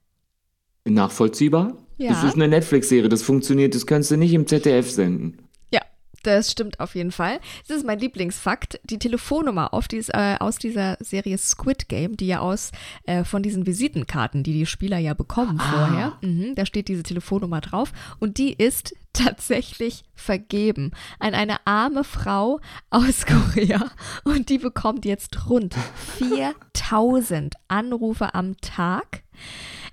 Nachvollziehbar? 0.85 1.77
Ja. 1.99 2.11
Das 2.11 2.25
ist 2.25 2.35
eine 2.35 2.49
Netflix-Serie, 2.49 3.09
das 3.09 3.23
funktioniert, 3.23 3.75
das 3.75 3.87
kannst 3.87 4.11
du 4.11 4.17
nicht 4.17 4.35
im 4.35 4.47
ZDF 4.47 4.91
senden. 4.91 5.46
Das 6.27 6.51
stimmt 6.51 6.81
auf 6.81 6.97
jeden 6.97 7.13
Fall. 7.13 7.39
Das 7.69 7.77
ist 7.77 7.87
mein 7.87 8.01
Lieblingsfakt. 8.01 8.81
Die 8.83 8.99
Telefonnummer 8.99 9.73
dies, 9.87 10.09
äh, 10.09 10.35
aus 10.41 10.59
dieser 10.59 10.97
Serie 10.99 11.39
Squid 11.39 11.89
Game, 11.89 12.17
die 12.17 12.27
ja 12.27 12.41
aus 12.41 12.73
äh, 13.05 13.23
von 13.23 13.45
diesen 13.45 13.65
Visitenkarten, 13.65 14.43
die 14.43 14.53
die 14.53 14.67
Spieler 14.67 14.99
ja 14.99 15.15
bekommen 15.15 15.61
vorher, 15.61 16.19
mhm, 16.23 16.57
da 16.57 16.67
steht 16.67 16.89
diese 16.89 17.05
Telefonnummer 17.05 17.61
drauf 17.61 17.93
und 18.19 18.39
die 18.39 18.53
ist 18.53 18.97
tatsächlich 19.13 20.03
vergeben 20.15 20.91
an 21.21 21.35
eine 21.35 21.65
arme 21.65 22.03
Frau 22.03 22.61
aus 22.91 23.25
Korea 23.55 23.89
und 24.25 24.49
die 24.49 24.59
bekommt 24.59 25.05
jetzt 25.05 25.49
rund 25.49 25.77
4000 26.19 27.55
Anrufe 27.69 28.35
am 28.35 28.57
Tag 28.61 29.23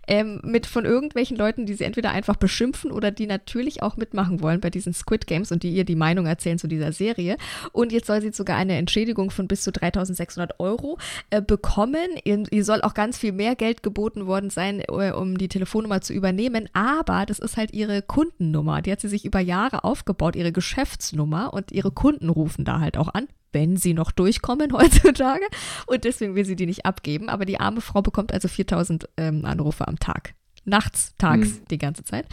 ähm, 0.08 0.40
mit 0.44 0.66
von 0.66 0.86
irgendwelchen 0.86 1.38
Leuten, 1.38 1.66
die 1.66 1.74
sie 1.74 1.84
entweder 1.84 2.12
einfach 2.12 2.36
beschimpfen 2.36 2.92
oder 2.92 3.12
die 3.12 3.28
natürlich 3.28 3.82
auch 3.82 3.98
mitmachen 3.98 4.42
wollen 4.42 4.60
bei 4.60 4.70
diesen 4.70 4.94
Squid 4.94 5.28
Games 5.28 5.52
und 5.52 5.64
die 5.64 5.74
ihr 5.74 5.86
die 5.86 5.96
Meinung 5.96 6.26
erzählen 6.26 6.58
zu 6.58 6.68
dieser 6.68 6.92
Serie. 6.92 7.38
Und 7.72 7.92
jetzt 7.92 8.08
soll 8.08 8.22
sie 8.22 8.32
sogar 8.32 8.58
eine 8.58 8.78
Entschädigung 8.78 9.32
von 9.32 9.48
bis 9.48 9.62
zu 9.62 9.72
3600 9.72 10.60
Euro 10.60 10.98
äh, 11.30 11.42
bekommen. 11.42 12.08
Ihr, 12.24 12.44
ihr 12.52 12.66
soll 12.66 12.82
auch 12.82 12.94
ganz 12.94 13.18
viel 13.18 13.32
mehr 13.32 13.56
Geld 13.56 13.84
geboten 13.84 14.26
worden 14.26 14.50
sein, 14.50 14.82
äh, 14.82 15.12
um 15.12 15.38
die 15.38 15.48
Telefonnummer 15.48 16.02
zu 16.02 16.14
übernehmen. 16.14 16.70
Aber 16.74 17.26
das 17.26 17.40
ist 17.40 17.58
halt 17.58 17.74
ihre 17.74 18.02
Kundennummer. 18.02 18.82
Die 18.82 18.92
hat 18.92 19.02
sie 19.02 19.10
sich 19.10 19.26
über 19.26 19.40
Jahre 19.40 19.84
aufgebaut, 19.84 20.36
ihre 20.36 20.52
Geschäftsnummer 20.52 21.54
und 21.54 21.72
ihre 21.72 21.92
Kunden 21.92 22.30
rufen 22.30 22.66
da 22.66 22.80
halt 22.80 22.98
auch 22.98 23.14
an 23.14 23.28
wenn 23.54 23.78
sie 23.78 23.94
noch 23.94 24.12
durchkommen 24.12 24.74
heutzutage. 24.78 25.46
Und 25.86 26.04
deswegen 26.04 26.36
will 26.36 26.46
sie 26.46 26.56
die 26.56 26.66
nicht 26.66 26.86
abgeben. 26.86 27.30
Aber 27.30 27.46
die 27.46 27.60
arme 27.60 27.82
Frau 27.82 28.02
bekommt 28.02 28.34
also 28.34 28.48
4000 28.48 29.08
ähm, 29.18 29.46
Anrufe 29.46 29.88
am 29.88 30.00
Tag. 30.00 30.34
Nachts, 30.66 31.14
tags, 31.18 31.62
die 31.70 31.78
ganze 31.78 32.06
Zeit. 32.06 32.26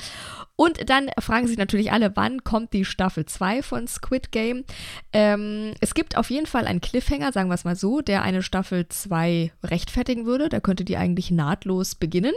Und 0.54 0.88
dann 0.88 1.10
fragen 1.18 1.48
sich 1.48 1.58
natürlich 1.58 1.90
alle, 1.90 2.14
wann 2.14 2.44
kommt 2.44 2.72
die 2.72 2.84
Staffel 2.84 3.26
2 3.26 3.60
von 3.62 3.88
Squid 3.88 4.30
Game? 4.30 4.62
Ähm, 5.12 5.74
es 5.80 5.94
gibt 5.94 6.16
auf 6.16 6.30
jeden 6.30 6.46
Fall 6.46 6.68
einen 6.68 6.80
Cliffhanger, 6.80 7.32
sagen 7.32 7.48
wir 7.48 7.54
es 7.54 7.64
mal 7.64 7.74
so, 7.74 8.02
der 8.02 8.22
eine 8.22 8.44
Staffel 8.44 8.88
2 8.88 9.52
rechtfertigen 9.64 10.26
würde. 10.26 10.48
Da 10.48 10.60
könnte 10.60 10.84
die 10.84 10.96
eigentlich 10.96 11.32
nahtlos 11.32 11.96
beginnen. 11.96 12.34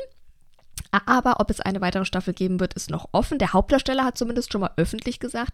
Aber 1.05 1.39
ob 1.39 1.49
es 1.51 1.59
eine 1.59 1.81
weitere 1.81 2.05
Staffel 2.05 2.33
geben 2.33 2.59
wird, 2.59 2.73
ist 2.73 2.89
noch 2.89 3.09
offen. 3.11 3.37
Der 3.37 3.53
Hauptdarsteller 3.53 4.03
hat 4.03 4.17
zumindest 4.17 4.51
schon 4.51 4.61
mal 4.61 4.71
öffentlich 4.77 5.19
gesagt, 5.19 5.53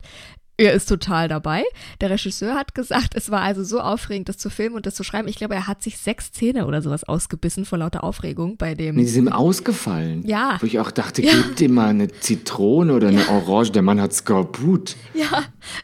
er 0.59 0.73
ist 0.73 0.87
total 0.89 1.27
dabei. 1.27 1.63
Der 2.01 2.09
Regisseur 2.09 2.53
hat 2.55 2.75
gesagt, 2.75 3.15
es 3.15 3.31
war 3.31 3.41
also 3.41 3.63
so 3.63 3.79
aufregend, 3.79 4.29
das 4.29 4.37
zu 4.37 4.49
filmen 4.49 4.75
und 4.75 4.85
das 4.85 4.95
zu 4.95 5.03
schreiben. 5.03 5.27
Ich 5.27 5.35
glaube, 5.37 5.55
er 5.55 5.67
hat 5.67 5.81
sich 5.81 5.97
sechs 5.97 6.31
Zähne 6.31 6.65
oder 6.67 6.81
sowas 6.81 7.03
ausgebissen 7.03 7.65
vor 7.65 7.77
lauter 7.77 8.03
Aufregung 8.03 8.57
bei 8.57 8.75
dem. 8.75 8.97
Die 8.97 9.05
sind 9.05 9.29
ausgefallen. 9.29 10.25
Ja. 10.27 10.57
Wo 10.59 10.65
ich 10.65 10.79
auch 10.79 10.91
dachte, 10.91 11.21
Ja. 11.21 11.31
gib 11.33 11.55
dem 11.57 11.73
mal 11.73 11.89
eine 11.89 12.07
Zitrone 12.09 12.93
oder 12.93 13.07
eine 13.07 13.27
Orange, 13.29 13.71
der 13.71 13.81
Mann 13.81 13.99
hat 14.01 14.13
Skorbut. 14.13 14.95
Ja, 15.13 15.43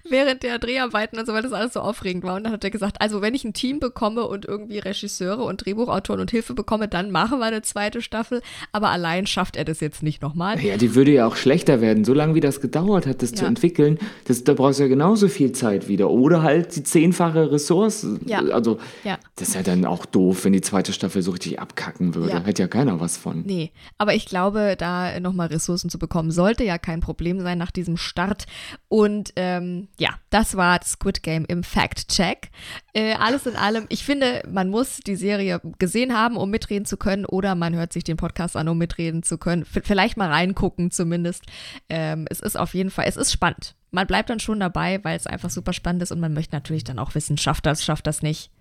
während 0.09 0.43
der 0.43 0.59
Dreharbeiten 0.59 1.17
und 1.19 1.25
so, 1.25 1.33
weil 1.33 1.41
das 1.43 1.53
alles 1.53 1.73
so 1.73 1.79
aufregend 1.79 2.23
war. 2.23 2.35
Und 2.35 2.43
dann 2.43 2.53
hat 2.53 2.63
er 2.63 2.69
gesagt, 2.69 3.01
also 3.01 3.21
wenn 3.21 3.33
ich 3.33 3.43
ein 3.43 3.53
Team 3.53 3.79
bekomme 3.79 4.25
und 4.27 4.45
irgendwie 4.45 4.79
Regisseure 4.79 5.43
und 5.43 5.65
Drehbuchautoren 5.65 6.21
und 6.21 6.31
Hilfe 6.31 6.53
bekomme, 6.53 6.87
dann 6.87 7.11
machen 7.11 7.39
wir 7.39 7.45
eine 7.45 7.61
zweite 7.61 8.01
Staffel. 8.01 8.41
Aber 8.71 8.89
allein 8.89 9.27
schafft 9.27 9.55
er 9.55 9.65
das 9.65 9.79
jetzt 9.79 10.03
nicht 10.03 10.21
nochmal. 10.21 10.59
Ja, 10.61 10.77
die 10.77 10.95
würde 10.95 11.11
ja 11.11 11.27
auch 11.27 11.35
schlechter 11.35 11.81
werden. 11.81 12.05
So 12.05 12.13
lange 12.13 12.35
wie 12.35 12.39
das 12.39 12.61
gedauert 12.61 13.05
hat, 13.07 13.21
das 13.21 13.31
zu 13.33 13.43
Ja. 13.43 13.47
entwickeln, 13.49 13.99
das, 14.25 14.43
da 14.43 14.57
brauchst 14.65 14.79
ja 14.79 14.87
genauso 14.87 15.27
viel 15.27 15.51
Zeit 15.51 15.87
wieder. 15.87 16.09
Oder 16.09 16.41
halt 16.41 16.75
die 16.75 16.81
zehnfache 16.81 17.51
Ressource. 17.51 18.07
Ja. 18.25 18.39
Also, 18.39 18.79
Ja. 19.03 19.19
das 19.35 19.49
ist 19.49 19.53
ja 19.53 19.61
dann 19.61 19.85
auch 19.85 20.07
doof, 20.07 20.43
wenn 20.43 20.53
die 20.53 20.61
zweite 20.61 20.91
Staffel 20.91 21.21
so 21.21 21.29
richtig 21.31 21.59
abkacken 21.59 22.15
würde. 22.15 22.31
Ja. 22.33 22.43
Hätte 22.43 22.63
ja 22.63 22.67
keiner 22.67 22.99
was 22.99 23.15
von. 23.15 23.43
Nee, 23.45 23.71
aber 23.99 24.15
ich 24.15 24.25
glaube, 24.25 24.75
da 24.75 25.19
nochmal 25.19 25.47
Ressourcen 25.47 25.91
zu 25.91 25.99
bekommen, 25.99 26.31
sollte 26.31 26.63
ja 26.63 26.79
kein 26.79 26.99
Problem 26.99 27.41
sein 27.41 27.59
nach 27.59 27.69
diesem 27.69 27.95
Start. 27.95 28.45
Und 28.87 29.33
ähm, 29.35 29.87
ja, 29.99 30.09
das 30.31 30.57
war 30.57 30.81
Squid 30.83 31.21
Game 31.21 31.45
im 31.47 31.61
Fact-Check. 31.63 32.49
Äh, 32.93 33.13
alles 33.13 33.45
in 33.45 33.55
allem, 33.55 33.85
ich 33.89 34.03
finde, 34.03 34.41
man 34.51 34.69
muss 34.69 34.97
die 35.05 35.15
Serie 35.15 35.61
gesehen 35.77 36.17
haben, 36.17 36.37
um 36.37 36.49
mitreden 36.49 36.85
zu 36.85 36.97
können, 36.97 37.25
oder 37.25 37.53
man 37.53 37.75
hört 37.75 37.93
sich 37.93 38.03
den 38.03 38.17
Podcast 38.17 38.55
an, 38.57 38.67
um 38.67 38.79
mitreden 38.79 39.21
zu 39.21 39.37
können. 39.37 39.63
V 39.63 39.81
vielleicht 39.83 40.17
mal 40.17 40.29
reingucken 40.31 40.89
zumindest. 40.89 41.43
Ähm, 41.87 42.25
es 42.31 42.39
ist 42.39 42.57
auf 42.57 42.73
jeden 42.73 42.89
Fall, 42.89 43.05
es 43.07 43.17
ist 43.17 43.31
spannend. 43.31 43.75
Man 43.95 44.07
bleibt 44.07 44.29
dann 44.29 44.39
schon 44.39 44.59
dabei, 44.59 44.99
weil 45.03 45.15
es 45.17 45.25
einfach 45.25 45.49
super 45.49 45.73
spannend 45.73 46.03
ist 46.03 46.11
und 46.11 46.19
man 46.19 46.33
möchte 46.33 46.55
natürlich 46.55 46.83
dann 46.83 46.99
auch 46.99 47.15
wissen, 47.15 47.37
schafft 47.37 47.65
das, 47.65 47.83
schafft 47.83 48.05
das 48.07 48.21
nicht. 48.21 48.51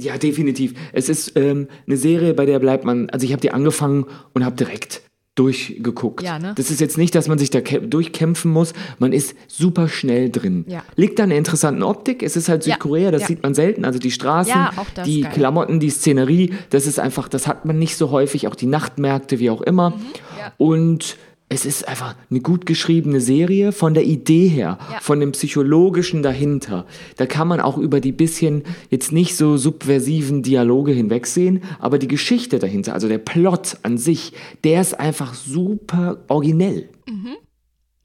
Ja, 0.00 0.16
definitiv. 0.16 0.74
Es 0.92 1.08
ist 1.08 1.32
ähm, 1.36 1.68
eine 1.86 1.96
Serie, 1.96 2.32
bei 2.34 2.46
der 2.46 2.58
bleibt 2.58 2.84
man, 2.84 3.10
also 3.10 3.24
ich 3.26 3.32
habe 3.32 3.40
die 3.42 3.50
angefangen 3.50 4.06
und 4.32 4.44
habe 4.44 4.56
direkt 4.56 5.02
durchgeguckt. 5.34 6.22
Ja, 6.24 6.38
ne? 6.38 6.52
Das 6.56 6.70
ist 6.70 6.80
jetzt 6.80 6.98
nicht, 6.98 7.14
dass 7.14 7.28
man 7.28 7.38
sich 7.38 7.50
da 7.50 7.58
kä- 7.60 7.86
durchkämpfen 7.86 8.50
muss. 8.50 8.72
Man 8.98 9.12
ist 9.12 9.36
super 9.46 9.88
schnell 9.88 10.30
drin. 10.30 10.64
Ja. 10.66 10.82
Liegt 10.96 11.20
an 11.20 11.28
der 11.28 11.38
interessanten 11.38 11.82
Optik. 11.84 12.22
Es 12.22 12.36
ist 12.36 12.48
halt 12.48 12.64
Ja, 12.66 12.74
Südkorea, 12.74 13.10
das 13.12 13.22
ja. 13.22 13.26
sieht 13.28 13.42
man 13.42 13.54
selten. 13.54 13.84
Also 13.84 13.98
die 14.00 14.10
Straßen, 14.10 14.52
das 14.94 15.04
die. 15.06 15.20
Klamotten, 15.22 15.78
die 15.78 15.90
Szenerie, 15.90 16.54
das 16.70 16.86
ist 16.86 16.98
einfach, 16.98 17.28
das 17.28 17.46
hat 17.46 17.66
man 17.66 17.78
nicht 17.78 17.96
so 17.96 18.10
häufig. 18.10 18.48
Auch 18.48 18.56
die 18.56 18.66
Nachtmärkte, 18.66 19.38
wie 19.38 19.50
auch 19.50 19.60
immer. 19.62 19.90
Mhm. 19.90 19.96
Und 20.56 21.16
es 21.50 21.64
ist 21.64 21.88
einfach 21.88 22.14
eine 22.30 22.40
gut 22.40 22.66
geschriebene 22.66 23.20
Serie 23.20 23.72
von 23.72 23.94
der 23.94 24.04
Idee 24.04 24.48
her, 24.48 24.78
Ja. 24.92 25.00
von 25.00 25.18
dem 25.20 25.32
Psychologischen 25.32 26.22
dahinter. 26.22 26.84
Da 27.16 27.24
kann 27.26 27.48
man 27.48 27.60
auch 27.60 27.78
über 27.78 28.00
die 28.00 28.12
bisschen 28.12 28.64
jetzt 28.90 29.12
nicht 29.12 29.34
so 29.36 29.56
subversiven 29.56 30.42
Dialoge 30.42 30.92
hinwegsehen, 30.92 31.62
aber 31.78 31.98
die 31.98 32.08
Geschichte 32.08 32.58
dahinter, 32.58 32.92
also 32.92 33.08
der 33.08 33.18
Plot 33.18 33.78
an 33.82 33.96
sich, 33.96 34.32
der 34.64 34.80
ist 34.82 34.98
einfach 35.00 35.32
super 35.34 36.18
originell. 36.28 36.88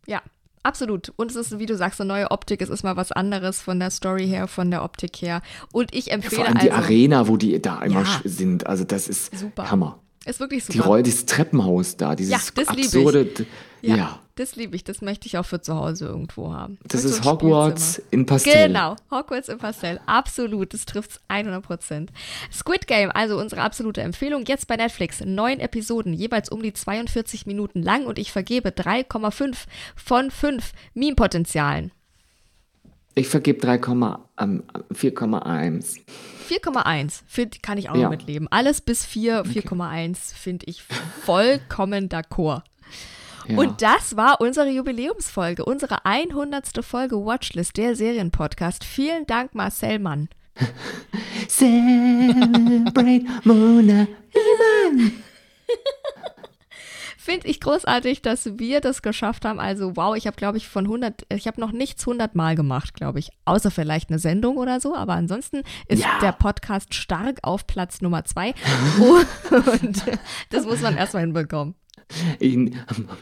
Ja, 0.07 0.21
absolut. 0.63 1.11
Und 1.17 1.31
es 1.31 1.35
ist, 1.37 1.59
wie 1.59 1.65
du 1.65 1.75
sagst, 1.75 1.99
eine 2.01 2.07
neue 2.07 2.31
Optik. 2.31 2.61
Es 2.61 2.69
ist 2.69 2.83
mal 2.83 2.95
was 2.97 3.11
anderes 3.11 3.61
von 3.61 3.79
der 3.79 3.89
Story 3.89 4.27
her, 4.27 4.47
von 4.47 4.71
der 4.71 4.83
Optik 4.83 5.21
her. 5.21 5.41
Und 5.71 5.93
ich 5.93 6.11
empfehle 6.11 6.35
Vor 6.35 6.45
allem 6.45 6.59
die 6.59 6.71
also, 6.71 6.83
Arena, 6.83 7.27
wo 7.27 7.37
die 7.37 7.61
da 7.61 7.81
immer 7.81 8.01
Ja. 8.03 8.21
sind, 8.23 8.67
also 8.67 8.83
das 8.83 9.07
ist 9.07 9.37
Super. 9.37 9.69
Hammer. 9.71 9.99
Ist 10.26 10.39
wirklich 10.39 10.65
Die 10.65 10.74
super. 10.74 10.88
Rolle, 10.88 11.03
dieses 11.03 11.26
Treppenhaus 11.26 11.97
da, 11.97 12.15
dieses 12.15 12.32
Ja, 12.32 12.39
das 12.55 12.69
lieb 12.69 12.80
ich. 12.80 12.86
absurde, 12.86 13.30
ja, 13.82 13.95
ja. 13.95 14.19
das 14.36 14.55
liebe 14.55 14.76
ich. 14.76 14.84
Das 14.84 15.01
möchte 15.01 15.28
ich 15.28 15.38
auch 15.38 15.45
für 15.45 15.61
zu 15.61 15.76
Hause 15.76 16.05
irgendwo 16.05 16.53
haben. 16.53 16.78
Das 16.88 17.03
ist 17.03 17.24
so 17.24 17.30
Hogwarts 17.32 17.93
Spielzimmer. 17.95 18.07
in 18.11 18.26
Pastell. 18.26 18.67
Genau, 18.67 18.95
Hogwarts 19.11 19.49
im 19.49 19.57
Pastell. 19.57 19.99
Absolut, 20.05 20.74
das 20.74 20.86
trifft 20.86 21.19
100 21.28 21.61
Prozent. 21.63 22.11
Squid 22.51 22.88
Game, 22.88 23.11
also 23.11 23.38
unsere 23.38 23.61
absolute 23.61 24.01
Empfehlung, 24.01 24.45
jetzt 24.45 24.67
bei 24.67 24.78
Netflix. 24.78 25.19
Neun 25.26 25.59
Episoden, 25.59 26.13
jeweils 26.13 26.49
um 26.49 26.61
die 26.63 26.74
42 26.74 27.45
Minuten 27.45 27.82
lang 27.82 28.05
und 28.05 28.17
ich 28.17 28.32
vergebe 28.32 28.69
3,5 28.69 29.55
von 29.95 30.32
5 30.32 30.71
Meme-Potenzialen. 30.93 31.91
Ich 33.16 33.28
vergebe 33.28 33.59
3, 33.59 33.76
ähm, 34.39 34.64
4,1. 34.91 35.99
4,1 36.47 37.24
find- 37.28 37.61
kann 37.61 37.78
ich 37.78 37.89
auch 37.89 37.95
Ja. 37.95 38.09
mitleben. 38.09 38.47
Alles 38.51 38.82
bis 38.82 39.05
4, 39.05 39.43
4,1 39.45 40.34
finde 40.34 40.66
ich 40.68 40.84
vollkommen 41.24 42.09
d'accord. 42.09 42.64
Ja. 43.47 43.57
Und 43.57 43.82
das 43.82 44.16
war 44.16 44.39
unsere 44.41 44.70
Jubiläumsfolge, 44.70 45.66
unsere 45.66 46.05
100. 46.05 46.82
Folge 46.82 47.18
Watchlist, 47.18 47.78
der 47.78 47.95
Serienpodcast. 47.95 48.84
Vielen 48.84 49.26
Dank, 49.28 49.53
Marcel 49.53 49.99
Mann. 49.99 50.30
Celebrate 51.47 53.26
Mona 53.43 54.07
Iman. 54.34 55.11
Finde 57.24 57.47
ich 57.47 57.61
großartig, 57.61 58.21
dass 58.21 58.57
wir 58.59 58.82
das 58.82 59.01
geschafft 59.01 59.45
haben. 59.45 59.57
Also 59.61 59.95
wow, 59.95 60.13
ich 60.13 60.28
habe 60.28 60.36
glaube 60.36 60.57
ich 60.57 60.67
von 60.67 60.84
100, 60.84 61.26
ich 61.34 61.47
habe 61.47 61.61
noch 61.61 61.71
nichts 61.71 62.05
100 62.05 62.36
Mal 62.36 62.55
gemacht, 62.55 62.95
glaube 62.95 63.19
ich. 63.19 63.30
Außer 63.45 63.71
vielleicht 63.71 64.09
eine 64.09 64.19
Sendung 64.19 64.57
oder 64.57 64.82
so. 64.82 64.93
Aber 64.93 65.13
ansonsten 65.13 65.61
ist 65.88 66.03
Ja. 66.03 66.19
der 66.21 66.34
Podcast 66.34 66.93
stark 66.93 67.38
auf 67.43 67.65
Platz 67.65 68.01
Nummer 68.01 68.26
zwei. 68.26 68.53
Und 69.49 70.03
das 70.49 70.65
muss 70.65 70.82
man 70.82 70.97
erstmal 70.97 71.24
hinbekommen. 71.24 71.76
In 72.39 72.76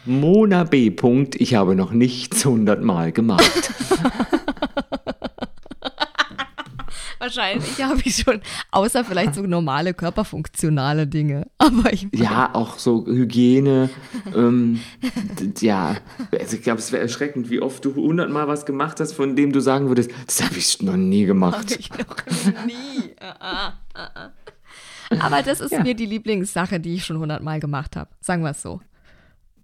Mona 0.06 0.64
B. 0.64 0.89
Punkt, 0.89 1.36
ich 1.39 1.54
habe 1.54 1.76
noch 1.76 1.91
nichts 1.91 2.43
hundertmal 2.43 3.12
gemacht. 3.12 3.72
Wahrscheinlich 7.22 7.80
habe 7.84 8.01
ich 8.03 8.15
schon, 8.17 8.41
außer 8.72 9.05
vielleicht 9.05 9.36
so 9.36 9.43
normale 9.43 9.93
körperfunktionale 9.93 11.05
Dinge. 11.05 11.45
Aber 11.59 11.93
ich 11.93 12.07
Ja, 12.13 12.49
auch 12.53 12.80
so 12.80 13.05
Hygiene. 13.05 13.91
ähm, 14.36 14.80
ja, 15.59 15.97
also 16.38 16.55
ich 16.57 16.63
glaube, 16.63 16.80
es 16.80 16.91
wäre 16.91 17.03
erschreckend, 17.03 17.51
wie 17.51 17.61
oft 17.61 17.86
du 17.86 17.93
hundertmal 17.93 18.47
was 18.47 18.65
gemacht 18.65 18.99
hast, 18.99 19.13
von 19.13 19.36
dem 19.36 19.51
du 19.51 19.59
sagen 19.59 19.88
würdest, 19.88 20.09
das 20.26 20.41
habe 20.43 20.57
ich 20.57 20.82
noch 20.82 20.97
nie 20.97 21.26
gemacht. 21.26 21.78
ich 21.80 21.91
noch 21.91 22.26
nie. 22.65 23.15
Ah, 23.19 23.74
ah, 23.93 24.09
ah. 24.15 24.30
Aber 25.19 25.43
das 25.43 25.59
ist 25.61 25.72
Ja. 25.72 25.84
mir 25.84 25.93
die 25.93 26.05
Lieblingssache, 26.07 26.80
die 26.80 26.95
ich 26.95 27.05
schon 27.05 27.17
hundertmal 27.19 27.59
gemacht 27.59 27.95
habe. 27.95 28.09
Sagen 28.22 28.41
wir 28.43 28.51
es 28.51 28.61
so. 28.63 28.82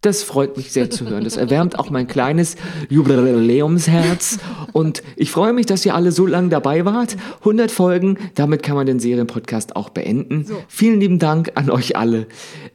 Das 0.02 0.24
freut 0.24 0.58
mich 0.58 0.72
sehr 0.72 0.90
zu 0.90 1.10
hören. 1.10 1.24
Das 1.24 1.38
erwärmt 1.38 1.80
auch 1.80 1.90
mein 1.90 2.08
kleines 2.08 2.56
Jubiläumsherz. 2.90 4.40
Und 4.72 5.02
ich 5.16 5.32
freue 5.32 5.54
mich, 5.54 5.66
dass 5.66 5.86
ihr 5.86 5.96
alle 5.96 6.12
so 6.12 6.26
lange 6.26 6.50
dabei 6.50 6.86
wart. 6.86 7.18
100 7.40 7.72
Folgen, 7.72 8.18
damit 8.36 8.62
kann 8.64 8.76
man 8.76 8.86
den 8.86 9.00
Serienpodcast 9.00 9.76
auch 9.76 9.90
beenden. 9.90 10.46
Vielen 10.68 11.00
lieben 11.00 11.20
Dank 11.20 11.52
an 11.56 11.70
euch 11.70 11.96
alle. 11.96 12.28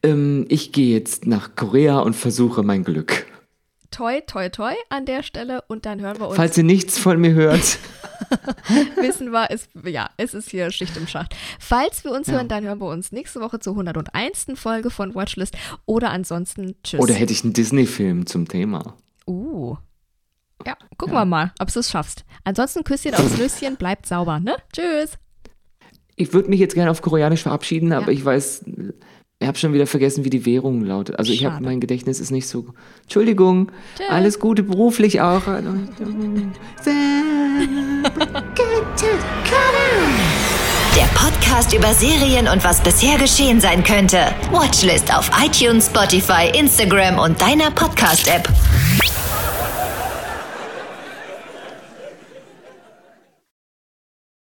Ähm, 0.03 0.47
ich 0.49 0.73
gehe 0.73 0.93
jetzt 0.93 1.27
nach 1.27 1.55
Korea 1.55 2.01
und 2.01 2.17
versuche 2.17 2.63
mein 2.63 2.83
Glück. 2.83 3.27
Toi, 3.93 4.21
toi, 4.27 4.49
toi 4.49 4.73
an 4.89 5.07
der 5.07 5.23
Stelle 5.23 5.63
und 5.69 5.87
dann 5.87 6.01
hören 6.01 6.19
wir 6.19 6.27
uns. 6.29 6.37
Falls 6.37 6.57
ihr 6.59 6.65
nichts 6.65 6.99
von 6.99 7.21
mir 7.21 7.33
hört, 7.35 7.79
wissen 9.01 9.31
wir, 9.31 9.49
es, 9.51 9.69
ja, 9.85 10.09
es 10.17 10.35
ist 10.35 10.51
hier 10.51 10.71
Schicht 10.71 10.97
im 10.97 11.07
Schacht. 11.07 11.37
Falls 11.61 12.03
wir 12.03 12.11
uns 12.13 12.29
hören, 12.31 12.49
dann 12.49 12.65
hören 12.65 12.81
wir 12.81 12.87
uns 12.89 13.13
nächste 13.13 13.41
Woche 13.41 13.61
zur 13.61 13.75
101. 13.75 14.47
Folge 14.55 14.91
von 14.91 15.15
Watchlist 15.15 15.55
oder 15.87 16.11
ansonsten 16.11 16.75
tschüss. 16.83 17.01
oder 17.01 17.15
hätte 17.15 17.33
ich 17.33 17.45
einen 17.45 17.53
Disney-Film 17.53 18.27
zum 18.27 18.49
Thema. 18.49 18.97
Uh. 19.27 19.77
Ja, 20.67 20.77
gucken 20.97 21.15
wir 21.15 21.25
mal, 21.25 21.53
ob 21.59 21.73
du 21.73 21.81
es 21.81 21.91
schaffst. 21.91 22.25
Ansonsten 22.45 22.85
Küsschen 22.85 23.15
aufs 23.15 23.37
Nüsschen, 23.37 23.77
bleibt 23.77 24.07
sauber, 24.07 24.41
ne? 24.41 24.57
Tschüss. 24.73 25.19
Ich 26.17 26.33
würde 26.33 26.49
mich 26.51 26.61
jetzt 26.61 26.75
gerne 26.75 26.91
auf 26.91 27.03
Koreanisch 27.03 27.43
verabschieden, 27.43 27.93
aber 27.93 28.07
Ja. 28.07 28.13
ich 28.13 28.25
weiß, 28.25 28.65
ich 29.43 29.49
habe 29.49 29.59
schon 29.59 29.73
wieder 29.73 29.87
vergessen, 29.87 30.25
wie 30.25 30.31
die 30.31 30.47
Währung 30.47 30.85
lautet. 30.85 31.19
Also 31.19 31.33
ich 31.33 31.45
habe 31.45 31.63
mein 31.65 31.81
Gedächtnis 31.81 32.21
ist 32.21 32.31
nicht 32.31 32.49
so. 32.49 32.67
Entschuldigung, 33.03 33.71
Tschüss. 33.97 34.07
alles 34.09 34.39
Gute 34.39 34.63
beruflich 34.63 35.21
auch. 35.21 35.43
Der 40.97 41.09
Podcast 41.15 41.75
über 41.75 41.93
Serien 41.95 42.49
und 42.49 42.63
was 42.65 42.81
bisher 42.83 43.19
geschehen 43.19 43.61
sein 43.61 43.83
könnte. 43.83 44.19
Watchlist 44.53 45.13
auf 45.15 45.31
iTunes, 45.45 45.87
Spotify, 45.87 46.51
Instagram 46.57 47.19
und 47.19 47.41
deiner 47.41 47.71
Podcast-App. 47.71 48.49